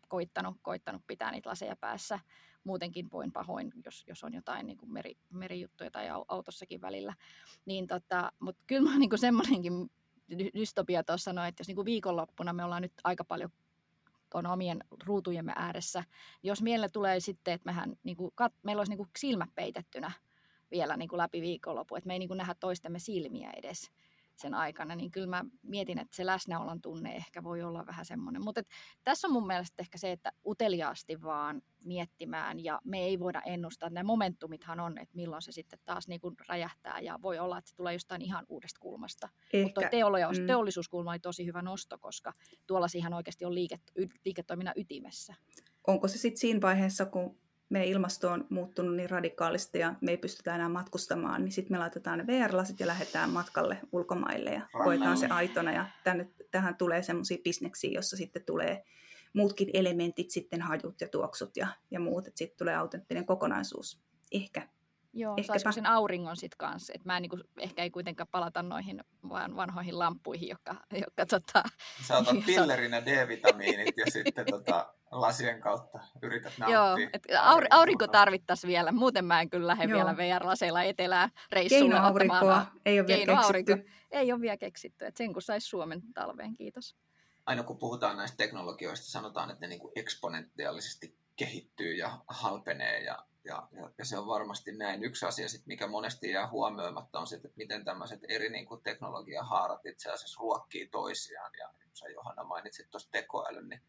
koittanut, 0.07 0.57
koittanut 0.61 1.01
pitää 1.07 1.31
niitä 1.31 1.49
laseja 1.49 1.75
päässä. 1.75 2.19
Muutenkin 2.63 3.11
voin 3.11 3.31
pahoin, 3.31 3.71
jos, 3.85 4.03
jos 4.07 4.23
on 4.23 4.33
jotain 4.33 4.65
niin 4.67 4.77
kuin 4.77 4.93
meri, 4.93 5.13
merijuttuja 5.29 5.91
tai 5.91 6.07
autossakin 6.27 6.81
välillä. 6.81 7.13
Niin 7.65 7.87
tota, 7.87 8.31
Mutta 8.39 8.63
kyllä 8.67 8.89
mä 8.89 8.99
niin 8.99 9.09
semmoinenkin 9.15 9.73
dystopia 10.39 11.03
tuossa 11.03 11.23
sanoi, 11.23 11.47
että 11.47 11.61
jos 11.61 11.67
niin 11.67 11.75
kuin 11.75 11.85
viikonloppuna 11.85 12.53
me 12.53 12.63
ollaan 12.63 12.81
nyt 12.81 12.93
aika 13.03 13.23
paljon 13.23 13.49
on 14.33 14.45
omien 14.45 14.83
ruutujemme 15.05 15.53
ääressä. 15.55 16.03
Jos 16.43 16.61
mielelle 16.61 16.89
tulee 16.89 17.19
sitten, 17.19 17.53
että 17.53 17.65
mehän, 17.65 17.97
niin 18.03 18.17
kuin, 18.17 18.31
kat, 18.35 18.53
meillä 18.63 18.79
olisi 18.79 18.91
niin 18.91 18.97
kuin 18.97 19.09
silmät 19.17 19.49
peitettynä 19.55 20.11
vielä 20.71 20.97
niin 20.97 21.09
kuin 21.09 21.17
läpi 21.17 21.41
viikonloppu, 21.41 21.95
että 21.95 22.07
me 22.07 22.13
ei 22.13 22.19
niin 22.19 22.29
kuin 22.29 22.37
nähdä 22.37 22.53
toistemme 22.53 22.99
silmiä 22.99 23.51
edes, 23.51 23.91
sen 24.41 24.53
aikana, 24.53 24.95
niin 24.95 25.11
kyllä 25.11 25.27
mä 25.27 25.45
mietin, 25.63 25.99
että 25.99 26.15
se 26.15 26.25
läsnäolon 26.25 26.81
tunne 26.81 27.15
ehkä 27.15 27.43
voi 27.43 27.61
olla 27.61 27.85
vähän 27.85 28.05
semmoinen. 28.05 28.43
Mutta 28.43 28.61
tässä 29.03 29.27
on 29.27 29.33
mun 29.33 29.47
mielestä 29.47 29.75
ehkä 29.79 29.97
se, 29.97 30.11
että 30.11 30.31
uteliaasti 30.45 31.21
vaan 31.21 31.61
miettimään 31.83 32.63
ja 32.63 32.79
me 32.83 32.99
ei 32.99 33.19
voida 33.19 33.41
ennustaa, 33.45 33.87
että 33.87 33.99
ne 33.99 34.03
momentumithan 34.03 34.79
on, 34.79 34.97
että 34.97 35.15
milloin 35.15 35.41
se 35.41 35.51
sitten 35.51 35.79
taas 35.85 36.07
niin 36.07 36.21
kuin 36.21 36.35
räjähtää 36.49 36.99
ja 36.99 37.19
voi 37.21 37.39
olla, 37.39 37.57
että 37.57 37.69
se 37.69 37.75
tulee 37.75 37.93
jostain 37.93 38.21
ihan 38.21 38.45
uudesta 38.49 38.79
kulmasta. 38.79 39.29
Ehkä. 39.53 39.65
Mutta 39.65 39.89
teollisuus, 39.91 40.39
mm. 40.39 40.47
teollisuuskulma 40.47 41.11
oli 41.11 41.19
tosi 41.19 41.45
hyvä 41.45 41.61
nosto, 41.61 41.97
koska 41.97 42.33
tuolla 42.67 42.87
siihen 42.87 43.13
oikeasti 43.13 43.45
on 43.45 43.55
liiket, 43.55 43.81
liiketoiminnan 44.25 44.73
ytimessä. 44.77 45.33
onko 45.87 46.07
se 46.07 46.17
sitten 46.17 46.39
siinä 46.39 46.61
vaiheessa, 46.61 47.05
kun 47.05 47.40
meidän 47.71 47.89
ilmasto 47.89 48.31
on 48.31 48.45
muuttunut 48.49 48.95
niin 48.95 49.09
radikaalisti 49.09 49.79
ja 49.79 49.95
me 50.01 50.11
ei 50.11 50.17
pystytä 50.17 50.55
enää 50.55 50.69
matkustamaan, 50.69 51.43
niin 51.43 51.51
sitten 51.51 51.73
me 51.73 51.79
laitetaan 51.79 52.17
ne 52.17 52.27
VR-lasit 52.27 52.79
ja 52.79 52.87
lähdetään 52.87 53.29
matkalle 53.29 53.77
ulkomaille 53.91 54.49
ja 54.49 54.61
koetaan 54.83 55.17
se 55.17 55.27
aitona. 55.27 55.71
Ja 55.71 55.85
tänne, 56.03 56.29
tähän 56.51 56.75
tulee 56.75 57.03
semmoisia 57.03 57.37
bisneksiä, 57.43 57.91
jossa 57.91 58.17
sitten 58.17 58.43
tulee 58.45 58.83
muutkin 59.33 59.69
elementit, 59.73 60.29
sitten 60.29 60.61
hajut 60.61 61.01
ja 61.01 61.07
tuoksut 61.07 61.57
ja, 61.57 61.67
ja 61.91 61.99
muut, 61.99 62.27
että 62.27 62.37
sitten 62.37 62.57
tulee 62.57 62.75
autenttinen 62.75 63.25
kokonaisuus. 63.25 64.01
Ehkä 64.31 64.67
Joo, 65.13 65.35
Ehkäpä. 65.37 65.47
saisiko 65.53 65.71
sen 65.71 65.85
auringon 65.85 66.37
sitten 66.37 66.57
kanssa. 66.57 66.93
Et 66.95 67.05
mä 67.05 67.17
en, 67.17 67.21
niin 67.21 67.43
ehkä 67.59 67.83
ei 67.83 67.89
kuitenkaan 67.89 68.27
palata 68.31 68.63
noihin 68.63 69.03
vaan 69.29 69.55
vanhoihin 69.55 69.99
lampuihin, 69.99 70.49
jotka, 70.49 70.75
jotka 71.01 71.25
tota, 71.25 71.63
Sä 72.07 72.17
otat 72.17 72.35
pillerin 72.45 72.91
ja 72.91 73.05
D-vitamiinit 73.05 73.97
ja 73.97 74.11
sitten 74.11 74.45
tota, 74.49 74.93
lasien 75.11 75.61
kautta 75.61 75.99
yrität 76.21 76.53
nauttia. 76.57 76.77
Joo, 76.79 76.97
et 77.13 77.23
aur- 77.25 77.67
aurinko 77.69 78.07
tarvittaisiin 78.07 78.69
vielä. 78.69 78.91
Muuten 78.91 79.25
mä 79.25 79.41
en 79.41 79.49
kyllä 79.49 79.67
lähde 79.67 79.83
Joo. 79.83 79.97
vielä 79.97 80.17
VR-laseilla 80.17 80.83
etelään 80.83 81.29
reissulle 81.51 82.01
ottamaan. 82.01 82.67
ei 82.85 82.99
ole 82.99 83.07
vielä 83.07 83.25
keksitty. 83.25 83.91
Ei 84.11 84.31
ole 84.31 84.41
vielä 84.41 84.57
keksitty. 84.57 85.05
Et 85.05 85.17
sen 85.17 85.33
kun 85.33 85.41
saisi 85.41 85.67
Suomen 85.67 86.01
talveen, 86.13 86.55
kiitos. 86.55 86.95
Aina 87.45 87.63
kun 87.63 87.77
puhutaan 87.77 88.17
näistä 88.17 88.37
teknologioista, 88.37 89.05
sanotaan, 89.11 89.49
että 89.49 89.61
ne 89.61 89.67
niin 89.67 89.79
kuin 89.79 89.91
eksponentiaalisesti 89.95 91.15
kehittyy 91.35 91.93
ja 91.93 92.19
halpenee 92.27 93.03
ja 93.03 93.25
ja, 93.43 93.67
ja, 93.71 93.91
ja 93.97 94.05
se 94.05 94.17
on 94.17 94.27
varmasti 94.27 94.71
näin. 94.71 95.03
Yksi 95.03 95.25
asia, 95.25 95.49
sit, 95.49 95.65
mikä 95.65 95.87
monesti 95.87 96.31
jää 96.31 96.49
huomioimatta, 96.49 97.19
on 97.19 97.27
se, 97.27 97.35
että 97.35 97.49
miten 97.55 97.85
tämmöiset 97.85 98.19
eri 98.27 98.49
niin 98.49 98.65
kuin 98.65 98.83
teknologiahaarat 98.83 99.85
itse 99.85 100.11
asiassa 100.11 100.39
ruokkii 100.39 100.87
toisiaan. 100.87 101.51
Ja 101.59 101.73
niin 101.79 101.91
sä 101.93 102.07
Johanna 102.07 102.43
mainitsit 102.43 102.91
tuosta 102.91 103.11
tekoälyn, 103.11 103.69
niin 103.69 103.81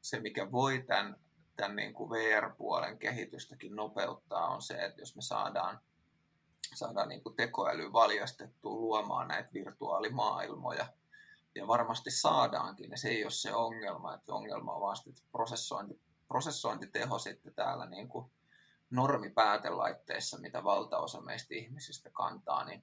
se, 0.00 0.20
mikä 0.20 0.52
voi 0.52 0.84
tämän, 0.86 1.16
tämän 1.56 1.76
niin 1.76 1.94
kuin 1.94 2.10
VR-puolen 2.10 2.98
kehitystäkin 2.98 3.76
nopeuttaa, 3.76 4.48
on 4.48 4.62
se, 4.62 4.84
että 4.84 5.02
jos 5.02 5.16
me 5.16 5.22
saadaan, 5.22 5.80
saadaan 6.74 7.08
niin 7.08 7.22
kuin 7.22 7.36
tekoäly 7.36 7.92
valjastettua 7.92 8.72
luomaan 8.72 9.28
näitä 9.28 9.50
virtuaalimaailmoja, 9.52 10.92
ja 11.54 11.66
varmasti 11.66 12.10
saadaankin, 12.10 12.90
ja 12.90 12.96
se 12.96 13.08
ei 13.08 13.24
ole 13.24 13.30
se 13.30 13.54
ongelma, 13.54 14.14
että 14.14 14.34
ongelma 14.34 14.72
on 14.72 14.80
vaan 14.80 14.96
että 15.08 15.22
prosessointi, 15.32 16.00
prosessointiteho 16.28 17.18
sitten 17.18 17.54
täällä 17.54 17.86
niin 17.86 18.08
kuin 18.08 18.30
normipäätelaitteissa, 18.90 20.38
mitä 20.38 20.64
valtaosa 20.64 21.20
meistä 21.20 21.54
ihmisistä 21.54 22.10
kantaa, 22.10 22.64
niin 22.64 22.82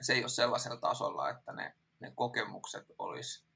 se 0.00 0.12
ei 0.12 0.20
ole 0.20 0.28
sellaisella 0.28 0.80
tasolla, 0.80 1.30
että 1.30 1.52
ne, 1.52 1.74
ne 2.00 2.12
kokemukset 2.14 2.86
olisi 2.98 3.48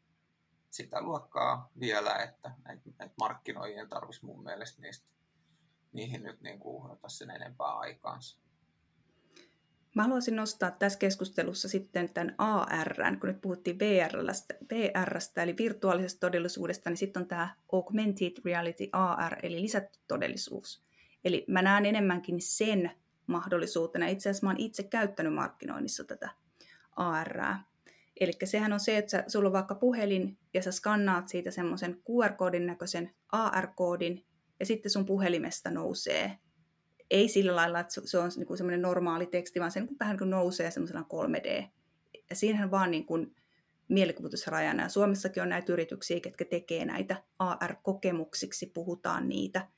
sitä 0.71 1.03
luokkaa 1.03 1.71
vielä, 1.81 2.17
että, 2.17 2.51
että, 2.73 2.91
että 2.91 3.15
markkinoijien 3.19 3.89
tarvitsisi 3.89 4.27
mun 4.27 4.43
mielestä 4.43 4.83
niistä, 4.83 5.07
niihin 5.93 6.23
nyt 6.23 6.41
niin 6.41 6.59
kuin 6.59 6.75
uhrata 6.75 7.09
sen 7.09 7.31
enempää 7.31 7.67
aikaansa. 7.67 8.43
Mä 9.95 10.03
haluaisin 10.03 10.37
nostaa 10.37 10.71
tässä 10.71 10.99
keskustelussa 10.99 11.69
sitten 11.69 12.13
tämän 12.15 12.35
AR, 12.39 12.95
kun 13.21 13.29
nyt 13.29 13.41
puhuttiin 13.41 13.79
VRstä, 13.79 14.55
VRstä 14.71 15.43
eli 15.43 15.55
virtuaalisesta 15.59 16.21
todellisuudesta, 16.21 16.91
niin 16.91 16.97
sitten 16.97 17.23
on 17.23 17.29
tämä 17.29 17.57
Augmented 17.73 18.33
Reality 18.45 18.89
AR, 18.93 19.37
eli 19.43 19.61
lisätty 19.61 19.99
todellisuus. 20.09 20.83
Eli 21.25 21.45
mä 21.49 21.63
näen 21.63 21.87
enemmänkin 21.87 22.41
sen 22.41 22.91
mahdollisuutena. 23.27 24.07
Itse 24.07 24.31
asiassa 24.31 24.47
mä 24.47 24.51
oon 24.51 24.61
itse 24.61 24.83
käyttänyt 24.83 25.35
markkinoinnissa 25.35 26.05
tätä 26.05 26.31
AR. 26.97 27.43
Eli 28.21 28.33
sehän 28.45 28.73
on 28.73 28.81
se, 28.81 28.99
että 28.99 29.25
sulla 29.27 29.49
on 29.49 29.53
vaikka 29.53 29.75
puhelin 29.75 30.39
ja 30.55 30.63
sä 30.63 30.73
skannaat 30.73 31.29
siitä 31.29 31.51
semmoisen 31.51 32.03
QR-koodin 32.11 32.67
näköisen 32.67 33.15
AR-koodin 33.33 34.27
ja 34.61 34.67
sitten 34.67 34.91
sun 34.91 35.07
puhelimesta 35.07 35.71
nousee. 35.71 36.39
Ei 37.11 37.29
sillä 37.29 37.57
lailla, 37.57 37.81
että 37.81 37.95
se 38.05 38.19
on 38.19 38.31
niin 38.37 38.57
semmoinen 38.57 38.83
normaali 38.83 39.27
teksti, 39.27 39.61
vaan 39.61 39.71
se 39.71 39.81
niin 39.81 39.97
vähän 40.01 40.13
niin 40.13 40.19
kuin 40.19 40.31
nousee 40.31 40.71
semmoisena 40.71 41.05
3D. 41.15 41.65
Ja 42.31 42.37
siinähän 42.37 42.71
vaan 42.71 42.91
niin 42.91 43.07
kuin 43.07 43.37
mielikuvitusrajana. 43.89 44.83
Ja 44.83 44.89
Suomessakin 44.89 45.43
on 45.43 45.49
näitä 45.49 45.73
yrityksiä, 45.73 46.21
ketkä 46.21 46.45
tekee 46.45 46.85
näitä 46.85 47.23
AR-kokemuksiksi, 47.39 48.67
puhutaan 48.75 49.29
niitä– 49.29 49.67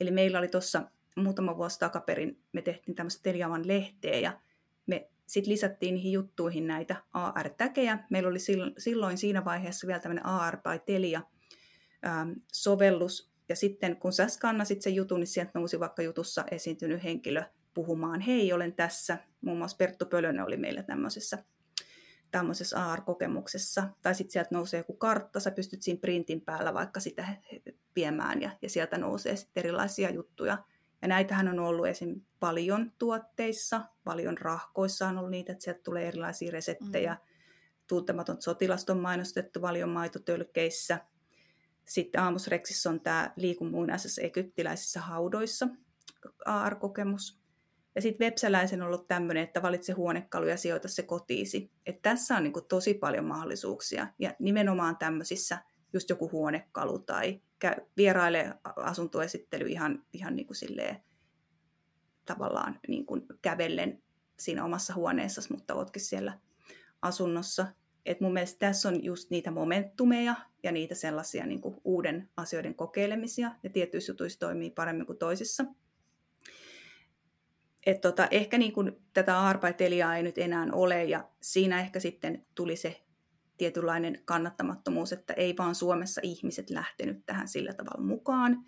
Eli 0.00 0.10
meillä 0.10 0.38
oli 0.38 0.48
tuossa 0.48 0.82
muutama 1.16 1.56
vuosi 1.56 1.78
takaperin, 1.78 2.42
me 2.52 2.62
tehtiin 2.62 2.94
tämmöistä 2.94 3.22
Teliavan 3.22 3.68
lehteä 3.68 4.18
ja 4.18 4.40
me 4.86 5.10
sitten 5.26 5.52
lisättiin 5.52 5.94
niihin 5.94 6.12
juttuihin 6.12 6.66
näitä 6.66 6.96
AR-täkejä. 7.12 7.98
Meillä 8.10 8.28
oli 8.28 8.38
silloin 8.78 9.18
siinä 9.18 9.44
vaiheessa 9.44 9.86
vielä 9.86 10.00
tämmöinen 10.00 10.26
AR 10.26 10.56
by 10.56 10.78
Telia 10.86 11.22
ähm, 12.06 12.30
sovellus, 12.52 13.32
ja 13.48 13.56
sitten 13.56 13.96
kun 13.96 14.12
sä 14.12 14.28
skannasit 14.28 14.82
sen 14.82 14.94
jutun, 14.94 15.20
niin 15.20 15.26
sieltä 15.26 15.50
nousi 15.54 15.80
vaikka 15.80 16.02
jutussa 16.02 16.44
esiintynyt 16.50 17.04
henkilö 17.04 17.42
puhumaan, 17.74 18.20
hei, 18.20 18.52
olen 18.52 18.72
tässä. 18.72 19.18
Muun 19.40 19.58
muassa 19.58 19.76
Perttu 19.76 20.06
Pölönen 20.06 20.44
oli 20.44 20.56
meillä 20.56 20.82
tämmöisessä 20.82 21.44
tämmöisessä 22.32 22.90
AR-kokemuksessa. 22.90 23.88
Tai 24.02 24.14
sitten 24.14 24.32
sieltä 24.32 24.48
nousee 24.52 24.80
joku 24.80 24.92
kartta, 24.92 25.40
sä 25.40 25.50
pystyt 25.50 25.82
siinä 25.82 26.00
printin 26.00 26.40
päällä 26.40 26.74
vaikka 26.74 27.00
sitä 27.00 27.26
viemään 27.96 28.42
ja, 28.42 28.50
ja 28.62 28.70
sieltä 28.70 28.98
nousee 28.98 29.36
sitten 29.36 29.60
erilaisia 29.60 30.10
juttuja. 30.10 30.58
Ja 31.02 31.08
näitähän 31.08 31.48
on 31.48 31.58
ollut 31.58 31.86
esim. 31.86 32.20
paljon 32.40 32.92
tuotteissa, 32.98 33.80
paljon 34.04 34.38
rahkoissa 34.38 35.08
on 35.08 35.18
ollut 35.18 35.30
niitä, 35.30 35.52
että 35.52 35.64
sieltä 35.64 35.82
tulee 35.82 36.08
erilaisia 36.08 36.52
reseptejä. 36.52 37.12
Mm. 37.12 37.20
Tuntematon 37.86 38.42
sotilasta 38.42 38.92
on 38.92 38.98
mainostettu 38.98 39.60
paljon 39.60 39.88
maitotölkeissä. 39.88 40.98
Sitten 41.84 42.20
aamusreksissä 42.20 42.90
on 42.90 43.00
tämä 43.00 43.32
liikunmuinaisessa 43.36 44.22
egyptiläisissä 44.22 45.00
haudoissa 45.00 45.68
AR-kokemus. 46.44 47.41
Ja 47.94 48.02
sitten 48.02 48.24
Websäläisen 48.24 48.82
on 48.82 48.86
ollut 48.86 49.08
tämmöinen, 49.08 49.42
että 49.42 49.62
valitse 49.62 49.92
huonekalu 49.92 50.46
ja 50.46 50.56
sijoita 50.56 50.88
se 50.88 51.02
kotiisi. 51.02 51.70
Et 51.86 52.02
tässä 52.02 52.36
on 52.36 52.42
niinku 52.42 52.60
tosi 52.60 52.94
paljon 52.94 53.24
mahdollisuuksia. 53.24 54.08
Ja 54.18 54.34
nimenomaan 54.38 54.96
tämmöisissä, 54.96 55.58
just 55.92 56.10
joku 56.10 56.30
huonekalu 56.32 56.98
tai 56.98 57.40
käy, 57.58 57.74
vieraile 57.96 58.54
asuntoesittely 58.64 59.66
ihan, 59.66 60.04
ihan 60.12 60.36
niinku 60.36 60.54
silleen, 60.54 60.96
tavallaan 62.24 62.80
niinku 62.88 63.20
kävellen 63.42 64.02
siinä 64.38 64.64
omassa 64.64 64.94
huoneessasi, 64.94 65.52
mutta 65.52 65.74
ootkin 65.74 66.02
siellä 66.02 66.38
asunnossa. 67.02 67.66
Et 68.06 68.20
mun 68.20 68.32
mielestä 68.32 68.58
tässä 68.58 68.88
on 68.88 69.04
just 69.04 69.30
niitä 69.30 69.50
momentumeja 69.50 70.34
ja 70.62 70.72
niitä 70.72 70.94
sellaisia 70.94 71.46
niin 71.46 71.60
kuin 71.60 71.76
uuden 71.84 72.28
asioiden 72.36 72.74
kokeilemisia, 72.74 73.50
ja 73.62 73.70
tietyissä 73.70 74.12
jutuissa 74.12 74.40
toimii 74.40 74.70
paremmin 74.70 75.06
kuin 75.06 75.18
toisissa– 75.18 75.64
et 77.86 78.00
tota, 78.00 78.28
ehkä 78.30 78.58
niin 78.58 78.72
kuin 78.72 78.92
tätä 79.12 79.40
arpaitelijaa 79.40 80.16
ei 80.16 80.22
nyt 80.22 80.38
enää 80.38 80.66
ole 80.72 81.04
ja 81.04 81.28
siinä 81.40 81.80
ehkä 81.80 82.00
sitten 82.00 82.46
tuli 82.54 82.76
se 82.76 83.02
tietynlainen 83.58 84.22
kannattamattomuus, 84.24 85.12
että 85.12 85.32
ei 85.32 85.54
vaan 85.58 85.74
Suomessa 85.74 86.20
ihmiset 86.24 86.70
lähtenyt 86.70 87.26
tähän 87.26 87.48
sillä 87.48 87.72
tavalla 87.72 88.06
mukaan. 88.06 88.64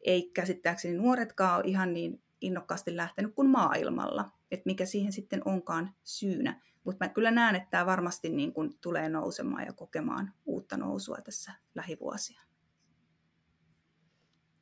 Ei 0.00 0.30
käsittääkseni 0.34 0.96
nuoretkaan 0.96 1.56
ole 1.56 1.64
ihan 1.66 1.92
niin 1.92 2.22
innokkaasti 2.40 2.96
lähtenyt 2.96 3.34
kuin 3.34 3.48
maailmalla, 3.48 4.30
että 4.50 4.66
mikä 4.66 4.86
siihen 4.86 5.12
sitten 5.12 5.42
onkaan 5.44 5.94
syynä. 6.04 6.60
Mutta 6.84 7.04
mä 7.04 7.08
kyllä 7.08 7.30
näen, 7.30 7.56
että 7.56 7.68
tämä 7.70 7.86
varmasti 7.86 8.30
niin 8.30 8.52
kuin 8.52 8.78
tulee 8.80 9.08
nousemaan 9.08 9.66
ja 9.66 9.72
kokemaan 9.72 10.32
uutta 10.44 10.76
nousua 10.76 11.16
tässä 11.24 11.52
lähivuosia. 11.74 12.40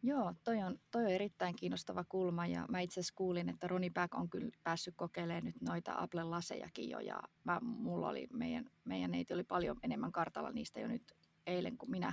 Joo, 0.02 0.34
toi 0.44 0.58
on, 0.62 0.78
toi 0.90 1.04
on 1.04 1.10
erittäin 1.10 1.56
kiinnostava 1.56 2.04
kulma 2.04 2.46
ja 2.46 2.66
mä 2.68 2.80
itse 2.80 3.00
asiassa 3.00 3.14
kuulin, 3.16 3.48
että 3.48 3.68
Roni 3.68 3.90
Back 3.90 4.14
on 4.14 4.30
kyllä 4.30 4.50
päässyt 4.62 4.94
kokeilemaan 4.96 5.44
nyt 5.44 5.60
noita 5.60 5.92
Apple-lasejakin 5.92 6.90
jo 6.90 6.98
ja 6.98 7.22
mä, 7.44 7.58
mulla 7.62 8.08
oli, 8.08 8.26
meidän, 8.32 8.70
meidän 8.84 9.10
neiti 9.10 9.34
oli 9.34 9.44
paljon 9.44 9.76
enemmän 9.82 10.12
kartalla 10.12 10.50
niistä 10.50 10.80
jo 10.80 10.88
nyt 10.88 11.12
eilen 11.46 11.78
kuin 11.78 11.90
minä, 11.90 12.12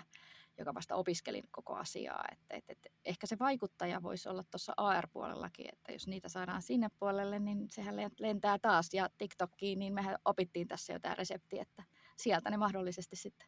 joka 0.58 0.74
vasta 0.74 0.96
opiskelin 0.96 1.44
koko 1.52 1.76
asiaa. 1.76 2.24
Et, 2.32 2.40
et, 2.50 2.64
et, 2.70 2.94
ehkä 3.06 3.28
se 3.28 3.40
vaikuttaja 3.40 4.04
voisi 4.04 4.30
olla 4.30 4.44
tuossa 4.52 4.74
AR-puolellakin, 4.78 5.70
että 5.74 5.92
jos 5.92 6.08
niitä 6.08 6.30
saadaan 6.30 6.62
sinne 6.62 6.88
puolelle, 7.00 7.40
niin 7.40 7.68
sehän 7.70 7.96
lentää 8.20 8.60
taas 8.60 8.94
ja 8.94 9.10
TikTokkiin, 9.18 9.80
niin 9.80 9.94
mehän 9.94 10.18
opittiin 10.26 10.68
tässä 10.68 10.94
jo 10.94 11.00
tämä 11.00 11.16
resepti, 11.16 11.60
että 11.60 11.84
sieltä 12.18 12.50
ne 12.50 12.58
mahdollisesti 12.58 13.16
sitten. 13.16 13.48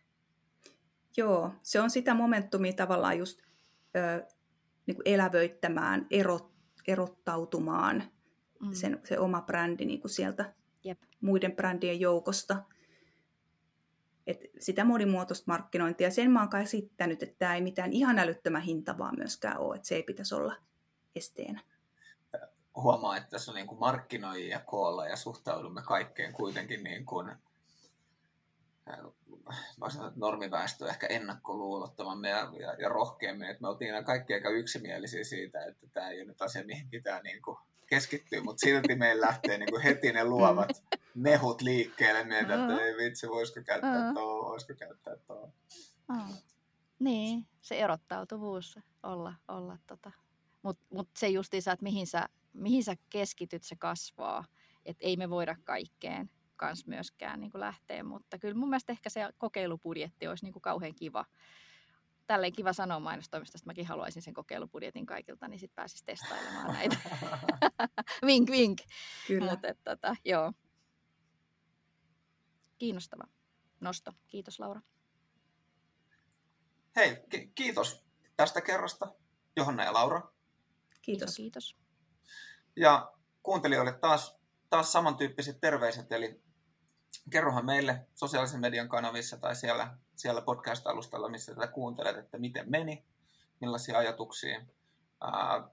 Joo, 1.17 1.51
se 1.63 1.81
on 1.81 1.89
sitä 1.89 2.13
momentumia 2.13 2.73
tavallaan 2.73 3.17
just 3.17 3.48
ö, 3.95 4.27
niin 4.85 4.95
kuin 4.95 5.03
elävöittämään, 5.05 6.07
erot, 6.11 6.51
erottautumaan 6.87 8.03
mm. 8.59 8.73
sen, 8.73 9.01
se 9.03 9.19
oma 9.19 9.41
brändi 9.41 9.85
niin 9.85 10.01
kuin 10.01 10.11
sieltä 10.11 10.53
Jep. 10.83 11.01
muiden 11.21 11.55
brändien 11.55 11.99
joukosta. 11.99 12.63
Et 14.27 14.39
sitä 14.59 14.83
monimuotoista 14.83 15.51
markkinointia, 15.51 16.11
sen 16.11 16.31
mä 16.31 16.39
oon 16.39 16.49
käsittänyt, 16.49 17.23
että 17.23 17.35
tämä 17.39 17.55
ei 17.55 17.61
mitään 17.61 17.93
ihan 17.93 18.19
älyttömän 18.19 18.61
hintavaa 18.61 19.15
myöskään 19.15 19.59
ole, 19.59 19.75
että 19.75 19.87
se 19.87 19.95
ei 19.95 20.03
pitäisi 20.03 20.35
olla 20.35 20.55
esteenä. 21.15 21.61
Huomaa, 22.75 23.17
että 23.17 23.29
tässä 23.29 23.51
on 23.51 23.55
niin 23.55 23.67
kuin 23.67 23.79
markkinoijia 23.79 24.59
koolla 24.59 25.07
ja 25.07 25.15
suhtaudumme 25.15 25.81
kaikkeen 25.81 26.33
kuitenkin 26.33 26.83
niin 26.83 27.05
kuin 27.05 27.31
mä 29.81 29.89
sanon, 29.89 30.07
että 30.07 30.19
normiväestö 30.19 30.89
ehkä 30.89 31.07
ennakkoluulottomammin 31.07 32.29
ja, 32.29 32.51
ja, 32.59 32.73
ja 32.73 32.89
rohkeammin, 32.89 33.49
että 33.49 33.61
me 33.61 33.67
oltiin 33.67 34.03
kaikki 34.05 34.33
aika 34.33 34.49
yksimielisiä 34.49 35.23
siitä, 35.23 35.65
että 35.65 35.87
tämä 35.93 36.09
ei 36.09 36.21
ole 36.21 36.27
nyt 36.27 36.41
asia, 36.41 36.65
mihin 36.65 36.89
pitää 36.89 37.21
niin 37.21 37.41
kuin 37.41 37.57
keskittyä, 37.87 38.41
mutta 38.41 38.65
silti 38.65 38.95
meillä 38.95 39.27
lähtee 39.27 39.57
niin 39.57 39.69
kuin 39.69 39.83
heti 39.83 40.11
ne 40.11 40.23
luovat 40.23 40.83
mehut 41.15 41.61
liikkeelle, 41.61 42.23
mietin, 42.23 42.51
että 42.51 42.85
ei 42.85 42.97
vitsi, 42.97 43.29
voisiko 43.29 43.59
käyttää 43.65 44.13
tuo, 44.13 44.49
voisiko 44.49 44.73
käyttää 44.79 45.15
tuo. 45.27 45.53
Niin, 46.99 47.47
se 47.61 47.79
erottautuvuus 47.79 48.79
olla, 49.03 49.33
olla 49.47 49.77
tota. 49.87 50.11
mutta 50.61 50.85
mut 50.89 51.09
se 51.17 51.27
justiinsa, 51.27 51.71
että 51.71 51.83
mihin 51.83 52.07
sä, 52.07 52.29
mihin 52.53 52.83
sä 52.83 52.95
keskityt, 53.09 53.63
se 53.63 53.75
kasvaa. 53.75 54.45
Että 54.85 55.05
ei 55.07 55.17
me 55.17 55.29
voida 55.29 55.55
kaikkeen 55.63 56.29
kans 56.59 56.87
myöskään 56.87 57.39
niin 57.39 57.51
kuin 57.51 57.61
lähteä, 57.61 58.03
mutta 58.03 58.37
kyllä 58.37 58.55
mun 58.55 58.69
mielestä 58.69 58.91
ehkä 58.91 59.09
se 59.09 59.29
kokeilubudjetti 59.37 60.27
olisi 60.27 60.45
niin 60.45 60.53
kuin 60.53 60.61
kauhean 60.61 60.95
kiva. 60.95 61.25
Tälleen 62.27 62.53
kiva 62.53 62.73
sanoa 62.73 62.99
mainostoimistosta, 62.99 63.65
mäkin 63.65 63.87
haluaisin 63.87 64.21
sen 64.21 64.33
kokeilubudjetin 64.33 65.05
kaikilta, 65.05 65.47
niin 65.47 65.59
sitten 65.59 65.75
pääsisi 65.75 66.05
testailemaan 66.05 66.73
näitä. 66.73 66.97
vink, 68.27 68.49
vink. 68.49 68.79
Kyllä. 69.27 69.51
Mutta 69.51 69.67
tota, 69.83 70.15
joo. 70.25 70.53
Kiinnostava 72.77 73.23
nosto. 73.79 74.11
Kiitos 74.27 74.59
Laura. 74.59 74.81
Hei, 76.95 77.17
ki- 77.29 77.51
kiitos 77.55 78.05
tästä 78.37 78.61
kerrasta, 78.61 79.15
Johanna 79.55 79.83
ja 79.83 79.93
Laura. 79.93 80.31
Kiitos. 81.01 81.35
Kiitos. 81.35 81.77
Ja 82.75 83.11
kuuntelijoille 83.43 83.93
taas, 83.93 84.39
taas 84.69 84.91
samantyyppiset 84.91 85.61
terveiset, 85.61 86.11
eli 86.11 86.48
kerrohan 87.29 87.65
meille 87.65 88.07
sosiaalisen 88.15 88.59
median 88.59 88.89
kanavissa 88.89 89.37
tai 89.37 89.55
siellä, 89.55 89.97
siellä 90.15 90.41
podcast-alustalla, 90.41 91.29
missä 91.29 91.55
tätä 91.55 91.67
kuuntelet, 91.67 92.17
että 92.17 92.37
miten 92.37 92.69
meni, 92.69 93.05
millaisia 93.61 93.97
ajatuksia. 93.97 94.61
Ää, 95.21 95.69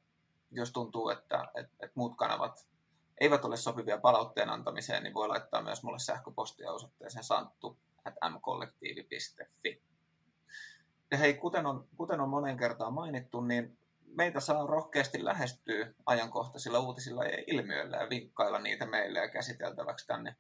jos 0.51 0.73
tuntuu, 0.73 1.09
että 1.09 1.49
et, 1.55 1.67
et 1.81 1.97
muut 1.97 2.17
kanavat 2.17 2.67
eivät 3.21 3.45
ole 3.45 3.57
sopivia 3.57 3.99
palautteen 3.99 4.51
antamiseen, 4.51 5.03
niin 5.03 5.15
voi 5.15 5.29
laittaa 5.29 5.63
myös 5.63 5.83
mulle 5.83 5.99
sähköpostia 5.99 6.73
osoitteeseen 6.73 7.25
santtu 7.25 7.79
at 8.05 8.15
mkollektiivi.fi. 8.33 9.83
Ja 11.11 11.19
hei, 11.19 11.35
kuten 11.35 11.67
on, 11.67 11.89
kuten 11.97 12.21
on 12.21 12.29
monen 12.29 12.57
kertaan 12.57 12.93
mainittu, 12.93 13.41
niin 13.41 13.79
meitä 14.07 14.41
saa 14.41 14.67
rohkeasti 14.67 15.25
lähestyä 15.25 15.93
ajankohtaisilla 16.07 16.79
uutisilla 16.79 17.25
ja 17.25 17.45
ilmiöillä 17.47 17.97
ja 17.97 18.11
vinkkailla 18.11 18.59
niitä 18.59 18.87
meille 18.87 19.19
ja 19.19 19.29
käsiteltäväksi 19.29 20.07
tänne 20.07 20.37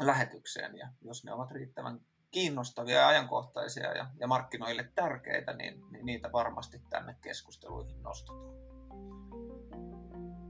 lähetykseen. 0.00 0.76
Ja 0.76 0.88
jos 1.02 1.24
ne 1.24 1.32
ovat 1.32 1.50
riittävän 1.50 2.00
kiinnostavia 2.30 2.96
ja 2.96 3.08
ajankohtaisia 3.08 3.94
ja, 3.94 4.06
ja 4.20 4.26
markkinoille 4.26 4.90
tärkeitä, 4.94 5.52
niin, 5.52 5.82
niin 5.90 6.06
niitä 6.06 6.32
varmasti 6.32 6.82
tänne 6.90 7.16
keskusteluihin 7.20 8.02
nostetaan. 8.02 8.60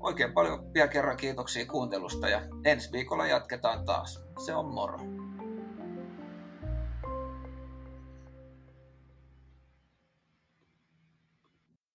Oikein 0.00 0.32
paljon 0.32 0.74
vielä 0.74 0.88
kerran 0.88 1.16
kiitoksia 1.16 1.66
kuuntelusta 1.66 2.28
ja 2.28 2.42
ensi 2.64 2.92
viikolla 2.92 3.26
jatketaan 3.26 3.84
taas. 3.84 4.24
Se 4.46 4.54
on 4.54 4.74
moro. 4.74 4.98